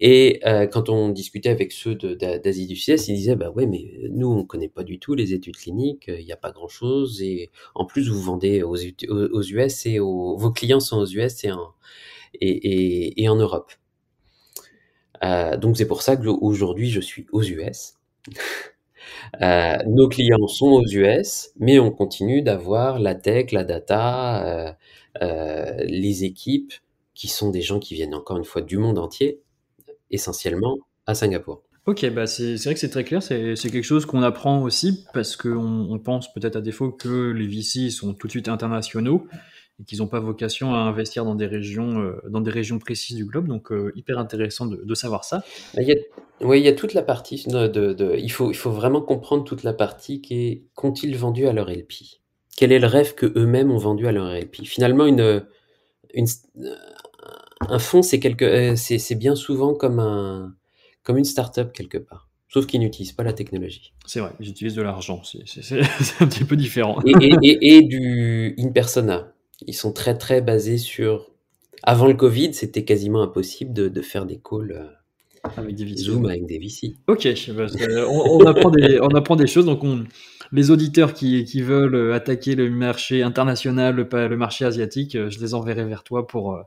et 0.00 0.40
heu, 0.46 0.66
quand 0.68 0.88
on 0.88 1.08
discutait 1.10 1.48
avec 1.50 1.72
ceux 1.72 1.94
d'Asie 1.94 2.66
du 2.66 2.76
Sud-Est, 2.76 3.08
ils 3.08 3.14
disaient: 3.16 3.36
«Bah, 3.36 3.50
ouais, 3.50 3.66
mais 3.66 3.92
nous, 4.10 4.28
on 4.28 4.44
connaît 4.44 4.68
pas 4.68 4.84
du 4.84 4.98
tout 4.98 5.14
les 5.14 5.32
études 5.34 5.56
cliniques, 5.56 6.06
il 6.08 6.24
y 6.24 6.32
a 6.32 6.36
pas 6.36 6.50
grand 6.52 6.68
chose 6.68 7.22
et 7.22 7.50
en 7.74 7.84
plus, 7.86 8.08
vous 8.10 8.20
vendez 8.22 8.62
aux 8.62 8.76
US 8.76 9.86
et 9.86 9.98
vos 9.98 10.50
clients 10.52 10.80
sont 10.80 10.98
aux 10.98 11.06
US 11.06 11.44
et 11.44 13.28
en 13.28 13.36
Europe». 13.36 13.72
Heu, 15.22 15.56
donc 15.58 15.76
c'est 15.76 15.86
pour 15.86 16.02
ça 16.02 16.16
qu'aujourd'hui, 16.16 16.90
je 16.90 17.00
suis 17.00 17.26
aux 17.32 17.42
US. 17.42 17.94
Heu, 19.40 19.78
nos 19.86 20.08
clients 20.08 20.46
sont 20.48 20.66
aux 20.68 20.84
US, 20.86 21.50
mais 21.58 21.78
on 21.78 21.90
continue 21.90 22.42
d'avoir 22.42 22.98
la 22.98 23.14
tech, 23.14 23.52
la 23.52 23.64
data, 23.64 24.76
les 25.86 26.24
équipes 26.24 26.72
qui 27.14 27.28
sont 27.28 27.50
des 27.50 27.62
gens 27.62 27.78
qui 27.80 27.94
viennent 27.94 28.14
encore 28.14 28.36
une 28.38 28.44
fois 28.44 28.62
du 28.62 28.78
monde 28.78 28.98
entier, 28.98 29.40
essentiellement 30.10 30.78
à 31.06 31.14
Singapour. 31.14 31.62
OK, 31.86 32.06
bah, 32.10 32.26
c'est 32.26 32.56
vrai 32.56 32.74
que 32.74 32.80
c'est 32.80 32.90
très 32.90 33.04
clair, 33.04 33.22
c'est 33.22 33.54
quelque 33.56 33.82
chose 33.82 34.04
qu'on 34.04 34.22
apprend 34.22 34.62
aussi 34.62 35.06
parce 35.14 35.36
qu'on 35.36 35.88
on 35.90 35.98
pense 35.98 36.30
peut-être 36.34 36.56
à 36.56 36.60
défaut 36.60 36.90
que 36.90 37.30
les 37.30 37.46
VC 37.46 37.90
sont 37.90 38.12
tout 38.12 38.26
de 38.26 38.32
suite 38.32 38.48
internationaux 38.48 39.26
et 39.80 39.84
qu'ils 39.84 40.02
ont 40.02 40.06
pas 40.06 40.20
vocation 40.20 40.74
à 40.74 40.78
investir 40.78 41.24
dans 41.24 41.34
des 41.34 41.46
régions, 41.46 42.00
heu, 42.00 42.20
dans 42.28 42.42
des 42.42 42.50
régions 42.50 42.78
précises 42.78 43.16
du 43.16 43.24
globe 43.24 43.48
donc 43.48 43.72
heu, 43.72 43.92
hyper 43.96 44.18
intéressant 44.18 44.66
de 44.66 44.76
de 44.84 44.94
savoir 44.94 45.24
ça. 45.24 45.38
Bah, 45.74 45.80
il 45.80 45.88
y 45.88 45.92
a 45.92 45.96
oui, 46.42 46.60
il 46.60 46.64
y 46.64 46.68
a 46.68 46.74
toute 46.74 46.92
la 46.92 47.02
partie 47.02 47.42
de 47.46 47.68
de 47.68 47.94
de 47.94 48.16
il 48.18 48.30
faut 48.30 48.50
il 48.50 48.56
faut 48.56 48.70
vraiment 48.70 49.00
comprendre 49.00 49.44
toute 49.44 49.62
la 49.62 49.72
partie 49.72 50.20
qui 50.20 50.46
est 50.46 50.64
qu'ont-ils 50.74 51.16
vendu 51.16 51.46
à 51.46 51.54
leur 51.54 51.70
LP? 51.70 52.20
Quel 52.58 52.70
est 52.70 52.80
le 52.80 52.86
rêve 52.86 53.14
qu'eux-mêmes 53.14 53.70
ont 53.70 53.78
vendu 53.78 54.06
à 54.08 54.12
leur 54.12 54.30
LP? 54.30 54.64
Finalement, 54.64 55.06
une, 55.06 55.44
une 56.12 56.26
un 57.60 57.78
fonds, 57.78 58.02
c'est 58.02 58.20
quelque 58.20 58.44
heu, 58.44 58.76
c'est 58.76 58.98
c'est 58.98 59.14
bien 59.14 59.34
souvent 59.34 59.74
comme 59.74 59.98
un 59.98 60.54
comme 61.02 61.18
une 61.18 61.24
start-up 61.24 61.72
quelque 61.72 61.98
part, 61.98 62.28
sauf 62.48 62.66
qu'ils 62.66 62.80
n'utilisent 62.80 63.12
pas 63.12 63.24
la 63.24 63.32
technologie. 63.32 63.92
C'est 64.06 64.20
vrai, 64.20 64.32
ils 64.40 64.48
utilisent 64.48 64.74
de 64.74 64.82
l'argent, 64.82 65.22
c'est 65.44 65.80
un 66.20 66.26
petit 66.26 66.44
peu 66.44 66.56
différent. 66.56 67.00
Et 67.04 67.12
et 67.20 67.34
et 67.42 67.76
et 67.76 67.82
du 67.82 68.54
in 68.58 68.68
persona. 68.70 69.32
Ils 69.66 69.74
sont 69.74 69.92
très, 69.92 70.16
très 70.16 70.40
basés 70.40 70.78
sur 70.78 71.30
avant 71.82 72.06
le 72.06 72.14
covid, 72.14 72.54
c'était 72.54 72.84
quasiment 72.84 73.22
impossible 73.22 73.72
de 73.72 73.88
de 73.88 74.02
faire 74.02 74.24
des 74.24 74.38
calls, 74.38 74.72
heu, 74.72 75.50
Avec 75.56 75.74
des 75.74 75.84
VC, 75.84 75.96
Zoom 75.96 76.26
avec 76.26 76.46
des 76.46 76.58
VC. 76.58 76.94
OK, 77.08 77.22
c'est 77.22 77.52
on 78.06 78.36
on 78.36 78.46
apprend 78.46 78.70
des 78.70 79.00
on 79.00 79.08
apprend 79.08 79.36
des 79.36 79.48
choses 79.48 79.66
donc 79.66 79.82
on 79.82 80.04
les 80.52 80.70
auditeurs 80.70 81.12
qui 81.12 81.44
qui 81.44 81.60
veulent, 81.60 82.12
attaquer 82.12 82.54
le 82.54 82.70
marché 82.70 83.22
international, 83.22 83.96
le 83.96 84.28
le 84.28 84.36
marché 84.36 84.64
asiatique, 84.64 85.12
je 85.28 85.40
les 85.40 85.54
enverrai 85.54 85.84
vers 85.84 86.04
toi 86.04 86.26
pour, 86.26 86.58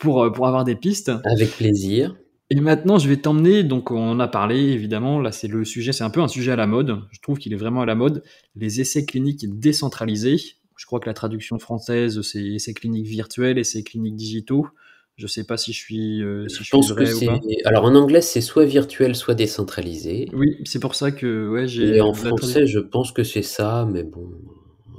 pour, 0.00 0.24
heu, 0.24 0.32
pour 0.32 0.46
avoir 0.46 0.64
des 0.64 0.74
pistes. 0.74 1.12
Avec 1.24 1.50
plaisir. 1.50 2.16
Et 2.52 2.60
maintenant, 2.60 2.98
je 2.98 3.08
vais 3.08 3.16
t'emmener 3.16 3.62
donc 3.62 3.92
on 3.92 4.10
en 4.10 4.18
a 4.18 4.26
parlé 4.26 4.58
évidemment, 4.58 5.20
là 5.20 5.30
c'est 5.30 5.46
le 5.46 5.64
sujet, 5.64 5.92
c'est 5.92 6.02
un 6.02 6.10
peu 6.10 6.20
un 6.20 6.26
sujet 6.26 6.50
à 6.50 6.56
la 6.56 6.66
mode. 6.66 6.98
Je 7.12 7.20
trouve 7.20 7.38
qu'il 7.38 7.52
est 7.52 7.56
vraiment 7.56 7.82
à 7.82 7.86
la 7.86 7.94
mode. 7.94 8.24
Les 8.56 8.80
essais 8.80 9.04
cliniques 9.04 9.58
décentralisés. 9.60 10.36
Je 10.76 10.86
crois 10.86 10.98
que 10.98 11.06
la 11.06 11.14
traduction 11.14 11.58
française, 11.58 12.20
c'est 12.22 12.42
essais 12.42 12.74
cliniques 12.74 13.06
virtuels, 13.06 13.58
essais 13.58 13.84
cliniques 13.84 14.16
digitaux. 14.16 14.66
Je 15.14 15.26
sais 15.26 15.44
pas 15.44 15.58
si 15.58 15.72
je 15.72 15.78
suis, 15.78 16.22
si 16.48 16.64
Je 16.64 16.70
pense 16.70 16.92
que 16.92 16.94
vrai 16.94 17.06
c'est 17.06 17.28
alors 17.66 17.84
en 17.84 17.94
anglais, 17.94 18.22
c'est 18.22 18.40
soit 18.40 18.64
virtuel, 18.64 19.14
soit 19.14 19.34
décentralisé 19.34 20.28
Oui, 20.32 20.56
c'est 20.64 20.80
pour 20.80 20.94
ça 20.94 21.12
que 21.12 21.48
ouais, 21.50 21.68
j'ai 21.68 21.98
et 21.98 22.00
en 22.00 22.14
français, 22.14 22.66
je 22.66 22.80
pense 22.80 23.12
que 23.12 23.22
c'est 23.22 23.42
ça, 23.42 23.86
mais 23.92 24.02
bon, 24.02 24.28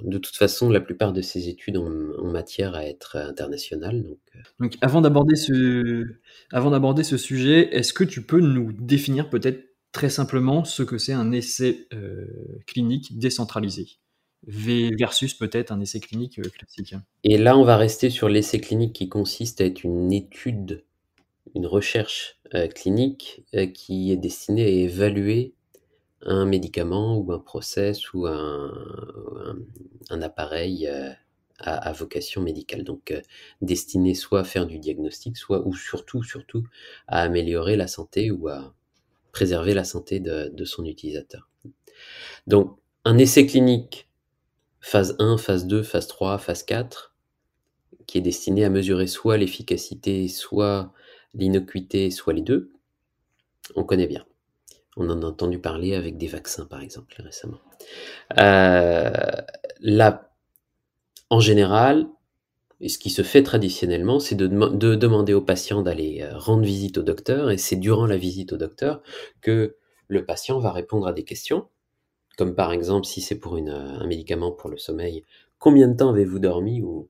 de 0.04 0.18
toute 0.18 0.36
façon, 0.36 0.70
la 0.70 0.82
plupart 0.82 1.14
de 1.14 1.22
ces 1.22 1.50
études 1.50 1.78
ont 1.78 2.12
ont 2.20 2.32
matière 2.32 2.76
à 2.76 2.86
être 2.86 3.16
internationales 3.18 4.04
donc 4.04 4.18
heu 4.36 4.40
Donc 4.60 4.78
avant 4.82 5.02
d'aborder 5.02 5.36
ce 5.36 6.06
avant 6.52 6.72
d'aborder 6.72 7.04
ce 7.04 7.18
sujet, 7.18 7.76
est-ce 7.76 7.94
que 7.94 8.04
tu 8.04 8.22
peux 8.26 8.40
nous 8.42 8.72
définir 8.74 9.30
peut-être 9.30 9.64
très 9.92 10.10
simplement 10.10 10.64
ce 10.64 10.84
que 10.84 10.98
c'est 10.98 11.14
un 11.14 11.32
essai, 11.32 11.88
heu, 11.94 12.62
clinique 12.68 13.18
décentralisé? 13.20 13.88
Versus 14.48 15.36
peut-être 15.36 15.72
un 15.72 15.80
essai 15.82 16.00
clinique, 16.00 16.40
heu, 16.40 16.44
classique? 16.50 16.96
Et 17.24 17.38
là, 17.38 17.58
on 17.58 17.64
va 17.64 17.78
rester 17.78 18.10
sur 18.10 18.28
l'essai 18.30 18.60
clinique 18.60 18.94
qui 18.94 19.08
consiste 19.10 19.62
à 19.62 19.66
être 19.66 19.84
une 19.84 20.12
étude, 20.12 20.84
une 21.56 21.68
recherche, 21.68 22.40
clinique, 22.76 23.44
qui 23.74 24.12
est 24.12 24.18
destinée 24.18 24.66
à 24.66 24.68
évaluer 24.68 25.54
un 26.26 26.46
médicament 26.46 27.18
ou 27.18 27.32
un 27.32 27.40
process 27.40 28.14
ou 28.14 28.28
un 28.28 30.22
appareil, 30.22 30.88
heu, 30.88 31.12
à 31.60 31.92
vocation 31.94 32.42
médicale 32.42 32.84
donc 32.84 33.12
heu, 33.12 33.22
destiné 33.62 34.16
soit 34.16 34.42
à 34.42 34.44
faire 34.44 34.66
du 34.66 34.80
diagnostic, 34.80 35.38
soit 35.38 35.66
ou 35.68 35.76
surtout, 35.76 36.24
surtout 36.24 36.64
à 37.08 37.22
améliorer 37.22 37.76
la 37.76 37.88
santé 37.88 38.32
ou 38.32 38.48
à 38.48 38.74
préserver 39.32 39.74
la 39.74 39.84
santé 39.84 40.20
de 40.20 40.66
son 40.66 40.86
utilisateur. 40.86 41.50
Donc 42.48 42.78
un 43.06 43.18
essai 43.18 43.46
clinique, 43.46 44.10
phase 44.82 45.16
1, 45.20 45.38
phase 45.38 45.68
2, 45.68 45.84
phase 45.84 46.08
3, 46.08 46.38
phase 46.38 46.64
4, 46.64 47.16
qui 48.08 48.20
est 48.20 48.22
destiné 48.22 48.66
à 48.66 48.70
mesurer 48.70 49.08
soit 49.08 49.38
l'efficacité, 49.38 50.28
soit 50.28 50.94
l'innocuité, 51.34 52.12
soit 52.12 52.34
les 52.34 52.42
2, 52.42 52.72
on 53.76 53.84
connaît 53.84 54.08
bien. 54.08 54.26
On 54.98 55.10
en 55.10 55.22
a 55.22 55.26
entendu 55.26 55.60
parler 55.60 55.96
avec 55.96 56.18
des 56.18 56.28
vaccins, 56.28 56.66
par 56.66 56.82
exemple, 56.82 57.16
récemment. 57.22 57.60
Heu, 58.38 59.12
là, 59.82 60.32
en 61.30 61.40
général 61.40 62.08
ce 62.90 62.98
qui 62.98 63.10
se 63.10 63.22
fait 63.22 63.44
traditionnellement, 63.44 64.20
c'est 64.20 64.36
de 64.36 64.48
deman 64.48 64.78
de 64.78 64.96
demander 64.96 65.34
au 65.34 65.42
patient 65.42 65.82
d'aller, 65.82 66.22
heu, 66.24 66.36
rendre 66.36 66.64
visite 66.64 66.98
au 66.98 67.04
docteur 67.04 67.52
et 67.52 67.58
c'est 67.58 67.76
durant 67.76 68.06
la 68.06 68.18
visite 68.18 68.54
au 68.54 68.58
docteur 68.58 69.02
que 69.42 69.76
le 70.08 70.26
patient 70.26 70.60
va 70.60 70.72
répondre 70.72 71.08
à 71.08 71.14
des 71.14 71.24
questions, 71.24 71.68
comme 72.38 72.56
par 72.56 72.74
exemple, 72.74 73.06
si 73.06 73.22
c'est 73.22 73.38
pour 73.40 73.58
une, 73.58 73.70
heu, 73.70 73.74
un 73.76 74.08
médicament 74.08 74.52
pour 74.52 74.70
le 74.70 74.78
sommeil, 74.78 75.24
combien 75.60 75.88
de 75.88 75.96
temps 75.96 76.10
avez-vous 76.10 76.40
dormi 76.40 76.82
ou 76.82 77.08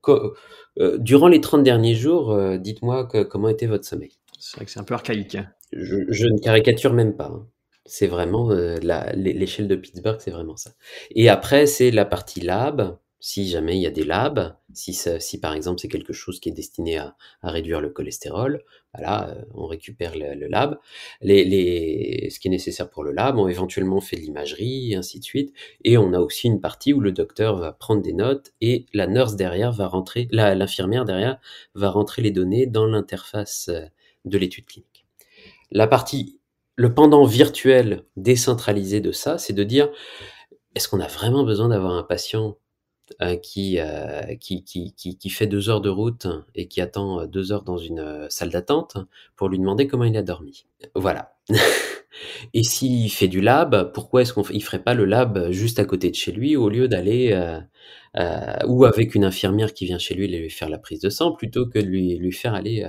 euh, 0.79 0.97
durant 0.97 1.27
les 1.29 1.41
30 1.41 1.63
derniers 1.63 1.95
jours, 1.95 2.31
euh, 2.31 2.57
dites-moi 2.57 3.05
comment 3.05 3.49
était 3.49 3.67
votre 3.67 3.85
sommeil. 3.85 4.11
C'est 4.39 4.57
vrai 4.57 4.65
que 4.65 4.71
c'est 4.71 4.79
un 4.79 4.83
peu 4.83 4.93
archaïque. 4.93 5.35
Hein. 5.35 5.47
Je, 5.71 5.97
je, 6.09 6.27
ne 6.27 6.39
caricature 6.39 6.93
même 6.93 7.15
pas. 7.15 7.31
Hein. 7.33 7.47
C'est 7.91 8.07
vraiment 8.07 8.51
euh, 8.51 8.77
l'échelle 9.15 9.67
de 9.67 9.75
Pittsburgh, 9.75 10.17
c'est 10.21 10.31
vraiment 10.31 10.55
ça. 10.55 10.71
Et 11.13 11.27
après, 11.27 11.65
c'est 11.65 11.91
la 11.91 12.05
partie 12.05 12.39
lab 12.39 12.97
si 13.19 13.49
jamais 13.49 13.75
il 13.75 13.81
y 13.81 13.85
a 13.85 13.91
des 13.91 14.05
labs, 14.05 14.55
si, 14.73 14.93
si 14.93 15.39
par 15.41 15.53
exemple 15.53 15.81
c'est 15.81 15.89
quelque 15.89 16.13
chose 16.13 16.39
qui 16.39 16.47
est 16.47 16.53
destiné 16.53 16.99
à, 16.99 17.17
réduire 17.43 17.81
le 17.81 17.89
cholestérol, 17.89 18.63
voilà, 18.93 19.29
euh, 19.29 19.43
on 19.53 19.67
récupère 19.67 20.13
le, 20.15 20.47
lab. 20.47 20.79
Les, 21.19 21.43
les, 21.43 22.29
ce 22.29 22.39
qui 22.39 22.47
est 22.47 22.51
nécessaire 22.51 22.89
pour 22.89 23.03
le 23.03 23.11
lab, 23.11 23.37
on 23.37 23.49
éventuellement 23.49 23.99
fait 23.99 24.15
de 24.15 24.21
l'imagerie, 24.21 24.95
ainsi 24.95 25.19
de 25.19 25.25
suite. 25.25 25.53
Et 25.83 25.97
on 25.97 26.13
a 26.13 26.19
aussi 26.19 26.47
une 26.47 26.61
partie 26.61 26.93
où 26.93 27.01
le 27.01 27.11
docteur 27.11 27.57
va 27.57 27.73
prendre 27.73 28.01
des 28.01 28.13
notes 28.13 28.53
et 28.61 28.85
la 28.93 29.05
nurse 29.05 29.35
derrière 29.35 29.73
va 29.73 29.87
rentrer, 29.87 30.29
l'infirmière 30.31 31.03
derrière 31.03 31.39
va 31.75 31.89
rentrer 31.89 32.21
les 32.21 32.31
données 32.31 32.67
dans 32.67 32.85
l'interface 32.85 33.67
euh, 33.67 33.81
de 34.23 34.37
l'étude 34.37 34.65
clinique. 34.65 35.05
La 35.69 35.87
partie, 35.87 36.40
le 36.81 36.91
pendant 36.95 37.25
virtuel 37.25 38.05
décentralisé 38.17 39.01
de 39.01 39.11
ça, 39.11 39.37
c'est 39.37 39.53
de 39.53 39.63
dire, 39.63 39.89
est-ce 40.73 40.89
qu'on 40.89 40.99
a 40.99 41.05
vraiment 41.05 41.43
besoin 41.43 41.69
d'avoir 41.69 41.93
un 41.93 42.01
patient 42.01 42.57
euh, 43.21 43.35
qui, 43.35 43.77
euh, 43.79 44.35
qui, 44.39 44.63
qui, 44.63 44.95
qui, 44.95 45.15
qui, 45.15 45.29
fait 45.29 45.45
deux 45.45 45.69
heures 45.69 45.81
de 45.81 45.89
route 45.89 46.25
et 46.55 46.67
qui 46.67 46.81
attend 46.81 47.27
deux 47.27 47.51
heures 47.51 47.61
dans 47.61 47.77
une 47.77 47.99
euh, 47.99 48.25
salle 48.29 48.49
d'attente 48.49 48.97
pour 49.35 49.47
lui 49.47 49.59
demander 49.59 49.85
comment 49.85 50.05
il 50.05 50.17
a 50.17 50.23
dormi? 50.23 50.65
Voilà. 50.95 51.35
et 52.55 52.63
s'il 52.63 53.11
fait 53.11 53.27
du 53.27 53.41
lab, 53.41 53.91
pourquoi 53.93 54.23
est-ce 54.23 54.33
qu'on 54.33 54.43
il 54.49 54.63
ferait 54.63 54.81
pas 54.81 54.95
le 54.95 55.05
lab 55.05 55.51
juste 55.51 55.77
à 55.77 55.85
côté 55.85 56.09
de 56.09 56.15
chez 56.15 56.31
lui 56.31 56.55
au 56.55 56.67
lieu 56.67 56.87
d'aller 56.87 57.37
ou 58.65 58.85
avec 58.85 59.13
une 59.13 59.23
infirmière 59.23 59.75
qui 59.75 59.85
vient 59.85 59.99
chez 59.99 60.15
lui 60.15 60.27
lui 60.27 60.49
faire 60.49 60.69
la 60.69 60.79
prise 60.79 61.01
de 61.01 61.09
sang 61.09 61.33
plutôt 61.33 61.67
que 61.67 61.77
de 61.77 61.85
lui, 61.85 62.17
lui 62.17 62.31
faire 62.31 62.55
aller 62.55 62.83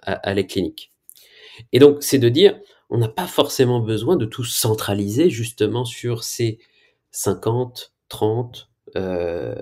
à 0.00 0.34
la 0.34 0.42
clinique? 0.44 0.92
Et 1.72 1.78
donc 1.78 2.02
c'est 2.02 2.18
de 2.18 2.28
dire, 2.28 2.58
on 2.92 2.98
n'a 2.98 3.08
pas 3.08 3.26
forcément 3.26 3.80
besoin 3.80 4.16
de 4.16 4.26
tout 4.26 4.44
centraliser 4.44 5.30
justement 5.30 5.86
sur 5.86 6.22
ces 6.24 6.58
50, 7.10 7.94
30, 8.10 8.70
euh, 8.96 9.54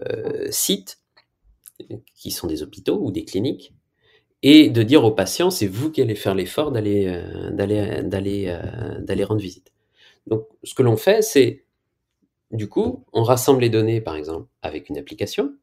sites 0.51 0.99
qui 2.17 2.33
sont 2.33 2.49
des 2.49 2.65
hôpitaux 2.65 2.99
ou 3.01 3.13
des 3.13 3.25
cliniques 3.25 3.73
et 4.43 4.69
de 4.69 4.83
dire 4.83 5.05
aux 5.05 5.13
patients 5.13 5.51
c'est 5.51 5.69
vous 5.69 5.93
qui 5.93 6.03
allez 6.03 6.17
faire 6.17 6.35
l'effort 6.35 6.73
d'aller 6.73 7.07
euh, 7.07 7.51
d'aller 7.51 8.03
d'aller 8.03 8.47
euh, 8.49 9.01
d'aller 9.01 9.23
rendre 9.23 9.41
visite. 9.41 9.73
Donc 10.27 10.49
ce 10.65 10.75
que 10.75 10.83
l'on 10.83 10.97
fait 10.97 11.23
c'est 11.23 11.65
du 12.51 12.69
coup 12.69 13.05
on 13.13 13.23
rassemble 13.23 13.61
les 13.61 13.71
données 13.71 14.01
par 14.01 14.17
exemple 14.17 14.49
avec 14.63 14.89
une 14.89 14.99
application. 14.99 15.55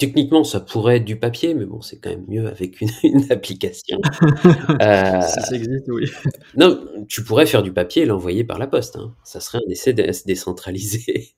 Techniquement 0.00 0.44
ça 0.44 0.60
pourrait 0.60 0.96
être 0.96 1.04
du 1.04 1.18
papier 1.18 1.52
mais 1.52 1.66
bon 1.66 1.82
c'est 1.82 2.00
quand 2.00 2.08
même 2.08 2.24
mieux 2.26 2.46
avec 2.46 2.80
une, 2.80 2.88
application. 3.30 3.98
euh, 4.80 5.20
si 5.20 5.40
ça 5.42 5.54
existe 5.54 5.88
oui. 5.88 6.10
Non 6.56 6.82
tu 7.06 7.22
pourrais 7.22 7.44
faire 7.44 7.62
du 7.62 7.72
papier 7.72 8.02
et 8.02 8.06
l'envoyer 8.06 8.42
par 8.42 8.58
la 8.58 8.66
poste. 8.66 8.96
Hein. 8.96 9.14
Ça 9.24 9.40
serait 9.40 9.58
un 9.58 9.70
essai 9.70 9.92
décentralisé. 10.26 11.34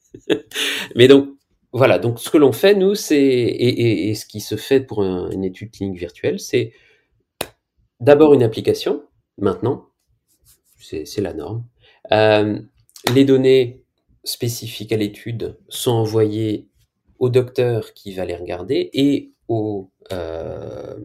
mais 0.95 1.09
donc 1.09 1.31
voilà, 1.73 1.99
donc 1.99 2.21
ce 2.21 2.29
que 2.29 2.37
l'on 2.37 2.53
fait, 2.53 2.75
nous, 2.75 2.95
c'est, 2.95 3.19
et, 3.19 4.15
ce 4.15 4.27
qui 4.27 4.41
se 4.41 4.57
fait 4.57 4.81
pour 4.81 5.03
une 5.03 5.43
étude 5.43 5.71
clinique 5.71 5.99
virtuelle, 5.99 6.39
c'est 6.39 6.73
d'abord 7.99 8.35
une 8.35 8.43
application, 8.43 9.03
maintenant, 9.39 9.89
c'est 10.79 11.21
la 11.21 11.33
norme. 11.33 11.65
Euh, 12.13 12.61
les 13.15 13.25
données 13.25 13.83
spécifiques 14.23 14.93
à 14.93 14.97
l'étude 14.97 15.59
sont 15.69 15.93
envoyées 15.93 16.69
au 17.23 17.29
docteur 17.31 17.95
qui 17.95 18.13
va 18.13 18.25
les 18.25 18.35
regarder 18.35 18.91
et, 18.93 19.33
au, 19.47 19.93
euh, 20.13 20.97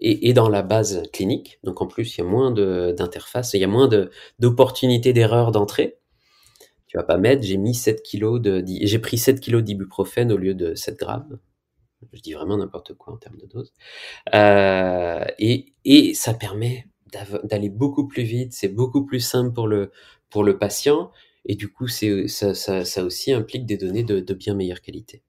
et, 0.00 0.32
dans 0.32 0.48
la 0.48 0.62
base 0.62 1.02
clinique. 1.12 1.58
Donc 1.64 1.82
en 1.82 1.88
plus, 1.88 2.16
il 2.16 2.20
y 2.20 2.24
a 2.24 2.26
moins 2.26 2.52
d'interfaces, 2.52 3.54
il 3.54 3.60
y 3.60 3.64
a 3.64 3.68
moins 3.68 3.90
d'opportunités 4.38 5.12
d'erreur 5.12 5.50
d'entrée 5.50 5.98
tu 6.86 6.96
vas 6.96 7.02
pas 7.02 7.18
mettre, 7.18 7.42
j'ai 7.42 7.58
mis 7.58 7.74
7 7.74 8.02
kilos 8.02 8.40
de, 8.40 8.64
j'ai 8.66 8.98
pris 8.98 9.18
7 9.18 9.40
kilos 9.40 9.62
d'ibuprofène 9.62 10.32
au 10.32 10.38
lieu 10.38 10.54
de 10.54 10.74
7 10.74 10.98
grammes. 10.98 11.38
Je 12.14 12.20
dis 12.22 12.32
vraiment 12.32 12.56
n'importe 12.56 12.94
quoi 12.94 13.12
en 13.12 13.18
termes 13.18 13.36
de 13.36 13.46
dose. 13.46 13.74
Euh, 14.34 15.22
et, 15.38 15.74
et 15.84 16.14
ça 16.14 16.32
permet 16.32 16.86
d'aller 17.44 17.68
beaucoup 17.68 18.08
plus 18.08 18.22
vite, 18.22 18.54
c'est 18.54 18.68
beaucoup 18.68 19.04
plus 19.04 19.20
simple 19.20 19.52
pour 19.52 19.68
le, 19.68 19.92
pour 20.30 20.44
le 20.44 20.56
patient. 20.56 21.10
Et 21.44 21.56
du 21.56 21.68
coup, 21.70 21.88
ça, 21.88 22.54
ça, 22.54 22.84
ça 22.86 23.04
aussi 23.04 23.32
implique 23.32 23.66
des 23.66 23.76
données 23.76 24.04
de, 24.04 24.20
de 24.20 24.34
bien 24.34 24.54
meilleure 24.54 24.80
qualité. 24.80 25.22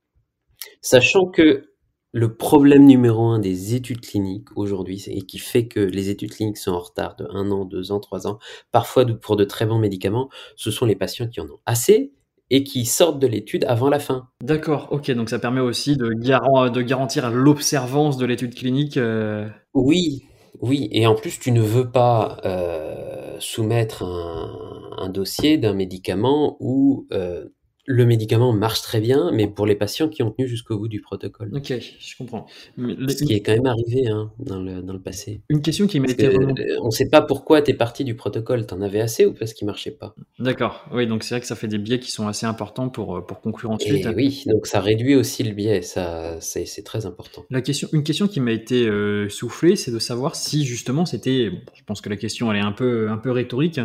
Sachant 0.82 1.26
que 1.28 1.70
le 2.12 2.36
problème 2.36 2.86
numéro 2.86 3.28
un 3.28 3.40
des 3.40 3.76
études 3.76 4.02
cliniques 4.02 4.50
aujourd'hui, 4.56 5.04
et 5.08 5.22
qui 5.22 5.38
fait 5.38 5.68
que 5.68 5.80
les 5.80 6.10
études 6.10 6.32
cliniques 6.32 6.58
sont 6.58 6.72
en 6.72 6.80
retard 6.80 7.16
de 7.16 7.28
un 7.32 7.52
an, 7.52 7.66
deux 7.66 7.92
ans, 7.92 8.00
trois 8.00 8.28
ans, 8.28 8.40
parfois 8.72 9.06
pour 9.06 9.36
de 9.36 9.44
très 9.44 9.66
bons 9.66 9.78
médicaments, 9.78 10.30
ce 10.56 10.72
sont 10.72 10.86
les 10.86 10.96
patients 10.96 11.28
qui 11.28 11.40
en 11.40 11.46
ont 11.46 11.60
assez 11.66 12.14
et 12.50 12.64
qui 12.64 12.86
sortent 12.86 13.20
de 13.20 13.28
l'étude 13.28 13.64
avant 13.66 13.90
la 13.90 14.00
fin. 14.00 14.28
D'accord, 14.44 14.88
ok, 14.90 15.12
donc 15.12 15.30
ça 15.30 15.38
permet 15.38 15.62
aussi 15.62 15.98
de, 15.98 16.08
de 16.08 16.82
garantir 16.82 17.30
l'observance 17.30 18.18
de 18.18 18.26
l'étude 18.26 18.56
clinique. 18.56 18.98
Euh. 18.98 19.48
Oui, 19.76 20.24
oui, 20.60 20.90
et 20.92 21.06
en 21.06 21.14
plus 21.14 21.38
tu 21.40 21.52
ne 21.52 21.62
veux 21.62 21.92
pas 21.92 22.38
euh, 22.46 23.36
soumettre 23.40 24.02
un, 24.02 24.96
un 24.98 25.10
dossier 25.10 25.60
d'un 25.60 25.74
médicament 25.74 26.58
où 26.60 27.08
euh, 27.14 27.46
le 27.92 28.06
médicament 28.06 28.54
marche 28.54 28.84
très 28.84 29.02
bien, 29.02 29.32
mais 29.34 29.48
pour 29.48 29.66
les 29.66 29.74
patients 29.74 30.10
qui 30.10 30.22
ont 30.22 30.30
tenu 30.30 30.48
jusqu'au 30.48 30.78
bout 30.78 30.88
du 30.88 31.02
protocole. 31.02 31.50
Ok, 31.56 31.74
je 32.00 32.18
comprends. 32.18 32.46
Ce 32.78 33.24
qui 33.24 33.34
est 33.34 33.40
quand 33.40 33.54
même 33.54 33.66
arrivé 33.66 34.08
hein, 34.08 34.32
dans, 34.38 34.60
le, 34.62 34.84
dans, 34.84 34.94
le, 34.94 35.00
passé. 35.00 35.42
Une 35.50 35.64
question 35.64 35.88
qui 35.88 36.00
m'a 36.00 36.08
été 36.08 36.28
euh, 36.28 36.54
On 36.84 36.86
ne 36.86 36.92
sait 36.92 37.10
pas 37.10 37.24
pourquoi 37.24 37.64
tu 37.64 37.72
es 37.72 37.74
parti 37.74 38.04
du 38.04 38.16
protocole. 38.16 38.68
Tu 38.68 38.76
en 38.76 38.82
avais 38.82 39.02
assez 39.02 39.26
ou 39.26 39.34
parce 39.34 39.56
qu'il 39.56 39.66
marchait 39.66 39.90
pas? 39.90 40.14
D'accord. 40.38 40.86
Oui, 40.94 41.08
donc 41.08 41.24
c'est 41.24 41.34
vrai 41.34 41.42
que 41.42 41.48
ça 41.48 41.56
fait 41.56 41.68
des 41.68 41.80
biais 41.80 42.00
qui 42.00 42.12
sont 42.12 42.28
assez 42.28 42.46
importants 42.46 42.90
pour, 42.90 43.18
euh, 43.18 43.22
pour 43.22 43.42
conclure 43.42 43.72
ensuite. 43.72 44.06
Et 44.06 44.10
oui, 44.10 44.44
donc 44.46 44.68
ça 44.68 44.82
réduit 44.82 45.16
aussi 45.16 45.42
le 45.42 45.56
biais. 45.56 45.82
Ça, 45.82 46.40
c'est 46.42 46.84
très 46.86 47.08
important. 47.08 47.44
La 47.50 47.62
question, 47.62 47.90
une 47.92 48.04
question 48.04 48.28
qui 48.28 48.40
m'a 48.40 48.52
été 48.52 48.88
euh, 48.88 49.30
soufflée, 49.30 49.76
c'est 49.76 49.92
de 49.92 49.98
savoir 49.98 50.36
si 50.36 50.64
justement 50.64 51.08
c'était. 51.08 51.50
je 51.74 51.84
pense 51.88 52.02
que 52.02 52.10
la 52.10 52.18
question 52.18 52.52
elle 52.52 52.60
est 52.60 52.64
un 52.64 52.72
peu, 52.72 53.10
un 53.10 53.18
peu 53.18 53.32
rhétorique. 53.32 53.80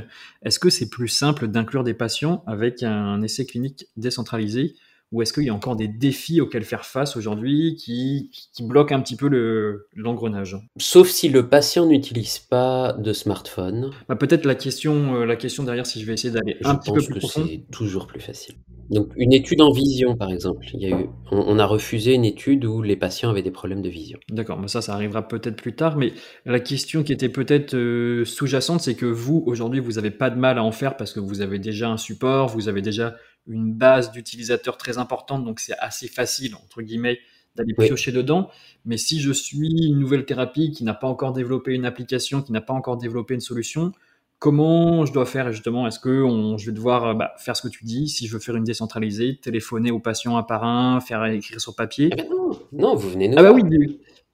Est-ce 0.45 0.59
que 0.59 0.69
c'est 0.69 0.91
plus 0.91 1.09
simple 1.09 1.49
d'inclure 1.49 1.85
des 1.85 1.95
patients 1.95 2.45
avec 2.47 2.83
un 2.83 3.23
essai 3.23 3.47
clinique 3.47 3.87
décentralisé 3.97 4.75
ou 5.15 5.23
est-ce 5.23 5.33
qu'il 5.33 5.45
y 5.45 5.49
a 5.49 5.55
encore 5.55 5.77
des 5.77 5.87
défis 5.87 6.41
auxquels 6.41 6.65
faire 6.65 6.85
face 6.85 7.17
aujourd'hui 7.17 7.77
qui, 7.77 8.31
qui, 8.53 8.65
bloquent 8.65 8.97
un 8.97 9.01
petit 9.01 9.15
peu 9.15 9.87
l'engrenage? 9.95 10.57
Sauf 10.77 11.09
si 11.09 11.29
le 11.29 11.49
patient 11.49 11.87
n'utilise 11.87 12.41
pas 12.41 12.95
de 12.95 13.13
smartphone. 13.13 13.93
Bah, 14.09 14.17
peut-être 14.17 14.45
la 14.45 14.57
question, 14.57 15.15
euh, 15.15 15.25
la 15.25 15.37
question 15.37 15.63
derrière, 15.63 15.87
si 15.87 16.01
je 16.01 16.07
vais 16.07 16.15
essayer 16.15 16.33
d'aller 16.33 16.57
un 16.65 16.75
petit 16.75 16.91
peu 16.91 17.01
plus 17.01 17.21
profond. 17.21 17.47
C'est 17.47 17.65
toujours 17.71 18.09
plus 18.09 18.21
facile. 18.21 18.57
Donc 18.91 19.13
une 19.17 19.33
étude 19.33 19.63
en 19.63 19.71
vision, 19.71 20.17
par 20.17 20.31
exemple. 20.31 20.67
Il 20.75 20.81
y 20.81 20.93
a 20.93 20.99
eu, 20.99 21.07
on, 21.31 21.59
a 21.59 21.65
refusé 21.65 22.15
une 22.15 22.25
étude 22.25 22.65
où 22.65 22.83
les 22.83 22.97
patients 22.97 23.31
avaient 23.31 23.43
des 23.43 23.51
problèmes 23.51 23.83
de 23.83 23.89
vision. 23.89 24.19
D'accord, 24.31 24.59
mais 24.61 24.69
ça, 24.69 24.83
ça 24.83 24.95
arrivera 24.95 25.27
peut-être 25.27 25.57
plus 25.57 25.75
tard. 25.75 25.97
Mais 25.97 26.13
la 26.45 26.61
question 26.61 27.03
qui 27.03 27.13
était 27.13 27.29
peut-être 27.29 27.75
euh, 27.75 28.25
sous-jacente, 28.25 28.81
c'est 28.81 28.95
que 28.95 29.07
vous, 29.07 29.43
aujourd'hui, 29.47 29.81
vous 29.81 29.93
n'avez 29.93 30.11
pas 30.11 30.29
de 30.29 30.39
mal 30.39 30.59
à 30.59 30.65
en 30.65 30.73
faire 30.73 30.97
parce 30.97 31.13
que 31.13 31.21
vous 31.21 31.41
avez 31.41 31.59
déjà 31.59 31.89
un 31.89 31.97
support, 31.97 32.49
vous 32.49 32.69
avez 32.69 32.83
déjà 32.83 33.15
une 33.47 33.73
base 33.75 34.11
d'utilisateurs 34.13 34.77
très 34.77 34.99
importante, 34.99 35.45
donc 35.45 35.61
c'est 35.61 35.79
assez 35.79 36.09
facile, 36.09 36.55
entre 36.55 36.83
guillemets, 36.83 37.19
d'aller 37.57 37.75
piocher 37.75 38.13
dedans. 38.13 38.51
Mais 38.85 38.97
si 38.97 39.21
je 39.21 39.33
suis 39.33 39.87
une 39.87 39.99
nouvelle 39.99 40.25
thérapie 40.25 40.73
qui 40.73 40.85
n'a 40.85 40.95
pas 40.95 41.07
encore 41.07 41.33
développé 41.33 41.73
une 41.73 41.85
application, 41.85 42.43
qui 42.43 42.53
n'a 42.53 42.61
pas 42.61 42.73
encore 42.73 42.97
développé 42.97 43.35
une 43.35 43.41
solution, 43.41 43.93
comment 44.39 45.07
je 45.07 45.13
dois 45.13 45.27
faire 45.27 45.53
justement? 45.53 45.87
Est-ce 45.87 46.01
que 46.01 46.27
je 46.59 46.67
vais 46.67 46.73
devoir 46.73 47.15
bah, 47.15 47.33
faire 47.39 47.57
ce 47.57 47.63
que 47.63 47.69
tu 47.69 47.85
dis 47.85 48.09
Si 48.09 48.27
je 48.27 48.35
veux 48.35 48.41
faire 48.41 48.57
une 48.57 48.65
décentralisée, 48.65 49.39
téléphoner 49.41 49.91
aux 49.91 50.01
patients 50.01 50.37
un 50.37 50.43
par 50.43 50.65
un, 50.65 51.01
faire 51.01 51.25
écrire 51.27 51.61
sur 51.61 51.75
papier? 51.75 52.11
Ah 52.13 52.17
ben 52.17 52.29
non, 52.31 52.59
non, 52.73 52.95
vous 52.97 53.11
venez 53.11 53.29
nous 53.29 53.37
Ah 53.39 53.43
bah 53.43 53.53
oui, 53.53 53.63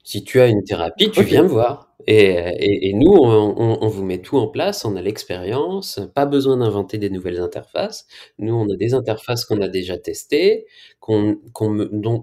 si 0.03 0.23
tu 0.23 0.39
as 0.39 0.47
une 0.47 0.63
thérapie, 0.63 1.11
tu 1.11 1.23
viens 1.23 1.43
me 1.43 1.47
voir. 1.47 1.91
Et, 2.07 2.89
et, 2.89 2.93
nous, 2.93 3.11
on, 3.11 3.77
on, 3.81 3.87
vous 3.87 4.03
met 4.03 4.19
tout 4.19 4.37
en 4.37 4.47
place, 4.47 4.85
on 4.85 4.95
a 4.95 5.01
l'expérience, 5.01 5.99
pas 6.15 6.25
besoin 6.25 6.57
d'inventer 6.57 6.97
des 6.97 7.09
nouvelles 7.09 7.39
interfaces. 7.39 8.07
Nous, 8.39 8.53
on 8.53 8.69
a 8.71 8.75
des 8.75 8.93
interfaces 8.93 9.45
qu'on 9.45 9.61
a 9.61 9.67
déjà 9.67 9.97
testées, 9.97 10.65
dont, 11.07 11.37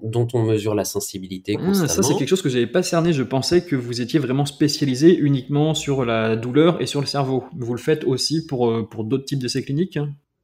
dont, 0.03 0.29
on 0.35 0.43
mesure 0.43 0.75
la 0.75 0.85
sensibilité 0.85 1.57
ah, 1.59 1.65
constamment. 1.65 1.89
Ça, 1.89 2.03
c'est 2.03 2.15
quelque 2.17 2.29
chose 2.29 2.43
que 2.43 2.49
j'avais 2.49 2.67
pas 2.67 2.83
cerné. 2.83 3.13
Je 3.13 3.23
pensais 3.23 3.65
que 3.65 3.77
vous 3.77 4.01
étiez 4.01 4.19
vraiment 4.19 4.47
spécialisé 4.47 5.17
uniquement 5.17 5.75
sur 5.75 6.05
la 6.05 6.37
douleur 6.37 6.81
et 6.81 6.87
sur 6.87 7.01
le 7.01 7.07
cerveau. 7.07 7.45
Vous 7.57 7.73
le 7.73 7.81
faites 7.81 8.05
aussi 8.05 8.47
pour, 8.47 8.71
euh, 8.71 8.89
pour 8.89 9.05
d'autres 9.05 9.25
types 9.25 9.41
d'essais 9.41 9.63
cliniques? 9.63 9.99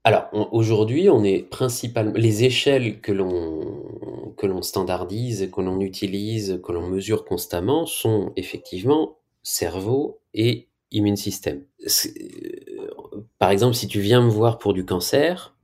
Alors 0.06 0.28
aujourd'hui, 0.52 1.08
on 1.08 1.24
est 1.24 1.48
principalement 1.48 2.12
les 2.14 2.44
échelles 2.44 3.00
que 3.00 3.10
l'on 3.10 4.13
que 4.36 4.46
l'on 4.46 4.62
standardise, 4.62 5.50
que 5.52 5.60
l'on 5.60 5.80
utilise, 5.80 6.60
que 6.64 6.72
l'on 6.72 6.88
mesure 6.88 7.24
constamment 7.24 7.86
sont 7.86 8.32
effectivement 8.36 9.18
cerveau 9.42 10.20
et 10.34 10.68
immune 10.92 11.16
système. 11.16 11.64
Euh, 11.82 13.24
par 13.38 13.50
exemple, 13.50 13.74
si 13.74 13.88
tu 13.88 14.00
viens 14.00 14.22
me 14.22 14.28
voir 14.30 14.58
pour 14.58 14.72
du 14.74 14.84
cancer, 14.84 15.56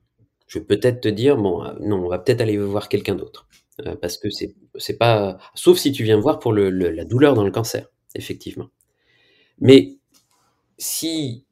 je 0.47 0.59
vais 0.59 0.64
peut-être 0.64 1.01
te 1.01 1.09
dire 1.09 1.37
bon, 1.37 1.64
euh, 1.64 1.75
non, 1.81 2.05
on 2.05 2.09
va 2.09 2.18
peut-être 2.18 2.41
aller 2.41 2.59
voir 2.59 2.89
quelqu'un 2.89 3.14
d'autre. 3.14 3.49
euh, 3.87 3.97
parce 3.97 4.18
que 4.18 4.29
c'est 4.31 4.99
pas 4.99 5.39
sauf 5.55 5.79
si 5.79 5.93
tu 5.93 6.05
viens 6.05 6.18
voir 6.18 6.39
pour 6.39 6.53
le, 6.53 6.71
la 6.71 7.05
douleur 7.05 7.35
dans 7.35 7.45
le 7.45 7.51
cancer, 7.51 7.89
effectivement. 8.14 8.68
Mais 9.61 9.99
si 10.79 11.47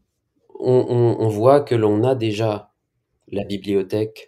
on 0.60 1.28
voit 1.28 1.60
que 1.60 1.74
l'on 1.74 2.04
a 2.04 2.14
déjà 2.14 2.72
la 3.28 3.44
bibliothèque 3.44 4.27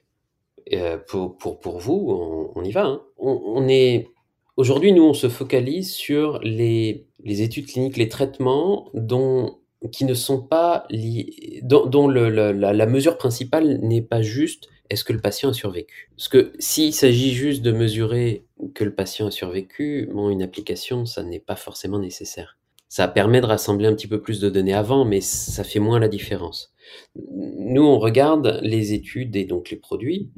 euh, 0.72 0.98
pour, 1.08 1.36
pour, 1.36 1.58
pour 1.60 1.78
vous, 1.78 2.52
on, 2.54 2.62
y 2.64 2.70
va. 2.70 2.84
hein. 2.86 3.02
On, 3.18 3.68
est 3.68 4.08
aujourd'hui, 4.56 4.92
nous, 4.92 5.04
on 5.04 5.14
se 5.14 5.28
focalise 5.28 5.92
sur 5.92 6.38
les, 6.42 7.06
les 7.24 7.42
études 7.42 7.66
cliniques, 7.66 7.96
les 7.96 8.08
traitements 8.08 8.88
dont 8.94 9.58
qui 9.92 10.04
ne 10.04 10.12
sont 10.14 10.42
pas 10.42 10.84
liés, 10.90 11.60
dont, 11.62 11.86
dont 11.86 12.06
le- 12.06 12.28
la, 12.28 12.72
la 12.72 12.86
mesure 12.86 13.16
principale 13.16 13.78
n'est 13.80 14.02
pas 14.02 14.20
juste 14.20 14.68
est-ce 14.90 15.04
que 15.04 15.12
le 15.12 15.20
patient 15.20 15.50
a 15.50 15.52
survécu? 15.52 16.10
Parce 16.16 16.28
que 16.28 16.52
s'il 16.58 16.92
s'agit 16.92 17.32
juste 17.32 17.62
de 17.62 17.70
mesurer 17.70 18.44
que 18.74 18.82
le 18.84 18.92
patient 18.94 19.28
a 19.28 19.30
survécu, 19.30 20.08
bon, 20.12 20.30
une 20.30 20.42
application, 20.42 21.06
ça 21.06 21.22
n'est 21.22 21.38
pas 21.40 21.56
forcément 21.56 22.00
nécessaire. 22.00 22.58
Ça 22.91 23.07
permet 23.07 23.41
de 23.41 23.47
rassembler 23.47 23.86
un 23.86 23.95
petit 23.95 24.09
peu 24.09 24.20
plus 24.20 24.41
de 24.41 24.51
données 24.51 24.74
avant, 24.74 25.05
mais 25.05 25.20
ça 25.20 25.62
fait 25.62 25.78
moins 25.78 26.01
la 26.01 26.09
différence. 26.09 26.72
Nous, 27.14 27.84
on 27.84 28.01
regarde 28.01 28.59
les 28.62 28.93
études 28.93 29.36
et 29.36 29.45
donc 29.45 29.70
les 29.70 29.76
produits 29.76 30.28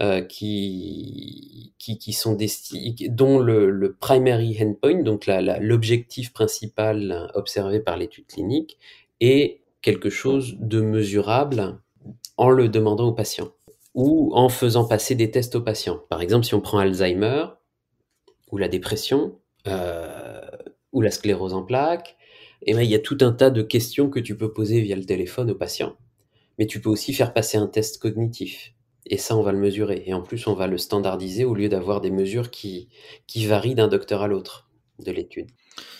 euh, 0.00 0.20
qui, 0.20 1.74
qui, 1.78 1.98
qui 1.98 2.12
sont 2.12 2.36
dont 3.08 3.38
le, 3.38 3.96
primary 4.00 4.58
endpoint, 4.60 5.02
donc 5.02 5.30
l'objectif 5.60 6.32
principal 6.32 7.30
observé 7.34 7.78
par 7.78 7.96
l'étude 7.96 8.26
clinique, 8.26 8.78
est 9.20 9.60
quelque 9.80 10.10
chose 10.10 10.56
de 10.58 10.80
mesurable 10.80 11.78
en 12.36 12.50
le 12.50 12.68
demandant 12.68 13.08
au 13.08 13.12
patient 13.12 13.52
ou 13.94 14.32
en 14.34 14.48
faisant 14.48 14.86
passer 14.86 15.14
des 15.14 15.30
tests 15.30 15.54
aux 15.54 15.60
patients. 15.60 16.00
Par 16.08 16.20
exemple, 16.20 16.46
si 16.46 16.54
on 16.54 16.60
prend 16.60 16.78
Alzheimer 16.78 17.44
ou 18.50 18.58
la 18.58 18.66
dépression 18.66 19.38
euh, 19.68 20.31
ou 20.92 21.00
la 21.00 21.10
sclérose 21.10 21.54
en 21.54 21.62
plaques, 21.62 22.16
eh 22.62 22.74
ben, 22.74 22.82
il 22.82 22.90
y 22.90 22.94
a 22.94 23.00
tout 23.00 23.18
un 23.20 23.32
tas 23.32 23.50
de 23.50 23.62
questions 23.62 24.08
que 24.08 24.20
tu 24.20 24.36
peux 24.36 24.52
poser 24.52 24.80
via 24.80 24.96
le 24.96 25.04
téléphone 25.04 25.50
au 25.50 25.54
patient. 25.54 25.96
Mais 26.58 26.66
tu 26.66 26.80
peux 26.80 26.90
aussi 26.90 27.12
faire 27.12 27.32
passer 27.32 27.56
un 27.58 27.66
test 27.66 28.00
cognitif. 28.00 28.74
Et 29.06 29.18
ça, 29.18 29.36
on 29.36 29.42
va 29.42 29.52
le 29.52 29.58
mesurer. 29.58 30.04
Et 30.06 30.14
en 30.14 30.22
plus, 30.22 30.46
on 30.46 30.54
va 30.54 30.66
le 30.66 30.78
standardiser 30.78 31.44
au 31.44 31.54
lieu 31.54 31.68
d'avoir 31.68 32.00
des 32.00 32.10
mesures 32.10 32.50
qui, 32.50 32.88
qui 33.26 33.46
varient 33.46 33.74
d'un 33.74 33.88
docteur 33.88 34.22
à 34.22 34.28
l'autre 34.28 34.68
de 35.00 35.10
l'étude. 35.10 35.48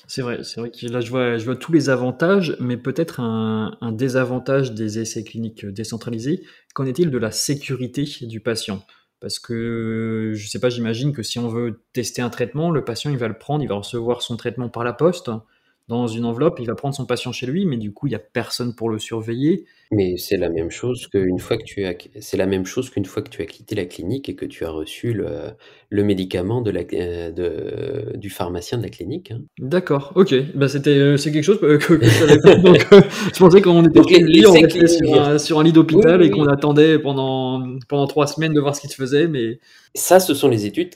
C'est 0.07 0.23
vrai, 0.23 0.45
c'est 0.45 0.61
vrai 0.61 0.71
que 0.71 0.87
là 0.87 1.01
je 1.01 1.11
vois, 1.11 1.39
je 1.39 1.45
vois 1.45 1.57
tous 1.57 1.73
les 1.73 1.89
avantages, 1.89 2.57
mais 2.61 2.77
peut-être 2.77 3.21
un, 3.21 3.77
un 3.81 3.93
désavantage 3.93 4.73
des 4.73 4.99
essais 4.99 5.25
cliniques 5.25 5.65
décentralisés. 5.65 6.43
Qu'en 6.75 6.85
est-il 6.85 7.11
de 7.11 7.19
la 7.19 7.31
sécurité 7.31 8.05
du 8.23 8.41
patient? 8.41 8.85
Parce 9.23 9.39
que 9.39 10.33
je 10.35 10.49
sais 10.49 10.59
pas, 10.59 10.69
j'imagine 10.69 11.13
que 11.13 11.23
si 11.23 11.39
on 11.39 11.47
veut 11.47 11.81
tester 11.93 12.21
un 12.23 12.29
traitement, 12.29 12.73
le 12.73 12.85
patient 12.85 13.09
il 13.09 13.17
va 13.17 13.29
le 13.29 13.39
prendre, 13.39 13.63
il 13.63 13.69
va 13.69 13.77
recevoir 13.77 14.21
son 14.21 14.37
traitement 14.37 14.69
par 14.69 14.83
la 14.83 14.93
poste 14.93 15.31
dans 15.87 16.09
une 16.09 16.25
enveloppe, 16.25 16.59
il 16.59 16.67
va 16.67 16.75
prendre 16.75 16.95
son 16.95 17.07
patient 17.07 17.31
chez 17.31 17.47
lui, 17.47 17.65
mais 17.65 17.77
du 17.77 17.93
coup 17.93 18.09
il 18.09 18.11
y 18.11 18.17
a 18.17 18.19
personne 18.19 18.75
pour 18.75 18.91
le 18.91 18.99
surveiller. 18.99 19.65
Mais 19.93 20.17
c'est 20.17 20.37
la 20.39 20.49
même 20.51 20.71
chose 20.71 21.07
qu'une 21.09 21.39
fois 21.39 21.57
que 21.59 21.65
tu 21.65 21.85
as, 21.85 21.95
c'est 22.21 22.37
la 22.37 22.47
même 22.47 22.67
chose 22.67 22.91
qu'une 22.91 23.05
fois 23.05 23.23
que 23.23 23.31
tu 23.31 23.43
as 23.43 23.47
quitté 23.47 23.75
la 23.77 23.85
clinique 23.87 24.29
et 24.29 24.35
que 24.37 24.47
tu 24.47 24.65
as 24.65 24.71
reçu 24.71 25.13
le, 25.13 25.51
le 25.91 26.05
médicament 26.05 26.63
de 26.63 26.71
la, 26.73 26.81
euh, 26.95 27.31
de, 27.31 28.17
du 28.17 28.31
pharmacien 28.31 28.79
de 28.79 28.83
la 28.85 28.89
clinique. 28.91 29.31
hein. 29.33 29.43
D'accord, 29.59 30.13
ok, 30.17 30.35
bah 30.55 30.67
c'était 30.67 30.91
euh, 30.97 31.17
c'est 31.19 31.31
quelque 31.31 31.45
chose 31.45 31.61
que, 31.61 31.77
que, 31.77 31.93
que 31.95 32.09
je 32.09 32.17
savais 32.17 32.41
pas. 32.41 32.57
Donc 32.57 32.87
euh, 32.93 33.03
je 33.35 33.39
pensais 33.39 33.61
qu'on 33.61 33.85
était 33.85 34.01
Donc, 34.01 34.11
les- 34.11 34.19
chez 34.19 34.23
lui, 34.23 34.47
les 34.47 34.47
on 34.47 34.59
restait 34.59 34.89
sur 34.89 35.15
un, 35.21 35.39
sur 35.39 35.61
un 35.61 35.63
lit 35.63 35.73
d'hôpital 35.73 36.23
Oui, 36.23 36.27
et 36.27 36.31
qu'on 36.31 36.47
oui. 36.47 36.49
attendait 36.49 36.99
pendant 36.99 37.63
pendant 37.87 38.07
trois 38.07 38.27
semaines 38.27 38.55
de 38.55 38.61
voir 38.61 38.75
ce 38.75 38.81
qui 38.81 38.89
se 38.89 38.95
faisait, 38.97 39.29
mais 39.29 39.61
Ça, 39.95 40.21
ce 40.21 40.35
sont 40.35 40.49
les 40.49 40.67
études 40.67 40.95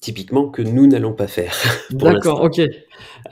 typiquement 0.00 0.50
que 0.50 0.62
nous 0.62 0.86
n'allons 0.86 1.14
pas 1.14 1.28
faire. 1.28 1.54
pour 1.98 2.10
d'accord, 2.10 2.12
l'instant. 2.12 2.42
ok, 2.42 2.60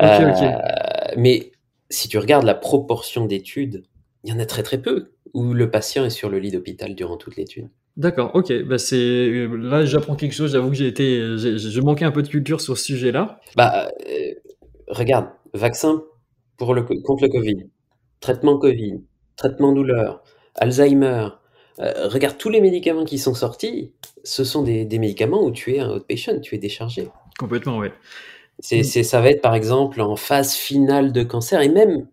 ok, 0.01 0.21
ok. 0.21 0.43
Euh, 0.43 1.15
mais 1.17 1.53
si 1.91 2.09
tu 2.09 2.19
regardes 2.19 2.45
la 2.47 2.55
proportion 2.55 3.27
d'études, 3.27 3.85
il 4.29 4.33
y 4.35 4.37
en 4.37 4.41
a 4.41 4.45
très 4.45 4.63
très 4.63 4.77
peu 4.77 5.11
où 5.33 5.55
le 5.55 5.71
patient 5.71 6.05
est 6.05 6.11
sur 6.11 6.29
le 6.29 6.39
lit 6.39 6.51
d'hôpital 6.51 6.95
durant 6.95 7.17
toute 7.17 7.37
l'étude. 7.37 7.69
D'accord, 7.97 8.31
ok. 8.35 8.53
Bah 8.65 8.77
c'est 8.77 8.97
euh, 8.97 9.57
là 9.57 9.87
j'apprends 9.87 10.17
quelque 10.17 10.35
chose. 10.35 10.53
J'avoue 10.53 10.69
que 10.69 10.77
j'ai 10.77 10.87
été, 10.87 11.19
euh, 11.19 11.37
je 11.39 11.81
manquais 11.81 12.05
un 12.05 12.11
peu 12.11 12.23
de 12.23 12.29
culture 12.29 12.61
sur 12.61 12.77
ce 12.77 12.85
sujet-là. 12.85 13.41
Bah, 13.57 13.91
euh, 14.07 14.35
regarde, 14.89 15.29
vaccin 15.55 16.03
pour 16.59 16.75
le, 16.75 16.83
co- 16.83 17.01
contre 17.03 17.23
le 17.25 17.31
Covid, 17.31 17.71
traitement 18.21 18.59
Covid, 18.59 19.01
traitement 19.37 19.73
douleur, 19.73 20.23
Alzheimer. 20.57 21.29
euh, 21.81 22.09
regarde 22.09 22.37
tous 22.37 22.51
les 22.51 22.61
médicaments 22.61 23.05
qui 23.07 23.19
sont 23.19 23.35
sortis, 23.35 23.93
ce 24.25 24.45
sont 24.45 24.63
des, 24.63 24.85
des 24.85 24.99
médicaments 24.99 25.43
où 25.43 25.51
tu 25.53 25.75
es 25.75 25.81
un 25.81 25.91
outpatient, 25.91 26.41
tu 26.41 26.55
es 26.55 26.59
déchargé. 26.59 27.09
Complètement, 27.39 27.81
Mm. 27.81 28.83
c'est, 28.83 29.03
ça 29.05 29.21
va 29.21 29.31
être 29.31 29.41
par 29.41 29.55
exemple 29.55 30.01
en 30.01 30.17
phase 30.17 30.55
finale 30.55 31.13
de 31.13 31.23
cancer 31.23 31.61
et 31.63 31.69
même 31.69 32.09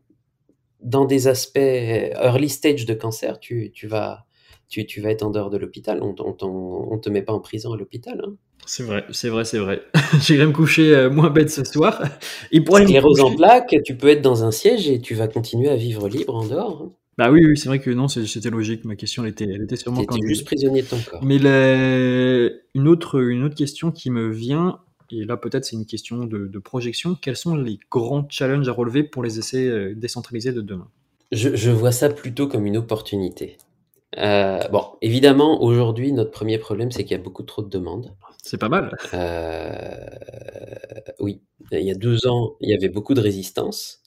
dans 0.85 1.05
des 1.05 1.27
aspects 1.27 1.57
early 1.57 2.47
stage 2.49 2.85
de 2.85 2.93
cancer, 2.93 3.39
tu, 3.39 3.71
tu 3.73 3.87
vas, 3.87 4.25
tu, 4.69 4.85
tu 4.85 5.01
vas 5.01 5.09
être 5.11 5.23
en 5.23 5.31
dehors 5.31 5.49
de 5.49 5.57
l'hôpital. 5.57 5.99
On, 6.01 6.15
on 6.19 6.97
te 6.97 7.09
met 7.09 7.21
pas 7.21 7.33
en 7.33 7.39
prison 7.41 7.73
à 7.73 7.77
l'hôpital. 7.77 8.21
Hein. 8.25 8.35
C'est 8.65 8.83
vrai, 8.83 9.03
c'est 9.11 9.29
vrai, 9.29 9.45
c'est 9.45 9.59
vrai. 9.59 9.81
J'irai 10.21 10.45
me 10.47 10.51
coucher 10.51 10.95
euh, 10.95 11.09
moins 11.09 11.29
bête 11.29 11.49
ce 11.51 11.63
soir. 11.63 12.01
Et 12.51 12.61
pour 12.61 12.77
Sclérose 12.77 13.19
en 13.19 13.35
plaques, 13.35 13.75
tu 13.85 13.95
peux 13.95 14.07
être 14.07 14.21
dans 14.21 14.43
un 14.43 14.51
siège 14.51 14.87
et 14.89 14.99
tu 15.01 15.13
vas 15.13 15.27
continuer 15.27 15.69
à 15.69 15.75
vivre 15.75 16.07
libre 16.07 16.35
en 16.35 16.45
dehors. 16.47 16.81
hein. 16.83 16.91
Bah 17.17 17.31
oui, 17.31 17.45
oui, 17.45 17.57
c'est 17.57 17.69
vrai 17.69 17.79
que 17.79 17.89
non, 17.91 18.07
c'était 18.09 18.49
logique. 18.49 18.83
Ma 18.83 18.95
question, 18.97 19.23
elle 19.23 19.29
était, 19.29 19.45
elle 19.45 19.63
était 19.63 19.77
sûrement 19.77 20.03
candide. 20.03 20.27
juste 20.27 20.45
prisonnier 20.45 20.81
de 20.81 20.87
ton 20.87 20.99
corps. 20.99 21.23
Mais 21.23 21.37
la- 21.37 22.49
une 22.73 22.87
autre, 22.89 23.21
une 23.21 23.43
autre 23.43 23.55
question 23.55 23.91
qui 23.91 24.09
me 24.11 24.29
vient, 24.31 24.79
et 25.11 25.25
là 25.25 25.37
peut-être 25.37 25.65
c'est 25.65 25.75
une 25.75 25.85
question 25.85 26.25
de, 26.25 26.47
de 26.47 26.59
projection. 26.59 27.15
Quels 27.15 27.37
sont 27.37 27.55
les 27.55 27.79
grands 27.91 28.27
challenges 28.29 28.67
à 28.67 28.71
relever 28.71 29.03
pour 29.03 29.23
les 29.23 29.39
essais 29.39 29.67
euh, 29.67 29.93
décentralisés 29.95 30.53
de 30.53 30.61
demain? 30.61 30.89
Je, 31.31 31.55
je 31.55 31.71
vois 31.71 31.91
ça 31.91 32.09
plutôt 32.09 32.47
comme 32.47 32.65
une 32.65 32.77
opportunité. 32.77 33.57
Euh, 34.17 34.59
bon, 34.69 34.83
évidemment, 35.01 35.61
aujourd'hui, 35.61 36.13
notre 36.13 36.31
premier 36.31 36.57
problème, 36.57 36.91
c'est 36.91 37.03
qu'il 37.03 37.17
y 37.17 37.19
a 37.19 37.23
beaucoup 37.23 37.43
trop 37.43 37.61
de 37.61 37.69
demandes. 37.69 38.15
C'est 38.41 38.57
pas 38.57 38.69
mal. 38.69 38.95
Euh, 39.13 40.05
oui, 41.19 41.41
il 41.71 41.81
y 41.81 41.91
a 41.91 41.95
deux 41.95 42.27
ans, 42.27 42.55
il 42.61 42.69
y 42.69 42.73
avait 42.73 42.89
beaucoup 42.89 43.13
de 43.13 43.21
résistance. 43.21 44.03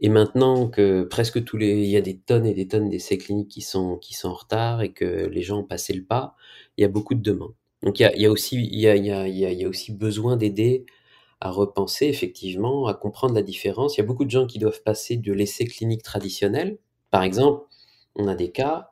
Et 0.00 0.08
maintenant 0.08 0.68
que 0.68 1.04
presque 1.04 1.44
tous 1.44 1.56
les, 1.56 1.84
il 1.84 1.90
y 1.90 1.96
a 1.96 2.00
des 2.00 2.18
tonnes 2.18 2.46
et 2.46 2.54
des 2.54 2.66
tonnes 2.66 2.88
d'essais 2.88 3.18
cliniques 3.18 3.48
qui 3.48 3.60
sont, 3.60 3.96
qui 3.96 4.14
sont 4.14 4.28
en 4.30 4.34
retard 4.34 4.82
et 4.82 4.92
que 4.92 5.28
les 5.28 5.42
gens 5.42 5.60
ont 5.60 5.64
passé 5.64 5.92
le 5.92 6.02
pas, 6.02 6.34
il 6.76 6.82
y 6.82 6.84
a 6.84 6.88
beaucoup 6.88 7.14
de 7.14 7.22
demandes. 7.22 7.54
Donc 7.82 7.98
il 7.98 8.02
y 8.02 8.06
a, 8.06 8.14
il 8.14 8.22
y 8.22 8.26
a 8.26 8.30
aussi, 8.30 8.56
il 8.56 8.78
y 8.78 8.88
a, 8.88 8.96
y 8.96 9.10
a, 9.10 9.28
y 9.28 9.44
a, 9.44 9.50
il 9.50 9.58
y 9.60 9.64
a 9.64 9.68
aussi 9.68 9.92
besoin 9.92 10.36
d'aider 10.36 10.86
à 11.40 11.50
repenser 11.50 12.06
effectivement, 12.06 12.86
à 12.86 12.94
comprendre 12.94 13.34
la 13.34 13.42
différence. 13.42 13.96
Il 13.96 14.00
y 14.00 14.04
a 14.04 14.06
beaucoup 14.06 14.24
de 14.24 14.30
gens 14.30 14.46
qui 14.46 14.58
doivent 14.58 14.82
passer 14.82 15.16
de 15.16 15.32
l'essai 15.32 15.64
clinique 15.64 16.02
traditionnel. 16.02 16.78
Par 17.10 17.24
exemple, 17.24 17.66
on 18.14 18.28
a 18.28 18.34
des 18.36 18.52
cas 18.52 18.90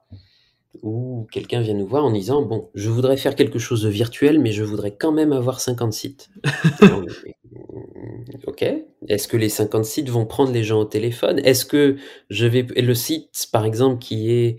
où 0.82 1.26
quelqu'un 1.30 1.60
vient 1.60 1.74
nous 1.74 1.86
voir 1.86 2.04
en 2.04 2.10
disant 2.10 2.42
Bon, 2.42 2.70
je 2.74 2.90
voudrais 2.90 3.16
faire 3.16 3.34
quelque 3.34 3.58
chose 3.58 3.82
de 3.82 3.88
virtuel, 3.88 4.40
mais 4.40 4.52
je 4.52 4.64
voudrais 4.64 4.94
quand 4.96 5.12
même 5.12 5.32
avoir 5.32 5.60
50 5.60 5.92
sites. 5.92 6.30
Alors, 6.80 7.04
ok. 8.46 8.64
Est-ce 9.08 9.28
que 9.28 9.36
les 9.36 9.48
50 9.48 9.84
sites 9.84 10.08
vont 10.08 10.26
prendre 10.26 10.52
les 10.52 10.64
gens 10.64 10.80
au 10.80 10.84
téléphone? 10.84 11.40
Est-ce 11.44 11.64
que 11.64 11.96
je 12.28 12.46
vais 12.46 12.62
le 12.62 12.94
site, 12.94 13.48
par 13.52 13.64
exemple, 13.64 13.98
qui 13.98 14.32
est 14.32 14.58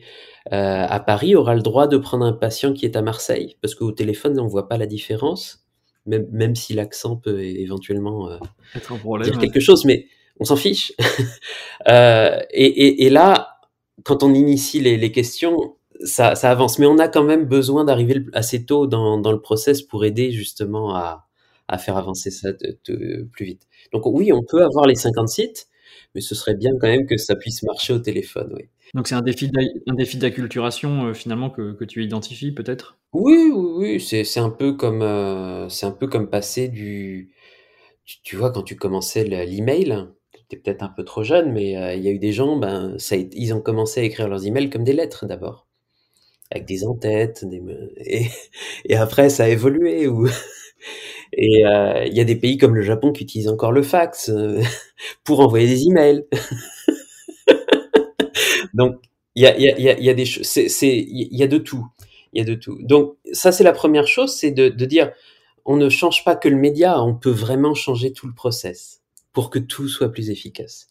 euh, 0.51 0.85
à 0.87 0.99
Paris, 0.99 1.35
aura 1.35 1.53
le 1.55 1.61
droit 1.61 1.87
de 1.87 1.97
prendre 1.97 2.25
un 2.25 2.33
patient 2.33 2.73
qui 2.73 2.85
est 2.85 2.95
à 2.95 3.01
Marseille 3.01 3.57
Parce 3.61 3.75
qu'au 3.75 3.91
téléphone, 3.91 4.39
on 4.39 4.47
voit 4.47 4.67
pas 4.67 4.77
la 4.77 4.87
différence, 4.87 5.65
même, 6.05 6.27
même 6.31 6.55
si 6.55 6.73
l'accent 6.73 7.15
peut 7.15 7.41
éventuellement 7.43 8.29
euh, 8.29 8.37
problème. 8.97 9.29
dire 9.29 9.39
quelque 9.39 9.59
chose, 9.59 9.85
mais 9.85 10.07
on 10.39 10.45
s'en 10.45 10.55
fiche. 10.55 10.93
Euh, 11.87 12.39
et, 12.51 12.65
et- 12.65 13.05
et 13.05 13.09
là, 13.09 13.57
quand 14.03 14.23
on 14.23 14.33
initie 14.33 14.79
les, 14.79 14.97
les 14.97 15.11
questions, 15.11 15.75
ça, 16.03 16.35
ça 16.35 16.51
avance. 16.51 16.77
Mais 16.79 16.85
on 16.85 16.99
a 16.99 17.07
quand 17.07 17.23
même 17.23 17.45
besoin 17.45 17.83
d'arriver 17.85 18.23
assez 18.33 18.65
tôt 18.65 18.87
dans, 18.87 19.17
dans 19.17 19.31
le 19.31 19.41
process 19.41 19.81
pour 19.81 20.05
aider 20.05 20.31
justement 20.31 20.95
à, 20.95 21.27
à 21.67 21.77
faire 21.79 21.97
avancer 21.97 22.29
ça 22.31 22.51
de- 22.51 22.77
de- 22.87 23.27
plus 23.31 23.45
vite. 23.45 23.67
Donc 23.93 24.05
oui, 24.05 24.31
on 24.31 24.43
peut 24.43 24.63
avoir 24.63 24.85
les 24.85 24.95
50 24.95 25.27
sites, 25.29 25.67
mais 26.15 26.21
ce 26.21 26.35
serait 26.35 26.55
bien 26.55 26.71
quand 26.79 26.87
même 26.87 27.05
que 27.07 27.17
ça 27.17 27.35
puisse 27.35 27.63
marcher 27.63 27.93
au 27.93 27.99
téléphone. 27.99 28.53
Oui, 28.55 28.69
Donc 28.93 29.07
c'est 29.09 29.15
un 29.15 29.21
défi 29.21 29.49
d'acculturation 30.17 31.07
euh, 31.07 31.13
finalement 31.13 31.49
que, 31.49 31.73
que 31.73 31.83
tu 31.83 32.03
identifies 32.05 32.53
peut-être? 32.53 32.97
Oui, 33.13 33.51
oui, 33.53 33.99
oui, 33.99 33.99
c'est 34.25 34.39
un 34.39 34.49
peu 34.49 34.73
comme 34.73 35.01
euh, 35.01 35.67
c'est 35.67 35.85
un 35.85 35.91
peu 35.91 36.07
comme 36.07 36.29
passer 36.29 36.69
du 36.69 37.33
tu, 38.05 38.21
tu 38.23 38.35
vois 38.37 38.51
quand 38.51 38.63
tu 38.63 38.75
commençais 38.77 39.25
le- 39.25 39.43
l'email, 39.45 40.07
tu 40.33 40.41
étais 40.41 40.57
peut-être 40.57 40.83
un 40.83 40.89
peu 40.89 41.05
trop 41.05 41.23
jeune, 41.23 41.51
mais 41.53 41.77
euh, 41.77 41.95
il 41.95 42.03
y 42.03 42.09
a 42.09 42.11
eu 42.11 42.19
des 42.19 42.33
gens, 42.33 42.57
ben 42.57 42.97
ça, 42.99 43.17
ils 43.17 43.53
ont 43.53 43.61
commencé 43.61 44.01
à 44.01 44.03
écrire 44.03 44.29
leurs 44.29 44.45
emails 44.47 44.69
comme 44.71 44.83
des 44.85 44.93
lettres 44.93 45.25
d'abord, 45.27 45.67
avec 46.51 46.65
des 46.67 46.85
en-têtes, 46.85 47.45
des 47.45 47.61
et, 47.97 48.27
et 48.85 48.95
après 48.97 49.29
ça 49.29 49.45
a 49.45 49.49
évolué. 49.49 50.07
Ou 50.07 50.27
et 51.33 51.65
euh, 51.65 52.05
il 52.05 52.13
y 52.13 52.19
a 52.19 52.23
des 52.23 52.35
pays 52.35 52.57
comme 52.57 52.75
le 52.75 52.81
Japon 52.81 53.11
qui 53.11 53.23
utilisent 53.23 53.47
encore 53.47 53.71
le 53.71 53.83
fax 53.83 54.29
euh, 54.29 54.61
pour 55.23 55.39
envoyer 55.39 55.67
des 55.67 55.87
emails. 55.87 56.25
Donc, 58.73 58.97
il 59.35 59.43
y 59.43 59.47
a, 59.47 59.57
y 59.57 59.69
a, 59.69 59.79
y 59.79 59.89
a, 59.89 59.99
y 59.99 60.09
a 60.09 60.13
des 60.13 60.25
c'est, 60.25 60.97
il 60.97 61.35
y 61.35 61.43
a 61.43 61.47
de 61.47 61.57
tout. 61.57 61.87
Il 62.33 62.39
y 62.39 62.41
a 62.41 62.45
de 62.45 62.55
tout. 62.55 62.77
Donc, 62.81 63.15
ça, 63.33 63.51
c'est 63.51 63.63
la 63.63 63.73
première 63.73 64.07
chose, 64.07 64.33
c'est 64.33 64.51
de, 64.51 64.69
de 64.69 64.85
dire, 64.85 65.11
on 65.65 65.77
ne 65.77 65.89
change 65.89 66.23
pas 66.23 66.35
que 66.35 66.49
le 66.49 66.55
média, 66.55 67.01
on 67.01 67.15
peut 67.15 67.31
vraiment 67.31 67.73
changer 67.73 68.13
tout 68.13 68.27
le 68.27 68.33
process 68.33 69.01
pour 69.33 69.49
que 69.49 69.59
tout 69.59 69.87
soit 69.87 70.11
plus 70.11 70.29
efficace. 70.29 70.87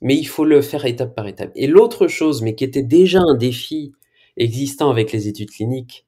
Mais 0.00 0.16
il 0.16 0.26
faut 0.26 0.44
le 0.44 0.62
faire 0.62 0.84
étape 0.84 1.14
par 1.14 1.28
étape. 1.28 1.52
Et 1.54 1.66
l'autre 1.66 2.08
chose, 2.08 2.42
mais 2.42 2.54
qui 2.54 2.64
était 2.64 2.82
déjà 2.82 3.20
un 3.20 3.36
défi 3.36 3.92
existant 4.36 4.90
avec 4.90 5.12
les 5.12 5.28
études 5.28 5.50
cliniques, 5.50 6.06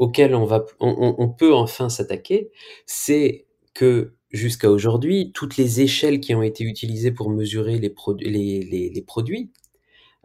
auquel 0.00 0.34
on, 0.34 1.28
peut 1.28 1.54
enfin 1.54 1.90
s'attaquer, 1.90 2.50
c'est 2.86 3.46
que 3.74 4.14
jusqu'à 4.30 4.70
aujourd'hui, 4.70 5.30
toutes 5.34 5.58
les 5.58 5.82
échelles 5.82 6.20
qui 6.20 6.34
ont 6.34 6.42
été 6.42 6.64
utilisées 6.64 7.12
pour 7.12 7.28
mesurer 7.28 7.78
les, 7.78 7.90
produits, 9.06 9.52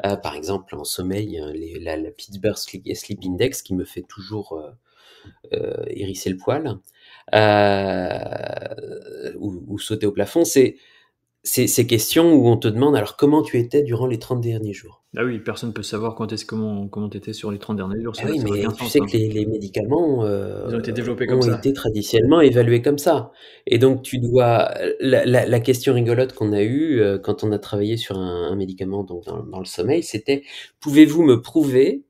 euh, 0.06 0.16
par 0.16 0.36
exemple 0.36 0.76
en 0.76 0.86
sommeil, 0.86 1.38
hein, 1.38 1.52
la, 1.82 1.98
Pittsburgh 2.12 2.56
Sleep 2.56 3.20
Index 3.26 3.62
qui 3.62 3.76
me 3.76 3.84
fait 3.84 4.04
toujours 4.04 4.54
euh, 4.54 4.72
euh, 5.52 5.84
hérisser 5.90 6.30
le 6.30 6.38
poil, 6.38 6.80
ou, 9.38 9.78
sauter 9.78 10.06
au 10.06 10.14
plafond, 10.14 10.46
c'est 10.46 10.78
ces 11.46 11.88
questions 11.88 12.34
où 12.34 12.48
on 12.48 12.58
te 12.58 12.68
demande 12.68 12.96
alors 12.96 13.16
comment 13.18 13.44
tu 13.44 13.60
étais 13.60 13.84
durant 13.84 14.08
les 14.08 14.18
30 14.18 14.42
derniers 14.42 14.74
jours? 14.74 15.04
Ah 15.16 15.24
oui, 15.24 15.40
personne 15.40 15.70
ne 15.70 15.74
peut 15.74 15.84
savoir 15.84 16.16
quand 16.16 16.34
est-ce 16.34 16.46
comment 16.46 16.88
comment 16.88 17.08
tu 17.08 17.18
étais 17.18 17.34
sur 17.34 17.52
les 17.52 17.60
30 17.60 17.78
derniers 17.78 18.02
jours. 18.02 18.14
Ah 18.20 18.26
oui, 18.30 18.40
mais 18.44 18.64
tu 18.78 18.86
sais 18.86 19.00
que 19.00 19.06
hein. 19.06 19.10
les, 19.14 19.46
médicaments 19.46 20.26
euh, 20.26 20.68
ont 20.68 20.80
été 20.80 20.92
développés 20.92 21.28
comme 21.28 21.40
ont 21.40 21.56
été 21.56 21.72
traditionnellement 21.72 22.42
évalués 22.42 22.82
comme 22.82 22.98
ça. 22.98 23.32
Et 23.68 23.78
donc 23.78 24.02
tu 24.02 24.18
dois 24.18 24.74
la, 25.00 25.24
la, 25.26 25.60
question 25.60 25.94
rigolote 25.94 26.34
qu'on 26.34 26.52
a 26.52 26.64
eue 26.64 27.00
euh, 27.00 27.20
quand 27.20 27.44
on 27.44 27.52
a 27.52 27.60
travaillé 27.60 27.96
sur 27.96 28.18
un, 28.18 28.52
un 28.52 28.56
médicament 28.56 29.04
donc 29.04 29.24
dans, 29.26 29.44
dans 29.44 29.60
le 29.60 29.66
sommeil, 29.66 30.02
c'était 30.02 30.44
pouvez-vous 30.80 31.24
me 31.24 31.42
prouver 31.42 32.04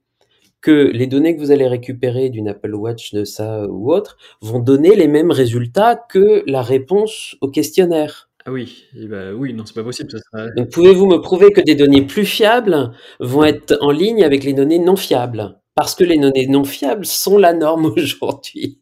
que 0.62 0.72
les 0.72 1.08
données 1.08 1.36
que 1.36 1.42
vous 1.42 1.52
allez 1.52 1.68
récupérer 1.68 2.30
d'une 2.30 2.48
Apple 2.48 2.74
Watch 2.74 3.14
de 3.14 3.24
ça 3.24 3.68
ou 3.68 3.94
autre 3.94 4.18
vont 4.42 4.60
donner 4.60 4.96
les 4.96 5.08
mêmes 5.08 5.30
résultats 5.30 5.96
que 5.96 6.44
la 6.48 6.64
réponse 6.64 7.36
au 7.42 7.50
questionnaire? 7.50 8.30
Ah 8.48 8.52
oui, 8.52 8.86
bah 8.94 9.34
oui, 9.34 9.54
non, 9.54 9.66
c'est 9.66 9.74
pas 9.74 9.84
possible. 9.84 10.12
Ça 10.12 10.52
Donc, 10.52 10.70
pouvez-vous 10.70 11.08
me 11.08 11.18
prouver 11.18 11.52
que 11.52 11.62
des 11.62 11.74
données 11.74 12.06
plus 12.06 12.26
fiables 12.26 12.92
vont 13.20 13.44
être 13.44 13.76
en 13.82 13.90
ligne 13.90 14.24
avec 14.24 14.44
les 14.44 14.54
données 14.54 14.78
non 14.78 14.96
fiables? 14.96 15.60
Parce 15.74 15.96
que 15.96 16.04
les 16.04 16.20
données 16.20 16.46
non 16.46 16.64
fiables 16.64 17.08
sont 17.08 17.40
la 17.40 17.54
norme 17.54 17.86
aujourd'hui. 17.98 18.82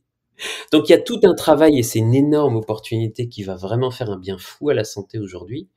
Donc, 0.73 0.89
il 0.89 0.91
y 0.91 0.95
a 0.95 0.99
tout 0.99 1.19
un 1.23 1.33
travail 1.33 1.79
et 1.79 1.83
c'est 1.83 1.99
une 1.99 2.13
énorme 2.13 2.57
opportunité 2.57 3.29
qui 3.29 3.43
va 3.43 3.55
vraiment 3.55 3.89
faire 3.89 4.09
un 4.09 4.17
bien 4.17 4.37
fou 4.37 4.67
à 4.69 4.73
la 4.73 4.83
santé 4.83 5.17
aujourd'hui. 5.17 5.69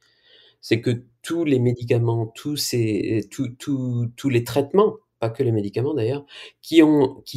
C'est 0.61 0.81
que 0.81 1.05
tous 1.23 1.45
les 1.45 1.61
médicaments, 1.61 2.27
tous 2.35 2.59
les 2.75 4.45
traitements, 4.45 4.97
pas 5.21 5.31
que 5.31 5.45
les 5.45 5.53
médicaments 5.53 5.95
d'ailleurs, 5.95 6.27
qui 6.61 6.81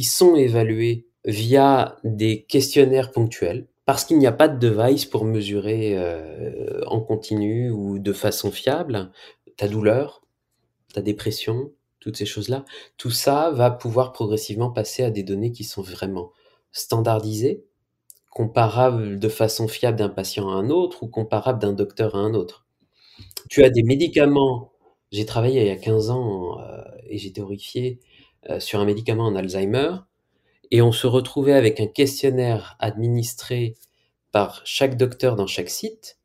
sont 0.02 0.34
évalués 0.34 1.06
via 1.24 1.96
des 2.02 2.42
questionnaires 2.42 3.12
ponctuels, 3.12 3.68
parce 3.84 4.04
qu'il 4.04 4.18
n'y 4.18 4.26
a 4.26 4.32
pas 4.32 4.48
de 4.48 4.58
device 4.58 5.06
pour 5.06 5.24
mesurer 5.24 5.96
euh, 5.96 6.80
en 6.86 7.00
continu 7.00 7.70
ou 7.70 7.98
de 7.98 8.12
façon 8.12 8.50
fiable 8.50 9.10
ta 9.56 9.68
douleur, 9.68 10.22
ta 10.94 11.02
dépression, 11.02 11.72
toutes 12.00 12.16
ces 12.16 12.24
choses-là, 12.24 12.64
tout 12.96 13.10
ça 13.10 13.50
va 13.50 13.70
pouvoir 13.70 14.12
progressivement 14.12 14.70
passer 14.70 15.02
à 15.04 15.10
des 15.10 15.22
données 15.22 15.52
qui 15.52 15.64
sont 15.64 15.82
vraiment 15.82 16.32
standardisées, 16.72 17.64
comparables 18.30 19.18
de 19.18 19.28
façon 19.28 19.68
fiable 19.68 19.98
d'un 19.98 20.08
patient 20.08 20.48
à 20.48 20.54
un 20.54 20.70
autre 20.70 21.02
ou 21.02 21.08
comparables 21.08 21.60
d'un 21.60 21.72
docteur 21.72 22.14
à 22.14 22.18
un 22.18 22.32
autre. 22.32 22.66
Tu 23.50 23.64
as 23.64 23.70
des 23.70 23.82
médicaments, 23.82 24.72
j'ai 25.12 25.26
travaillé 25.26 25.60
il 25.60 25.66
y 25.66 25.70
a 25.70 25.76
15 25.76 26.10
ans 26.10 26.58
euh, 26.60 26.82
et 27.08 27.18
j'étais 27.18 27.40
horrifié 27.40 28.00
euh, 28.48 28.60
sur 28.60 28.80
un 28.80 28.84
médicament 28.84 29.26
en 29.26 29.36
Alzheimer, 29.36 29.96
et 30.70 30.82
on 30.82 30.92
se 30.92 31.06
retrouvait 31.06 31.52
avec 31.54 31.80
un 31.80 31.86
questionnaire 31.86 32.76
administré 32.80 33.76
par 34.32 34.62
chaque 34.64 34.96
docteur 34.96 35.36
dans 35.36 35.46
chaque 35.46 35.70
site 35.70 36.18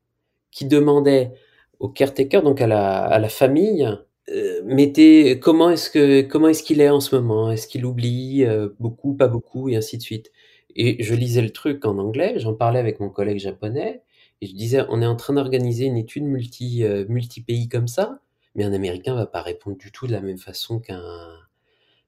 qui 0.52 0.66
demandait 0.66 1.34
au 1.80 1.90
caretaker, 1.90 2.42
donc 2.44 2.62
à 2.62 2.68
la, 2.68 3.04
à 3.04 3.20
la 3.20 3.30
famille, 3.30 3.88
euh, 4.30 4.62
mettez 4.66 5.40
comment 5.40 5.70
est-ce 5.70 5.90
que 5.90 6.22
comment 6.24 6.48
est-ce 6.48 6.64
qu'il 6.64 6.82
est 6.82 6.90
en 6.90 7.00
ce 7.02 7.16
moment? 7.16 7.52
Est-ce 7.52 7.68
qu'il 7.68 7.86
oublie 7.86 8.44
euh, 8.46 8.70
beaucoup, 8.80 9.14
pas 9.16 9.28
beaucoup, 9.28 9.70
et 9.70 9.76
ainsi 9.76 9.98
de 9.98 10.02
suite? 10.04 10.32
Et 10.76 11.04
je 11.04 11.14
lisais 11.16 11.42
le 11.42 11.52
truc 11.52 11.86
en 11.86 11.98
anglais, 12.00 12.36
j'en 12.40 12.54
parlais 12.54 12.80
avec 12.80 13.00
mon 13.00 13.10
collègue 13.10 13.40
japonais, 13.40 14.02
et 14.42 14.48
je 14.48 14.56
disais 14.56 14.84
on 14.90 15.02
est 15.02 15.06
en 15.06 15.16
train 15.16 15.34
d'organiser 15.34 15.86
une 15.86 15.98
étude 15.98 16.24
multi 16.24 16.84
euh, 16.84 17.06
multi 17.10 17.42
pays 17.42 17.70
comme 17.70 17.88
ça, 17.88 18.20
mais 18.56 18.64
un 18.64 18.74
Américain 18.74 19.16
va 19.16 19.26
pas 19.28 19.42
répondre 19.42 19.78
du 19.78 19.92
tout 19.92 20.08
de 20.08 20.12
la 20.14 20.22
même 20.22 20.38
façon 20.40 20.80
qu'un 20.80 21.02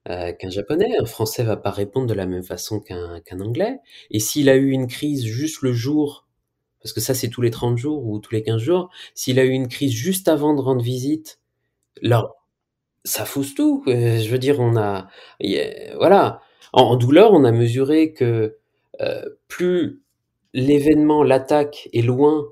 euh, 0.08 0.32
qu'un 0.32 0.50
japonais. 0.50 0.96
Un 1.00 1.04
français 1.06 1.42
va 1.42 1.56
pas 1.56 1.70
répondre 1.70 2.06
de 2.06 2.14
la 2.14 2.26
même 2.26 2.42
façon 2.42 2.80
qu'un 2.80 3.20
qu'un 3.20 3.40
anglais. 3.40 3.78
Et 4.10 4.20
s'il 4.20 4.48
a 4.48 4.56
eu 4.56 4.70
une 4.70 4.86
crise 4.86 5.24
juste 5.24 5.62
le 5.62 5.72
jour, 5.72 6.26
parce 6.82 6.92
que 6.92 7.00
ça 7.00 7.14
c'est 7.14 7.28
tous 7.28 7.42
les 7.42 7.50
30 7.50 7.76
jours 7.76 8.06
ou 8.06 8.18
tous 8.18 8.34
les 8.34 8.42
15 8.42 8.60
jours, 8.60 8.90
s'il 9.14 9.38
a 9.38 9.44
eu 9.44 9.50
une 9.50 9.68
crise 9.68 9.92
juste 9.92 10.28
avant 10.28 10.54
de 10.54 10.60
rendre 10.60 10.82
visite, 10.82 11.40
là, 12.02 12.34
ça 13.04 13.24
fausse 13.24 13.54
tout. 13.54 13.84
Euh, 13.88 14.18
je 14.18 14.30
veux 14.30 14.38
dire, 14.38 14.60
on 14.60 14.76
a, 14.76 15.08
voilà, 15.96 16.40
en, 16.72 16.96
douleur, 16.96 17.32
on 17.32 17.44
a 17.44 17.52
mesuré 17.52 18.12
que 18.12 18.56
euh, 19.00 19.24
plus 19.48 20.02
l'événement, 20.54 21.22
l'attaque 21.22 21.88
est 21.92 22.02
loin 22.02 22.46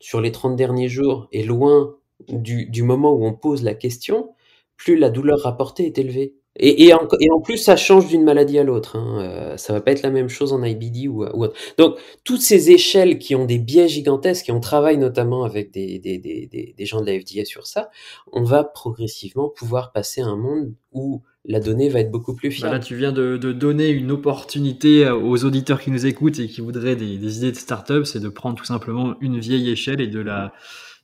sur 0.00 0.20
les 0.20 0.32
30 0.32 0.56
derniers 0.56 0.88
jours, 0.88 1.28
est 1.32 1.44
loin 1.44 1.96
du, 2.28 2.66
du 2.66 2.82
moment 2.82 3.12
où 3.12 3.24
on 3.24 3.34
pose 3.34 3.62
la 3.62 3.74
question, 3.74 4.34
plus 4.76 4.96
la 4.96 5.10
douleur 5.10 5.40
rapportée 5.40 5.86
est 5.86 5.98
élevée. 5.98 6.34
Et, 6.56 6.84
et, 6.84 6.94
en, 6.94 7.08
et, 7.18 7.30
en, 7.30 7.40
plus, 7.40 7.56
ça 7.56 7.76
change 7.76 8.08
d'une 8.08 8.24
maladie 8.24 8.58
à 8.58 8.64
l'autre. 8.64 8.96
Hein. 8.96 9.20
Euh, 9.22 9.56
ça 9.56 9.72
va 9.72 9.80
pas 9.80 9.92
être 9.92 10.02
la 10.02 10.10
même 10.10 10.28
chose 10.28 10.52
en 10.52 10.62
IBD 10.62 11.08
ou, 11.08 11.24
ou, 11.24 11.44
autre. 11.44 11.54
Donc, 11.78 11.96
toutes 12.24 12.42
ces 12.42 12.70
échelles 12.70 13.18
qui 13.18 13.34
ont 13.34 13.46
des 13.46 13.58
biais 13.58 13.88
gigantesques, 13.88 14.48
et 14.50 14.52
on 14.52 14.60
travaille 14.60 14.98
notamment 14.98 15.44
avec 15.44 15.72
des, 15.72 15.98
des, 15.98 16.18
des, 16.18 16.74
des 16.76 16.86
gens 16.86 17.00
de 17.00 17.06
la 17.06 17.18
FDA 17.18 17.44
sur 17.44 17.66
ça, 17.66 17.90
on 18.32 18.44
va 18.44 18.64
progressivement 18.64 19.48
pouvoir 19.48 19.92
passer 19.92 20.20
à 20.20 20.26
un 20.26 20.36
monde 20.36 20.74
où 20.92 21.22
la 21.44 21.58
donnée 21.58 21.88
va 21.88 22.00
être 22.00 22.10
beaucoup 22.10 22.34
plus 22.34 22.50
fiable. 22.50 22.72
Bah 22.72 22.78
là, 22.78 22.84
tu 22.84 22.96
viens 22.96 23.12
de, 23.12 23.36
de, 23.36 23.52
donner 23.52 23.88
une 23.88 24.12
opportunité 24.12 25.08
aux 25.10 25.44
auditeurs 25.44 25.80
qui 25.80 25.90
nous 25.90 26.06
écoutent 26.06 26.38
et 26.38 26.48
qui 26.48 26.60
voudraient 26.60 26.96
des, 26.96 27.16
des 27.16 27.38
idées 27.38 27.52
de 27.52 27.56
start-up, 27.56 28.04
c'est 28.04 28.20
de 28.20 28.28
prendre 28.28 28.56
tout 28.56 28.64
simplement 28.64 29.14
une 29.20 29.40
vieille 29.40 29.70
échelle 29.70 30.00
et 30.00 30.06
de 30.06 30.20
la 30.20 30.52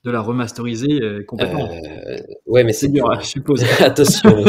de 0.03 0.11
la 0.11 0.21
remasteriser 0.21 1.01
euh, 1.01 1.23
complètement. 1.23 1.69
Euh, 1.69 2.17
ouais, 2.45 2.63
mais 2.63 2.73
c'est 2.73 2.87
dur, 2.87 3.05
je 3.21 3.25
suppose. 3.25 3.63
Attention, 3.79 4.45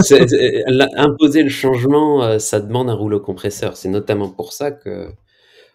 imposer 0.97 1.43
le 1.43 1.49
changement, 1.49 2.23
euh, 2.23 2.39
ça 2.39 2.61
demande 2.61 2.89
un 2.89 2.95
rouleau 2.95 3.21
compresseur. 3.21 3.77
C'est 3.77 3.89
notamment 3.89 4.29
pour 4.29 4.53
ça 4.53 4.71
que 4.71 5.09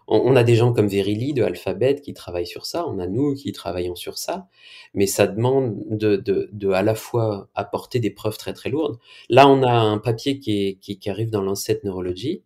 on, 0.08 0.36
a 0.36 0.44
des 0.44 0.54
gens 0.54 0.72
comme 0.72 0.88
Verily 0.88 1.34
de 1.34 1.42
Alphabet 1.42 1.96
qui 1.96 2.14
travaillent 2.14 2.46
sur 2.46 2.68
ça. 2.68 2.86
On 2.88 3.00
a 3.00 3.08
nous 3.08 3.34
qui 3.34 3.52
travaillons 3.54 3.96
sur 3.96 4.20
ça, 4.20 4.48
mais 4.94 5.08
ça 5.08 5.26
demande 5.26 5.78
de, 5.90 6.16
de, 6.16 6.48
de 6.54 6.70
à 6.70 6.84
la 6.84 6.94
fois 6.94 7.50
apporter 7.56 8.00
des 8.00 8.12
preuves 8.12 8.38
très 8.38 8.54
très 8.54 8.70
lourdes. 8.70 9.00
Là, 9.32 9.48
on 9.48 9.64
a 9.64 9.72
un 9.72 9.98
papier 9.98 10.38
qui, 10.40 10.68
est, 10.68 10.76
qui, 10.76 11.00
qui 11.00 11.10
arrive 11.10 11.32
dans 11.32 11.42
l'Ancet 11.42 11.82
Neurology 11.84 12.44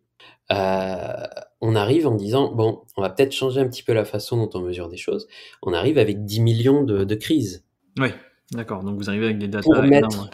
euh, 0.52 1.26
on 1.60 1.74
arrive 1.76 2.06
en 2.06 2.14
disant, 2.14 2.52
bon, 2.52 2.82
on 2.96 3.02
va 3.02 3.10
peut-être 3.10 3.32
changer 3.32 3.60
un 3.60 3.68
petit 3.68 3.82
peu 3.82 3.92
la 3.92 4.04
façon 4.04 4.36
dont 4.36 4.50
on 4.54 4.60
mesure 4.60 4.88
des 4.88 4.96
choses. 4.96 5.28
On 5.62 5.72
arrive 5.72 5.98
avec 5.98 6.24
10 6.24 6.40
millions 6.40 6.82
de, 6.82 7.14
crises. 7.14 7.64
Oui, 7.98 8.08
d'accord. 8.52 8.82
Donc 8.82 8.96
vous 8.98 9.08
arrivez 9.08 9.26
avec 9.26 9.38
des 9.38 9.48
data 9.48 9.68
pour 9.72 9.82
mettre, 9.82 10.30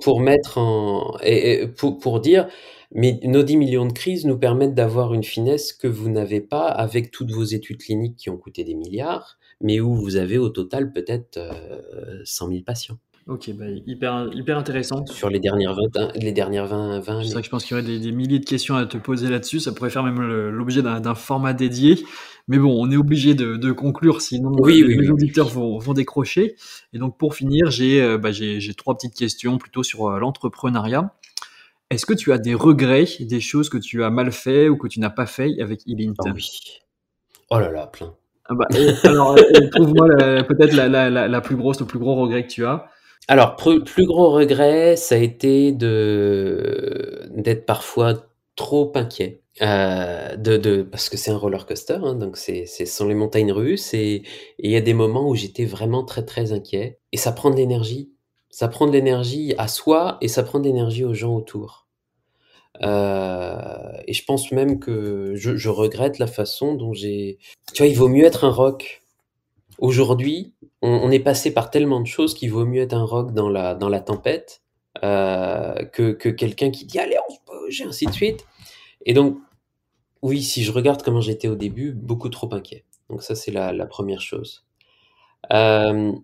pour, 0.00 0.20
mettre 0.20 0.58
en... 0.58 1.16
Et, 1.22 1.68
pour, 1.68 1.98
pour 1.98 2.20
dire, 2.20 2.48
mais 2.92 3.18
nos 3.24 3.42
10 3.42 3.56
millions 3.56 3.86
de 3.86 3.92
crises 3.92 4.26
nous 4.26 4.38
permettent 4.38 4.74
d'avoir 4.74 5.14
une 5.14 5.24
finesse 5.24 5.72
que 5.72 5.88
vous 5.88 6.10
n'avez 6.10 6.40
pas 6.40 6.66
avec 6.66 7.10
toutes 7.10 7.30
vos 7.30 7.44
études 7.44 7.78
cliniques 7.78 8.16
qui 8.16 8.30
ont 8.30 8.36
coûté 8.36 8.64
des 8.64 8.74
milliards, 8.74 9.38
mais 9.60 9.80
où 9.80 9.94
vous 9.94 10.16
avez 10.16 10.36
au 10.36 10.50
total 10.50 10.92
peut-être 10.92 11.38
100 12.24 12.48
000 12.48 12.60
patients. 12.62 12.98
Ok, 13.28 13.50
bah, 13.54 13.64
hyper, 13.86 14.28
hyper 14.32 14.56
intéressant. 14.56 15.04
Sur 15.06 15.30
les 15.30 15.40
dernières 15.40 15.74
20, 15.74 16.12
les 16.14 16.30
dernières 16.30 16.66
20, 16.66 17.00
20 17.00 17.24
C'est 17.24 17.32
vrai 17.32 17.42
que 17.42 17.46
je 17.46 17.50
pense 17.50 17.64
qu'il 17.64 17.76
y 17.76 17.80
aurait 17.80 17.98
des, 17.98 18.12
milliers 18.12 18.38
de 18.38 18.44
questions 18.44 18.76
à 18.76 18.86
te 18.86 18.98
poser 18.98 19.28
là-dessus. 19.28 19.58
Ça 19.58 19.72
pourrait 19.72 19.90
faire 19.90 20.04
même 20.04 20.22
l'objet 20.22 20.80
d'un 20.80 21.14
format 21.16 21.52
dédié. 21.52 22.04
Mais 22.46 22.58
bon, 22.58 22.72
on 22.80 22.88
est 22.92 22.96
obligé 22.96 23.34
de, 23.34 23.72
conclure, 23.72 24.20
sinon 24.20 24.52
oui, 24.60 24.84
les, 24.86 24.96
oui, 24.96 25.08
auditeurs 25.08 25.48
Vont, 25.48 25.78
vont, 25.78 25.92
décrocher. 25.92 26.54
Et 26.92 26.98
donc, 26.98 27.18
pour 27.18 27.34
finir, 27.34 27.68
j'ai 27.72 28.00
euh, 28.00 28.16
bah, 28.16 28.30
trois 28.76 28.94
petites 28.94 29.16
questions 29.16 29.58
plutôt 29.58 29.82
sur 29.82 30.06
euh, 30.06 30.20
l'entrepreneuriat. 30.20 31.12
Est-ce 31.90 32.06
que 32.06 32.14
tu 32.14 32.32
as 32.32 32.38
des 32.38 32.54
regrets, 32.54 33.06
des 33.18 33.40
choses 33.40 33.68
que 33.68 33.78
tu 33.78 34.04
as 34.04 34.10
mal 34.10 34.30
fait 34.30 34.68
ou 34.68 34.76
que 34.76 34.86
tu 34.86 35.00
n'as 35.00 35.10
pas 35.10 35.26
fait 35.26 35.60
avec 35.60 35.82
Elint 35.88 36.14
oh 36.20 36.28
Oui. 36.32 36.48
Oh 37.50 37.58
là 37.58 37.72
là, 37.72 37.88
plein. 37.88 38.14
Ah 38.48 38.54
bah, 38.54 38.68
alors, 39.02 39.36
trouve-moi 39.72 40.06
peut-être 40.44 40.74
la, 40.74 40.88
la, 40.88 41.26
la, 41.26 41.40
plus 41.40 41.56
grosse, 41.56 41.80
le 41.80 41.86
plus 41.86 41.98
gros 41.98 42.14
regret 42.14 42.44
que 42.44 42.52
tu 42.52 42.64
as. 42.64 42.88
Alors, 43.28 43.56
plus 43.56 44.06
gros 44.06 44.30
regret, 44.30 44.96
ça 44.96 45.16
a 45.16 45.18
été 45.18 45.72
de 45.72 47.28
d'être 47.30 47.66
parfois 47.66 48.14
trop 48.54 48.92
inquiet. 48.94 49.42
Euh, 49.62 50.36
de, 50.36 50.58
de, 50.58 50.82
parce 50.82 51.08
que 51.08 51.16
c'est 51.16 51.30
un 51.30 51.36
roller 51.38 51.64
coaster, 51.66 51.98
hein, 52.02 52.14
donc 52.14 52.36
c'est, 52.36 52.66
c'est 52.66 52.84
sont 52.84 53.08
les 53.08 53.14
montagnes 53.14 53.52
russes 53.52 53.94
et 53.94 54.22
il 54.58 54.70
y 54.70 54.76
a 54.76 54.82
des 54.82 54.92
moments 54.92 55.26
où 55.30 55.34
j'étais 55.34 55.64
vraiment 55.64 56.04
très 56.04 56.26
très 56.26 56.52
inquiet 56.52 56.98
et 57.12 57.16
ça 57.16 57.32
prend 57.32 57.48
de 57.50 57.56
l'énergie, 57.56 58.12
ça 58.50 58.68
prend 58.68 58.86
de 58.86 58.92
l'énergie 58.92 59.54
à 59.56 59.66
soi 59.66 60.18
et 60.20 60.28
ça 60.28 60.42
prend 60.42 60.58
de 60.60 60.66
l'énergie 60.66 61.04
aux 61.04 61.14
gens 61.14 61.34
autour. 61.34 61.86
Heu 62.82 63.56
et 64.06 64.12
je 64.12 64.24
pense 64.24 64.52
même 64.52 64.78
que 64.78 65.32
je 65.36 65.56
je 65.56 65.68
regrette 65.70 66.18
la 66.18 66.26
façon 66.26 66.74
dont 66.74 66.92
j'ai 66.92 67.38
tu 67.72 67.82
vois, 67.82 67.88
il 67.88 67.96
vaut 67.96 68.08
mieux 68.08 68.24
être 68.24 68.44
un 68.44 68.50
rock 68.50 69.02
aujourd'hui, 69.78 70.54
on 70.82 71.10
est 71.10 71.20
passé 71.20 71.52
par 71.54 71.70
tellement 71.70 72.00
de 72.00 72.06
choses 72.06 72.34
qu'il 72.34 72.50
vaut 72.52 72.66
mieux 72.66 72.82
être 72.82 72.94
un 72.94 73.04
rock 73.04 73.32
dans 73.34 73.48
la 73.50 73.74
dans 73.74 73.88
la 73.90 74.00
tempête, 74.00 74.62
heu, 75.04 75.86
que 75.92 76.12
que 76.12 76.28
quelqu'un 76.30 76.70
qui 76.70 76.86
dit: 76.86 76.98
«Allez, 77.00 77.16
on 77.28 77.32
se 77.34 77.38
bouge» 77.46 77.80
et 77.82 77.84
ainsi 77.84 78.06
de 78.06 78.12
suite 78.12 78.46
et 79.06 79.14
donc 79.14 79.38
oui, 80.22 80.42
si 80.42 80.64
je 80.64 80.72
regarde 80.72 81.02
comment 81.04 81.20
j'étais 81.22 81.48
au 81.48 81.56
début, 81.56 81.92
beaucoup 81.92 82.28
trop 82.30 82.52
inquiet. 82.54 82.84
Donc 83.10 83.22
ça, 83.24 83.34
c'est 83.36 83.52
la 83.52 83.72
la 83.72 83.86
1 83.86 84.20
chose. 84.20 84.64
Hem, 85.50 86.20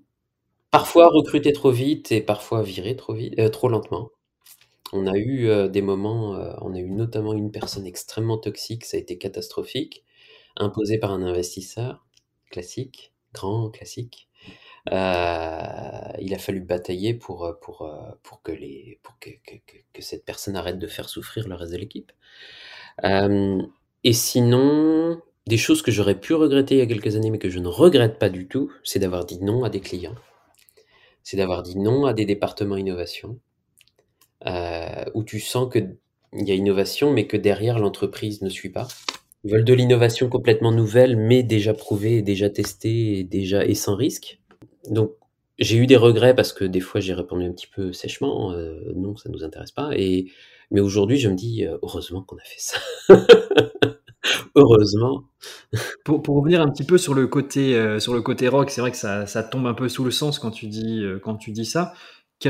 parfois 0.73 1.09
recruter 1.11 1.53
trop 1.55 1.71
vite 1.73 2.13
et 2.13 2.21
parfois 2.23 2.63
virer 2.63 2.97
trop 2.97 3.15
vite 3.15 3.39
heu, 3.41 3.51
trop 3.51 3.69
lentement. 3.71 4.11
On 4.95 5.07
a 5.09 5.17
eu, 5.19 5.49
des 5.71 5.83
moments, 5.83 6.33
on 6.63 6.75
a 6.75 6.79
eu 6.81 6.91
notamment 6.93 7.35
une 7.35 7.51
personne 7.53 7.87
extrêmement 7.87 8.39
toxique, 8.39 8.85
ça 8.87 8.97
a 8.99 9.01
été 9.01 9.19
catastrophique, 9.19 10.05
imposé 10.57 10.99
par 10.99 11.13
un 11.13 11.23
investisseur, 11.25 12.07
classique, 12.51 13.12
grand 13.33 13.71
classique. 13.71 14.29
Heu, 14.91 14.95
il 16.21 16.35
a 16.35 16.39
fallu 16.39 16.61
batailler 16.61 17.15
pour, 17.15 17.55
que 18.41 20.03
cette 20.03 20.25
personne 20.25 20.57
arrête 20.57 20.79
de 20.79 20.87
faire 20.87 21.09
souffrir 21.09 21.49
le 21.49 21.55
reste 21.55 21.73
de 21.73 21.79
l'équipe. 21.79 22.13
Hem 23.03 23.69
et 24.05 24.13
sinon, 24.13 25.21
des 25.47 25.57
choses 25.57 25.83
que 25.83 25.93
j'aurais 25.93 26.19
pu 26.19 26.35
regretter 26.35 26.75
il 26.75 26.79
y 26.79 26.83
a 26.83 26.87
quelques 26.87 27.17
années, 27.17 27.31
mais 27.31 27.39
que 27.39 27.51
je 27.51 27.61
ne 27.61 27.69
regrette 27.69 28.19
pas 28.19 28.29
du 28.29 28.49
tout, 28.49 28.73
c'est 28.83 28.99
d'avoir 28.99 29.25
dit 29.25 29.39
non 29.41 29.65
à 29.65 29.71
des 29.71 29.81
clients. 29.81 30.17
C'est 31.23 31.37
d'avoir 31.37 31.63
dit 31.63 31.79
non 31.79 32.05
à 32.07 32.13
des 32.13 32.25
départements 32.25 32.77
innovation, 32.77 33.39
heu, 34.47 35.11
où 35.15 35.23
tu 35.23 35.41
sens 35.41 35.73
qu'il 35.73 35.97
y 36.33 36.51
a 36.51 36.55
innovation, 36.55 37.13
mais 37.13 37.27
que 37.27 37.37
derrière 37.37 37.79
l'entreprise 37.79 38.43
ne 38.43 38.49
suit 38.49 38.71
pas. 38.71 38.89
Ils 39.45 39.51
veulent 39.53 39.65
de 39.65 39.75
l'innovation 39.75 40.29
complètement 40.29 40.71
nouvelle, 40.73 41.17
mais 41.17 41.43
déjà 41.43 41.75
prouvée 41.75 42.23
déjà 42.23 42.49
testée 42.49 43.19
et 43.19 43.25
déjà 43.25 43.65
et 43.67 43.75
sans 43.75 43.97
risque. 43.97 44.41
Donc 44.89 45.13
j'ai 45.59 45.77
eu 45.77 45.87
des 45.87 45.97
regrets 45.97 46.35
parce 46.35 46.53
que 46.53 46.65
des 46.65 46.81
fois 46.81 47.01
j'ai 47.01 47.13
répondu 47.15 47.45
un 47.47 47.53
petit 47.53 47.67
peu 47.67 47.93
sèchement, 47.93 48.53
heu: 48.55 48.93
«Non, 48.97 49.17
ça 49.17 49.29
nous 49.31 49.43
intéresse 49.45 49.73
pas» 49.73 49.91
et 49.97 50.27
mais 50.71 50.81
aujourd'hui 50.81 51.19
je 51.19 51.29
me 51.29 51.35
dis: 51.35 51.65
«Heu, 51.65 51.79
heureusement 51.83 52.23
qu'on 52.23 52.37
a 52.37 52.45
fait 52.45 52.59
ça». 52.61 52.79
Heureusement. 54.57 55.25
Pour 56.05 56.23
pour 56.23 56.37
revenir 56.39 56.63
un 56.63 56.71
petit 56.71 56.85
peu 56.85 56.99
sur 56.99 57.15
le 57.15 57.27
côté, 57.29 57.75
heu, 57.77 58.01
sur 58.01 58.15
le 58.15 58.23
côté 58.23 58.49
rock, 58.49 58.71
c'est 58.71 58.81
vrai 58.83 58.91
que 58.93 58.97
ça 58.99 59.27
ça 59.27 59.43
tombe 59.45 59.67
un 59.67 59.75
peu 59.75 59.89
sous 59.89 60.05
le 60.05 60.11
sens 60.13 60.39
quand 60.41 60.51
tu 60.53 60.67
dis, 60.69 61.05
quand 61.23 61.37
tu 61.37 61.53
dis 61.53 61.67
ça. 61.67 61.95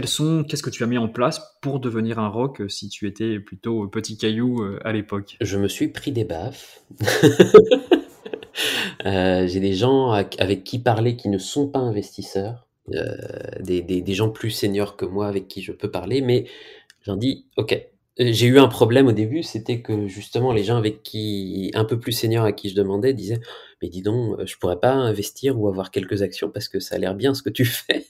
Sont 0.07 0.45
qu'est-ce 0.45 0.63
que 0.63 0.71
tu 0.71 0.83
as 0.83 0.87
mis 0.87 0.99
en 0.99 1.09
place 1.09 1.41
pour 1.61 1.79
devenir 1.79 2.19
un 2.19 2.29
rock, 2.29 2.63
si 2.69 2.89
tu 2.89 3.07
étais 3.07 3.39
plutôt 3.39 3.87
petit 3.89 4.17
caillou, 4.17 4.63
heu, 4.63 4.79
à 4.85 4.93
l'époque? 4.93 5.37
Je 5.41 5.59
me 5.59 5.69
suis 5.69 5.89
pris 5.89 6.13
des 6.13 6.25
baffes. 6.25 6.83
J'ai 9.05 9.61
des 9.61 9.75
gens 9.75 10.13
avec 10.13 10.65
qui 10.65 10.79
parler 10.79 11.17
qui 11.17 11.29
ne 11.29 11.39
sont 11.39 11.69
pas 11.69 11.81
investisseurs, 11.81 12.67
des 13.61 13.83
des 13.83 14.01
des 14.03 14.15
gens 14.15 14.31
plus 14.31 14.51
seniors 14.51 14.97
que 14.97 15.05
moi 15.05 15.27
avec 15.29 15.49
qui 15.49 15.63
je 15.63 15.73
peux 15.73 15.91
parler, 15.91 16.21
mais 16.23 16.47
je 17.03 17.11
leur 17.11 17.19
dis: 17.19 17.47
«OK». 17.57 17.92
Heu, 18.19 18.33
j'ai 18.33 18.47
eu 18.47 18.59
un 18.59 18.69
problème 18.69 19.07
au 19.07 19.13
début, 19.13 19.43
c'était 19.43 19.81
que 19.81 20.07
justement 20.07 20.53
les 20.53 20.65
gens 20.65 20.77
avec 20.77 21.03
qui 21.03 21.71
un 21.75 21.85
peu 21.85 21.99
plus 21.99 22.13
seniors 22.13 22.45
à 22.45 22.53
qui 22.53 22.69
je 22.69 22.75
demandais 22.75 23.15
disaient: 23.15 23.41
«Mais 23.81 23.89
dis 23.89 24.03
donc, 24.03 24.39
heu, 24.39 24.47
je 24.47 24.57
pourrais 24.59 24.79
pas 24.79 24.93
investir 24.93 25.59
ou 25.59 25.67
avoir 25.69 25.91
quelques 25.91 26.21
actions 26.23 26.51
parce 26.51 26.69
que 26.69 26.79
ça 26.79 26.97
a 26.97 26.99
l'air 26.99 27.15
bien 27.15 27.33
ce 27.35 27.43
que 27.43 27.49
tu 27.51 27.65
fais?» 27.65 28.05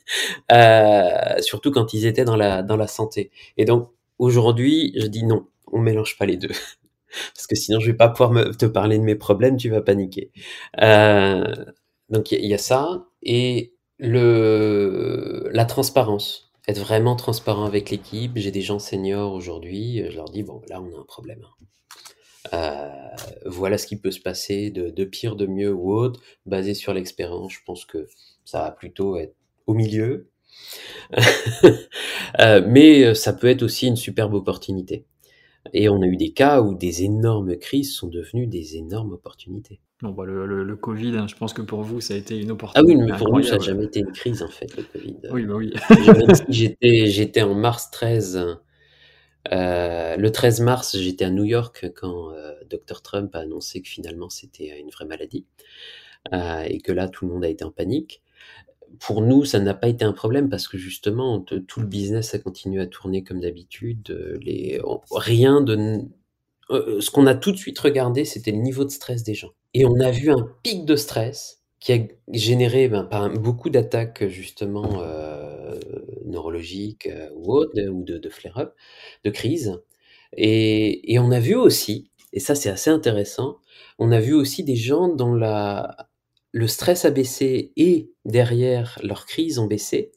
heu, 0.53 1.41
surtout 1.43 1.71
quand 1.71 1.95
ils 1.95 2.07
étaient 2.07 2.25
dans 2.25 2.37
la 2.37 2.63
dans 2.63 2.77
la 2.77 2.89
santé 2.89 3.31
et 3.57 3.65
donc 3.65 3.91
aujourd'hui, 4.19 4.93
je 4.97 5.07
dis: 5.07 5.25
«Non, 5.25 5.47
on 5.73 5.79
mélange 5.81 6.19
pas 6.19 6.27
les 6.27 6.37
2 6.37 6.49
parce 7.35 7.47
que 7.49 7.57
sinon 7.57 7.81
je 7.81 7.89
vais 7.93 7.97
pas 7.99 8.11
pouvoir 8.11 8.57
te 8.59 8.67
parler 8.67 8.99
de 8.99 9.05
mes 9.05 9.17
problèmes, 9.17 9.57
tu 9.59 9.71
vas 9.71 9.83
paniquer». 9.83 10.33
Heu, 10.83 11.45
donc 12.11 12.33
il 12.33 12.45
y 12.45 12.49
y 12.49 12.55
a 12.55 12.59
ça 12.59 13.07
et 13.23 13.75
le 14.01 15.49
la 15.53 15.65
transparence. 15.67 16.52
Être 16.69 16.79
vraiment 16.79 17.17
transparent 17.17 17.65
avec 17.65 17.91
l'équipe. 17.91 18.33
J'ai 18.37 18.51
des 18.53 18.63
gens 18.63 18.79
seniors 18.79 19.33
aujourd'hui, 19.33 20.01
heu, 20.01 20.11
je 20.11 20.17
leur 20.17 20.29
dis: 20.31 20.43
«Bon, 20.45 20.61
là, 20.69 20.81
on 20.81 20.97
a 20.97 21.01
un 21.01 21.05
problème, 21.05 21.41
hein. 21.45 21.67
Heu, 22.55 23.51
voilà 23.51 23.79
ce 23.79 23.87
qui 23.87 23.97
peut 23.97 24.11
se 24.11 24.21
passer 24.21 24.71
de 24.71 25.05
pire, 25.05 25.37
de 25.37 25.47
mieux 25.47 25.73
ou 25.73 25.93
autre. 25.95 26.21
Basé 26.47 26.75
sur 26.75 26.95
l'expérience, 26.95 27.53
je 27.55 27.61
pense 27.67 27.85
que 27.85 28.09
ça 28.45 28.61
va 28.63 28.71
plutôt 28.73 29.17
être 29.19 29.35
au 29.67 29.75
milieu». 29.75 30.29
Heu, 32.41 32.63
mais 32.69 33.05
heu, 33.05 33.15
ça 33.15 33.33
peut 33.33 33.49
être 33.49 33.63
aussi 33.63 33.87
une 33.89 33.97
superbe 33.97 34.35
opportunité 34.35 35.07
et 35.73 35.89
on 35.89 36.03
a 36.03 36.07
eu 36.07 36.17
des 36.17 36.33
cas 36.33 36.61
où 36.63 36.75
des 36.75 37.05
énormes 37.05 37.57
crises 37.57 37.95
sont 37.95 38.09
devenues 38.09 38.47
des 38.47 38.77
énormes 38.77 39.13
opportunités. 39.13 39.81
Bon, 40.03 40.11
bah, 40.11 40.25
le 40.27 40.47
le 40.47 40.65
le 40.65 40.77
covid, 40.77 41.17
hein, 41.17 41.27
je 41.29 41.35
pense 41.37 41.53
que 41.55 41.63
pour 41.63 41.83
vous, 41.83 42.01
ça 42.01 42.15
a 42.15 42.17
été 42.17 42.39
une 42.41 42.51
Ah 42.75 42.81
oui, 42.85 42.97
opportunité 42.97 42.97
mais 42.97 43.13
pour 43.13 43.33
nous, 43.35 43.43
ça 43.43 43.57
a 43.57 43.59
incroyable. 43.59 43.59
jamais 43.59 43.85
été 43.85 44.01
une 44.01 44.13
crise, 44.13 44.43
en 44.43 44.49
fait, 44.51 44.77
le 44.77 44.83
covid. 44.85 45.19
Oui, 45.29 45.47
bah, 45.47 45.55
oui. 45.57 45.73
J'étais 46.49 47.07
j'étais 47.07 47.43
en 47.43 47.55
mars 47.55 47.91
13, 47.91 48.37
heu, 48.39 48.57
le 49.53 50.31
13 50.31 50.61
mars, 50.61 50.97
j'étais 50.99 51.25
à 51.27 51.31
New 51.31 51.45
York 51.45 51.87
quand, 51.97 52.33
heu, 52.33 52.55
docteur 52.71 53.03
Trump 53.03 53.35
a 53.37 53.41
annoncé 53.41 53.83
que 53.83 53.89
finalement 53.89 54.31
c'était, 54.31 54.79
une 54.81 54.91
vraie 54.91 55.07
maladie, 55.07 55.47
heu 56.35 56.39
et 56.69 56.81
que 56.81 56.93
là, 56.93 57.09
tout 57.09 57.27
le 57.27 57.33
monde 57.35 57.45
a 57.45 57.49
été 57.51 57.65
en 57.65 57.73
panique. 57.73 58.23
Pour 59.01 59.23
nous, 59.23 59.45
ça 59.45 59.59
n'a 59.61 59.75
pas 59.75 59.89
été 59.89 60.05
un 60.05 60.13
problème 60.13 60.49
parce 60.49 60.69
que 60.69 60.79
justement, 60.79 61.41
te 61.41 61.55
tout 61.57 61.81
le 61.81 61.87
business 61.87 62.35
a 62.35 62.39
continué 62.39 62.81
à 62.83 62.87
tourner 62.87 63.25
comme 63.25 63.41
d'habitude, 63.41 64.11
heu, 64.11 64.39
les 64.43 64.81
rien 65.11 65.61
de 65.61 65.75
n 65.77 66.11
heu, 66.71 67.01
ce 67.01 67.11
qu'on 67.11 67.27
a 67.27 67.35
tout 67.37 67.53
de 67.53 67.59
suite 67.59 67.79
regardé, 67.81 68.25
c'était 68.27 68.53
le 68.53 68.59
niveau 68.59 68.85
de 68.85 68.91
stress 68.91 69.25
des 69.25 69.35
gens. 69.35 69.51
Et 69.75 69.87
on 69.87 70.01
a 70.01 70.11
vu 70.13 70.31
un 70.33 70.49
pic 70.63 70.85
de 70.87 70.97
stress 70.97 71.63
qui 71.81 71.93
a 71.95 71.99
généré, 72.33 72.89
ben, 72.89 73.05
beaucoup 73.41 73.71
d'attaques, 73.71 74.27
justement, 74.29 75.03
neurologiques, 76.27 77.09
ou 77.37 77.53
autres 77.55 77.81
ou 77.91 78.05
de 78.05 78.19
de 78.19 78.29
flare-up, 78.31 78.75
de 79.25 79.31
crises 79.31 79.81
et 80.37 81.13
et 81.15 81.19
on 81.21 81.31
a 81.33 81.41
vu 81.41 81.55
aussi 81.57 82.11
et 82.35 82.41
ça, 82.41 82.55
c'est 82.57 82.71
assez 82.71 82.91
intéressant, 82.91 83.59
on 83.99 84.13
a 84.13 84.21
vu 84.21 84.35
aussi 84.35 84.65
des 84.65 84.77
gens 84.77 85.09
dont 85.09 85.35
la 85.35 86.11
le 86.53 86.67
stress 86.69 87.05
a 87.05 87.11
baissé 87.11 87.73
et 87.77 88.13
derrière 88.25 88.99
leurs 89.03 89.27
crises 89.27 89.59
ont 89.59 89.67
baissé, 89.67 90.13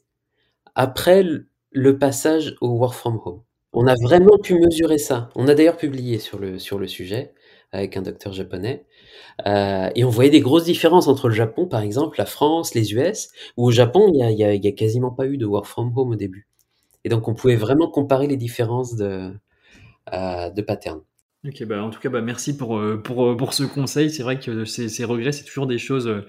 après 0.74 1.24
le 1.72 1.98
passage 1.98 2.56
au 2.60 2.68
work 2.70 2.94
from 2.94 3.20
home. 3.24 3.42
On 3.74 3.86
a 3.86 3.94
vraiment 4.02 4.38
pu 4.38 4.54
mesurer 4.58 4.98
ça. 4.98 5.30
On 5.36 5.48
a 5.48 5.54
d'ailleurs 5.54 5.76
publié 5.76 6.18
sur 6.18 6.38
le 6.40 6.86
sujet 6.88 7.34
avec 7.72 7.96
un 7.96 8.02
docteur 8.02 8.32
japonais, 8.32 8.86
heu 9.46 9.90
et 9.96 10.04
on 10.04 10.10
voyait 10.10 10.30
des 10.30 10.40
grosses 10.40 10.64
différences 10.64 11.08
entre 11.08 11.28
le 11.28 11.34
Japon, 11.34 11.66
par 11.68 11.82
exemple, 11.82 12.18
la 12.18 12.26
France, 12.26 12.74
les 12.74 12.94
US, 12.94 13.30
où 13.56 13.66
au 13.68 13.70
Japon, 13.72 14.10
il 14.14 14.36
y 14.38 14.44
a 14.68 14.72
quasiment 14.72 15.10
pas 15.12 15.26
eu 15.26 15.38
de 15.38 15.46
work 15.46 15.66
from 15.66 15.92
home 15.96 16.10
au 16.12 16.16
début 16.16 16.48
et 17.04 17.08
donc 17.10 17.28
on 17.28 17.34
pouvait 17.34 17.56
vraiment 17.56 17.90
comparer 17.90 18.26
les 18.28 18.36
différences 18.36 18.96
de, 18.96 19.32
heu, 20.14 20.50
de 20.54 20.62
pattern. 20.62 21.02
OK, 21.46 21.64
bah, 21.64 21.82
en 21.82 21.90
tout 21.90 22.00
cas, 22.00 22.08
bah, 22.08 22.20
merci 22.20 22.56
pour, 22.56 22.78
heu, 22.78 23.00
pour, 23.02 23.24
heu, 23.30 23.36
pour 23.36 23.54
ce 23.54 23.62
conseil. 23.64 24.10
C'est 24.10 24.22
vrai 24.22 24.38
que 24.38 24.64
ces 24.64 24.88
ces 24.88 25.04
regrets, 25.04 25.32
c'est 25.32 25.44
toujours 25.44 25.66
des 25.66 25.78
choses, 25.78 26.06
heu, 26.08 26.26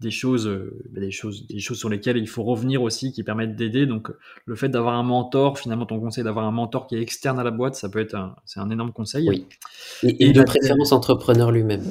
des 0.00 0.10
choses, 0.10 0.48
bah, 0.90 1.00
des 1.00 1.10
choses 1.10 1.46
des 1.48 1.58
choses 1.60 1.78
sur 1.78 1.88
lesquelles 1.88 2.16
il 2.18 2.28
faut 2.28 2.42
revenir 2.42 2.82
aussi, 2.82 3.12
qui 3.12 3.22
permettent 3.22 3.56
d'aider 3.56 3.86
donc 3.86 4.10
le 4.44 4.54
fait 4.56 4.68
d'avoir 4.68 4.94
un 4.94 5.02
mentor, 5.02 5.58
finalement, 5.58 5.86
ton 5.86 6.00
conseil 6.00 6.24
d'avoir 6.24 6.44
un 6.46 6.50
mentor 6.50 6.86
qui 6.86 6.96
est 6.96 7.00
externe 7.00 7.38
à 7.38 7.44
la 7.44 7.50
boîte, 7.50 7.74
ça 7.76 7.88
peut 7.88 8.00
être 8.00 8.14
un 8.14 8.36
c'est 8.44 8.60
un 8.60 8.70
énorme 8.70 8.92
conseil 8.92 9.28
Oui 9.28 9.46
et 10.02 10.08
et 10.08 10.24
et 10.24 10.28
de 10.28 10.32
der 10.34 10.44
préférence 10.44 10.92
entrepreneur 10.92 11.50
lui-même. 11.50 11.84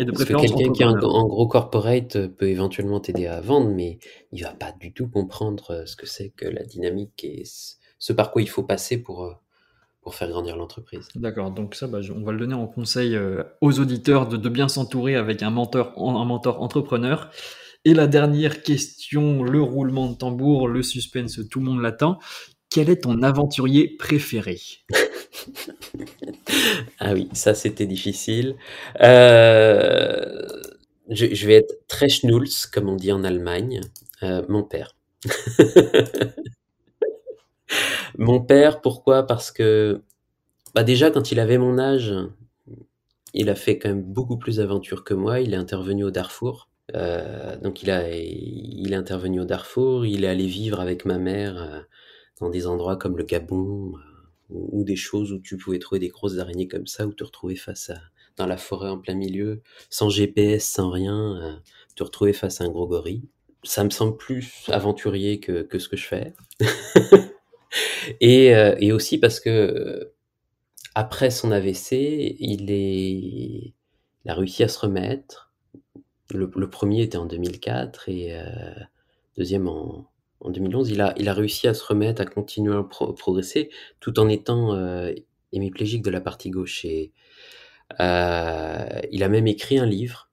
et 0.00 0.04
de 0.04 0.10
Parce 0.12 0.24
que 0.24 0.34
quelqu'un 0.34 0.72
qui 0.72 0.82
est 0.82 0.86
en 0.86 1.26
gros 1.26 1.48
corporate, 1.48 2.26
peut 2.28 2.48
éventuellement 2.48 3.00
t'aider 3.00 3.26
à 3.26 3.40
vendre, 3.40 3.70
mais 3.70 3.98
il 4.32 4.42
va 4.42 4.50
pas 4.52 4.72
du 4.78 4.92
tout 4.92 5.08
comprendre, 5.08 5.84
ce 5.86 5.96
que 5.96 6.06
c'est 6.06 6.30
que 6.30 6.46
la 6.46 6.64
dynamique 6.64 7.24
et 7.24 7.44
ce 7.98 8.12
par 8.12 8.30
quoi 8.30 8.42
il 8.42 8.48
faut 8.48 8.62
passer 8.62 8.98
pour, 8.98 9.34
pour 10.02 10.14
faire 10.14 10.28
grandir 10.28 10.56
l'entreprise. 10.56 11.08
D'accord, 11.14 11.50
donc 11.50 11.74
ça, 11.74 11.86
bah, 11.86 12.00
on 12.14 12.22
va 12.24 12.32
le 12.32 12.38
donner 12.38 12.54
en 12.54 12.66
conseil, 12.66 13.14
heu, 13.16 13.44
aux 13.60 13.78
auditeurs 13.80 14.26
de 14.28 14.36
de 14.36 14.48
bien 14.48 14.68
s'entourer 14.68 15.14
avec 15.16 15.42
un 15.42 15.50
menteur 15.50 15.92
en 15.96 16.20
un 16.20 16.24
mentor 16.24 16.62
entrepreneur 16.62 17.30
et 17.84 17.94
la 17.94 18.06
dernière 18.06 18.62
question, 18.62 19.42
le 19.42 19.60
roulement 19.62 20.08
de 20.10 20.16
tambour, 20.16 20.68
le 20.68 20.82
suspense, 20.82 21.40
tout 21.50 21.60
le 21.60 21.66
monde 21.66 21.82
l'attend. 21.82 22.18
Quel 22.70 22.90
est 22.90 23.02
ton 23.02 23.22
aventurier 23.22 23.96
préféré? 23.98 24.58
Ah 26.98 27.12
oui, 27.14 27.28
ça, 27.32 27.54
c'était 27.54 27.86
difficile. 27.86 28.56
Heu, 29.02 30.62
je 31.08 31.34
je 31.34 31.46
vais 31.46 31.54
être 31.54 31.74
très 31.88 32.08
schnulz, 32.08 32.66
comme 32.66 32.88
on 32.88 32.96
dit 32.96 33.12
en 33.12 33.24
Allemagne, 33.24 33.80
heu, 34.22 34.44
mon 34.48 34.62
père. 34.62 34.94
Mon 38.18 38.40
père, 38.40 38.80
pourquoi? 38.80 39.24
Parce 39.26 39.50
que, 39.50 40.02
bah, 40.74 40.84
déjà, 40.84 41.10
quand 41.10 41.32
il 41.32 41.40
avait 41.40 41.58
mon 41.58 41.78
âge, 41.78 42.14
il 43.34 43.48
a 43.50 43.54
fait 43.54 43.78
quand 43.78 43.88
même 43.88 44.02
beaucoup 44.02 44.36
plus 44.38 44.56
d'aventures 44.56 45.04
que 45.04 45.14
moi. 45.14 45.40
Il 45.40 45.52
est 45.54 45.56
intervenu 45.56 46.04
au 46.04 46.10
Darfour, 46.10 46.68
heu, 46.94 47.56
donc 47.62 47.82
il 47.82 47.90
a 47.90 48.08
il 48.12 48.92
est 48.92 48.96
intervenu 48.96 49.40
au 49.40 49.44
Darfour, 49.44 50.06
il 50.06 50.24
est 50.24 50.28
allé 50.28 50.46
vivre 50.46 50.80
avec 50.80 51.04
ma 51.04 51.18
mère, 51.18 51.56
heu, 51.56 51.86
dans 52.40 52.50
des 52.50 52.66
endroits 52.66 52.96
comme 52.96 53.16
le 53.18 53.24
Gabon, 53.24 53.94
heu, 53.96 54.00
ou, 54.50 54.84
des 54.84 54.96
choses 54.96 55.32
où 55.32 55.38
tu 55.40 55.56
pouvais 55.56 55.78
trouver 55.78 56.00
des 56.00 56.08
grosses 56.08 56.38
araignées 56.38 56.68
comme 56.68 56.86
ça, 56.86 57.06
ou 57.06 57.12
te 57.12 57.24
retrouver 57.24 57.56
face 57.56 57.90
à 57.90 57.98
dans 58.36 58.46
la 58.46 58.56
forêt 58.56 58.88
en 58.90 58.98
plein 58.98 59.14
milieu, 59.14 59.62
sans 59.90 60.08
GPS, 60.10 60.64
sans 60.66 60.90
rien, 60.90 61.60
te 61.96 62.02
retrouver 62.04 62.32
face 62.32 62.60
à 62.60 62.64
un 62.64 62.70
gros 62.70 62.86
gorille. 62.86 63.22
Ça 63.64 63.84
me 63.84 63.90
semble 63.90 64.16
plus 64.16 64.64
aventurier 64.68 65.40
que, 65.40 65.62
que 65.62 65.78
ce 65.78 65.88
que 65.88 65.96
je 65.96 66.06
fais. 66.06 66.34
et, 68.20 68.46
et 68.78 68.92
aussi 68.92 69.18
parce 69.18 69.40
que 69.40 70.12
après 70.94 71.30
son 71.30 71.52
AVC, 71.52 72.36
il, 72.38 72.70
est, 72.70 73.74
il 74.24 74.30
a 74.30 74.34
réussi 74.34 74.62
à 74.62 74.68
se 74.68 74.78
remettre. 74.78 75.52
Le, 76.30 76.48
premier 76.70 77.02
était 77.02 77.16
en 77.16 77.26
2004 77.26 78.08
et 78.08 78.38
euh, 78.38 78.44
deuxième 79.36 79.68
en, 79.68 80.10
en, 80.40 80.50
2011. 80.50 80.90
Il 80.90 81.00
a, 81.00 81.14
il 81.16 81.28
a 81.28 81.34
réussi 81.34 81.66
à 81.68 81.74
se 81.74 81.84
remettre, 81.84 82.22
à 82.22 82.26
continuer 82.26 82.76
à 82.76 82.82
progresser, 82.84 83.70
tout 83.98 84.18
en 84.20 84.28
étant 84.28 84.74
euh, 84.74 85.12
hémiplégique 85.52 86.02
de 86.02 86.10
la 86.10 86.20
partie 86.20 86.50
gauche. 86.50 86.84
Et 86.84 87.12
euh, 87.98 89.00
il 89.10 89.22
a 89.24 89.28
même 89.28 89.46
écrit 89.46 89.78
un 89.78 89.86
livre. 89.86 90.30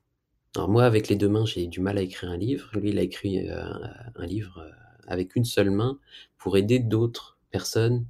Alors 0.56 0.70
moi, 0.70 0.86
avec 0.86 1.08
les 1.08 1.16
deux 1.16 1.30
mains, 1.30 1.46
j'ai 1.46 1.68
du 1.68 1.82
mal 1.82 1.98
à 1.98 2.02
écrire 2.02 2.30
un 2.30 2.38
livre. 2.38 2.70
Lui, 2.74 2.90
il 2.90 3.00
a 3.00 3.04
écrit 3.04 3.48
un 3.50 4.26
livre 4.26 4.70
avec 5.08 5.36
une 5.36 5.46
seule 5.46 5.72
main 5.72 6.00
pour 6.38 6.58
aider 6.58 6.80
d'autres 6.80 7.37
personnes 7.58 8.06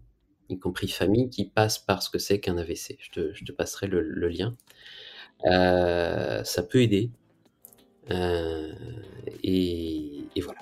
y 0.49 0.59
compris 0.59 0.87
famille, 0.87 1.29
qui 1.29 1.45
passe 1.45 1.79
par 1.79 2.01
ce 2.03 2.09
que 2.09 2.19
c'est 2.19 2.39
qu'un 2.39 2.57
AVC. 2.57 2.97
Je 2.99 3.43
te, 3.45 3.51
passerai 3.51 3.87
le, 3.87 4.27
lien. 4.29 4.55
Euh, 5.45 6.43
ça 6.43 6.63
peut 6.63 6.81
aider. 6.81 7.11
Euh, 8.11 8.71
et, 9.43 10.23
et, 10.35 10.41
voilà. 10.41 10.59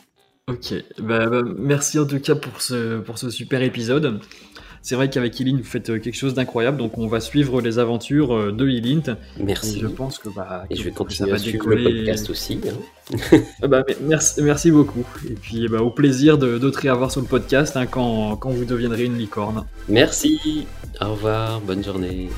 Ok, 0.48 0.74
bah, 1.00 1.28
bah, 1.28 1.42
merci 1.58 1.98
en 1.98 2.06
tout 2.06 2.20
cas 2.20 2.36
pour 2.36 2.62
ce, 2.62 3.00
pour 3.00 3.18
ce 3.18 3.30
super 3.30 3.62
épisode. 3.62 4.22
C'est 4.88 4.94
vrai 4.94 5.10
qu'avec 5.10 5.42
Elint, 5.42 5.58
vous 5.58 5.64
faites 5.64 5.90
euh, 5.90 5.98
quelque 5.98 6.16
chose 6.16 6.36
d'incroyable, 6.36 6.78
donc 6.78 7.00
on 7.00 7.08
va 7.08 7.20
suivre 7.20 7.60
les 7.60 7.80
aventures 7.80 8.36
euh, 8.36 8.52
de 8.52 8.70
Elint. 8.70 9.18
Merci. 9.40 9.78
Et 9.78 9.80
je 9.80 9.88
pense 9.88 10.20
que 10.20 10.30
bah, 10.30 10.66
et 10.70 10.76
je 10.76 10.84
vais 10.84 10.92
continuer 10.92 11.32
à 11.32 11.40
suivre 11.40 11.68
le 11.70 11.84
podcast 11.84 12.30
aussi. 12.30 12.62
Hein. 12.70 13.40
Ah 13.64 13.68
bah, 13.68 13.84
merci, 14.04 14.44
merci 14.44 14.70
beaucoup. 14.70 15.04
Et 15.28 15.34
puis 15.34 15.68
bah, 15.70 15.82
au 15.82 15.90
plaisir 15.90 16.38
de, 16.38 16.60
de 16.60 16.70
te 16.70 16.78
réavoir 16.78 17.12
sur 17.12 17.22
le 17.22 17.26
podcast 17.26 17.76
hein, 17.76 17.88
quand, 17.88 18.36
quand 18.36 18.52
vous 18.52 18.64
deviendrez 18.64 19.06
une 19.06 19.18
licorne. 19.18 19.66
Merci. 19.90 20.68
Au 21.02 21.14
revoir. 21.14 21.62
Bonne 21.62 21.84
journée. 21.84 22.30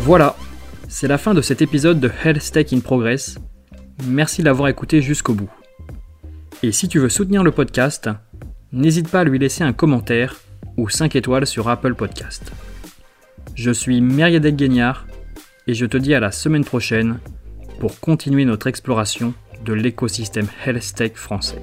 Voilà, 0.00 0.36
c'est 0.88 1.08
la 1.08 1.16
fin 1.16 1.32
de 1.32 1.40
cet 1.40 1.62
épisode 1.62 2.00
de 2.00 2.10
Health 2.22 2.52
Tech 2.52 2.66
in 2.74 2.80
Progress. 2.80 3.36
Merci 4.06 4.42
d'avoir 4.42 4.68
écouté 4.68 5.00
jusqu'au 5.00 5.32
bout. 5.32 5.50
Et 6.62 6.70
si 6.70 6.86
tu 6.86 6.98
veux 6.98 7.08
soutenir 7.08 7.42
le 7.42 7.50
podcast, 7.50 8.10
n'hésite 8.72 9.08
pas 9.08 9.20
à 9.20 9.24
lui 9.24 9.38
laisser 9.38 9.64
un 9.64 9.72
commentaire 9.72 10.36
ou 10.76 10.88
5 10.88 11.16
étoiles 11.16 11.46
sur 11.46 11.68
Apple 11.68 11.94
Podcast. 11.94 12.52
Je 13.54 13.70
suis 13.70 14.00
Meriadec 14.00 14.56
Guignard 14.56 15.06
et 15.66 15.74
je 15.74 15.86
te 15.86 15.96
dis 15.96 16.14
à 16.14 16.20
la 16.20 16.32
semaine 16.32 16.64
prochaine 16.64 17.18
pour 17.78 18.00
continuer 18.00 18.44
notre 18.44 18.66
exploration 18.66 19.34
de 19.64 19.72
l'écosystème 19.72 20.48
Health 20.66 20.94
Tech 20.94 21.12
français. 21.14 21.62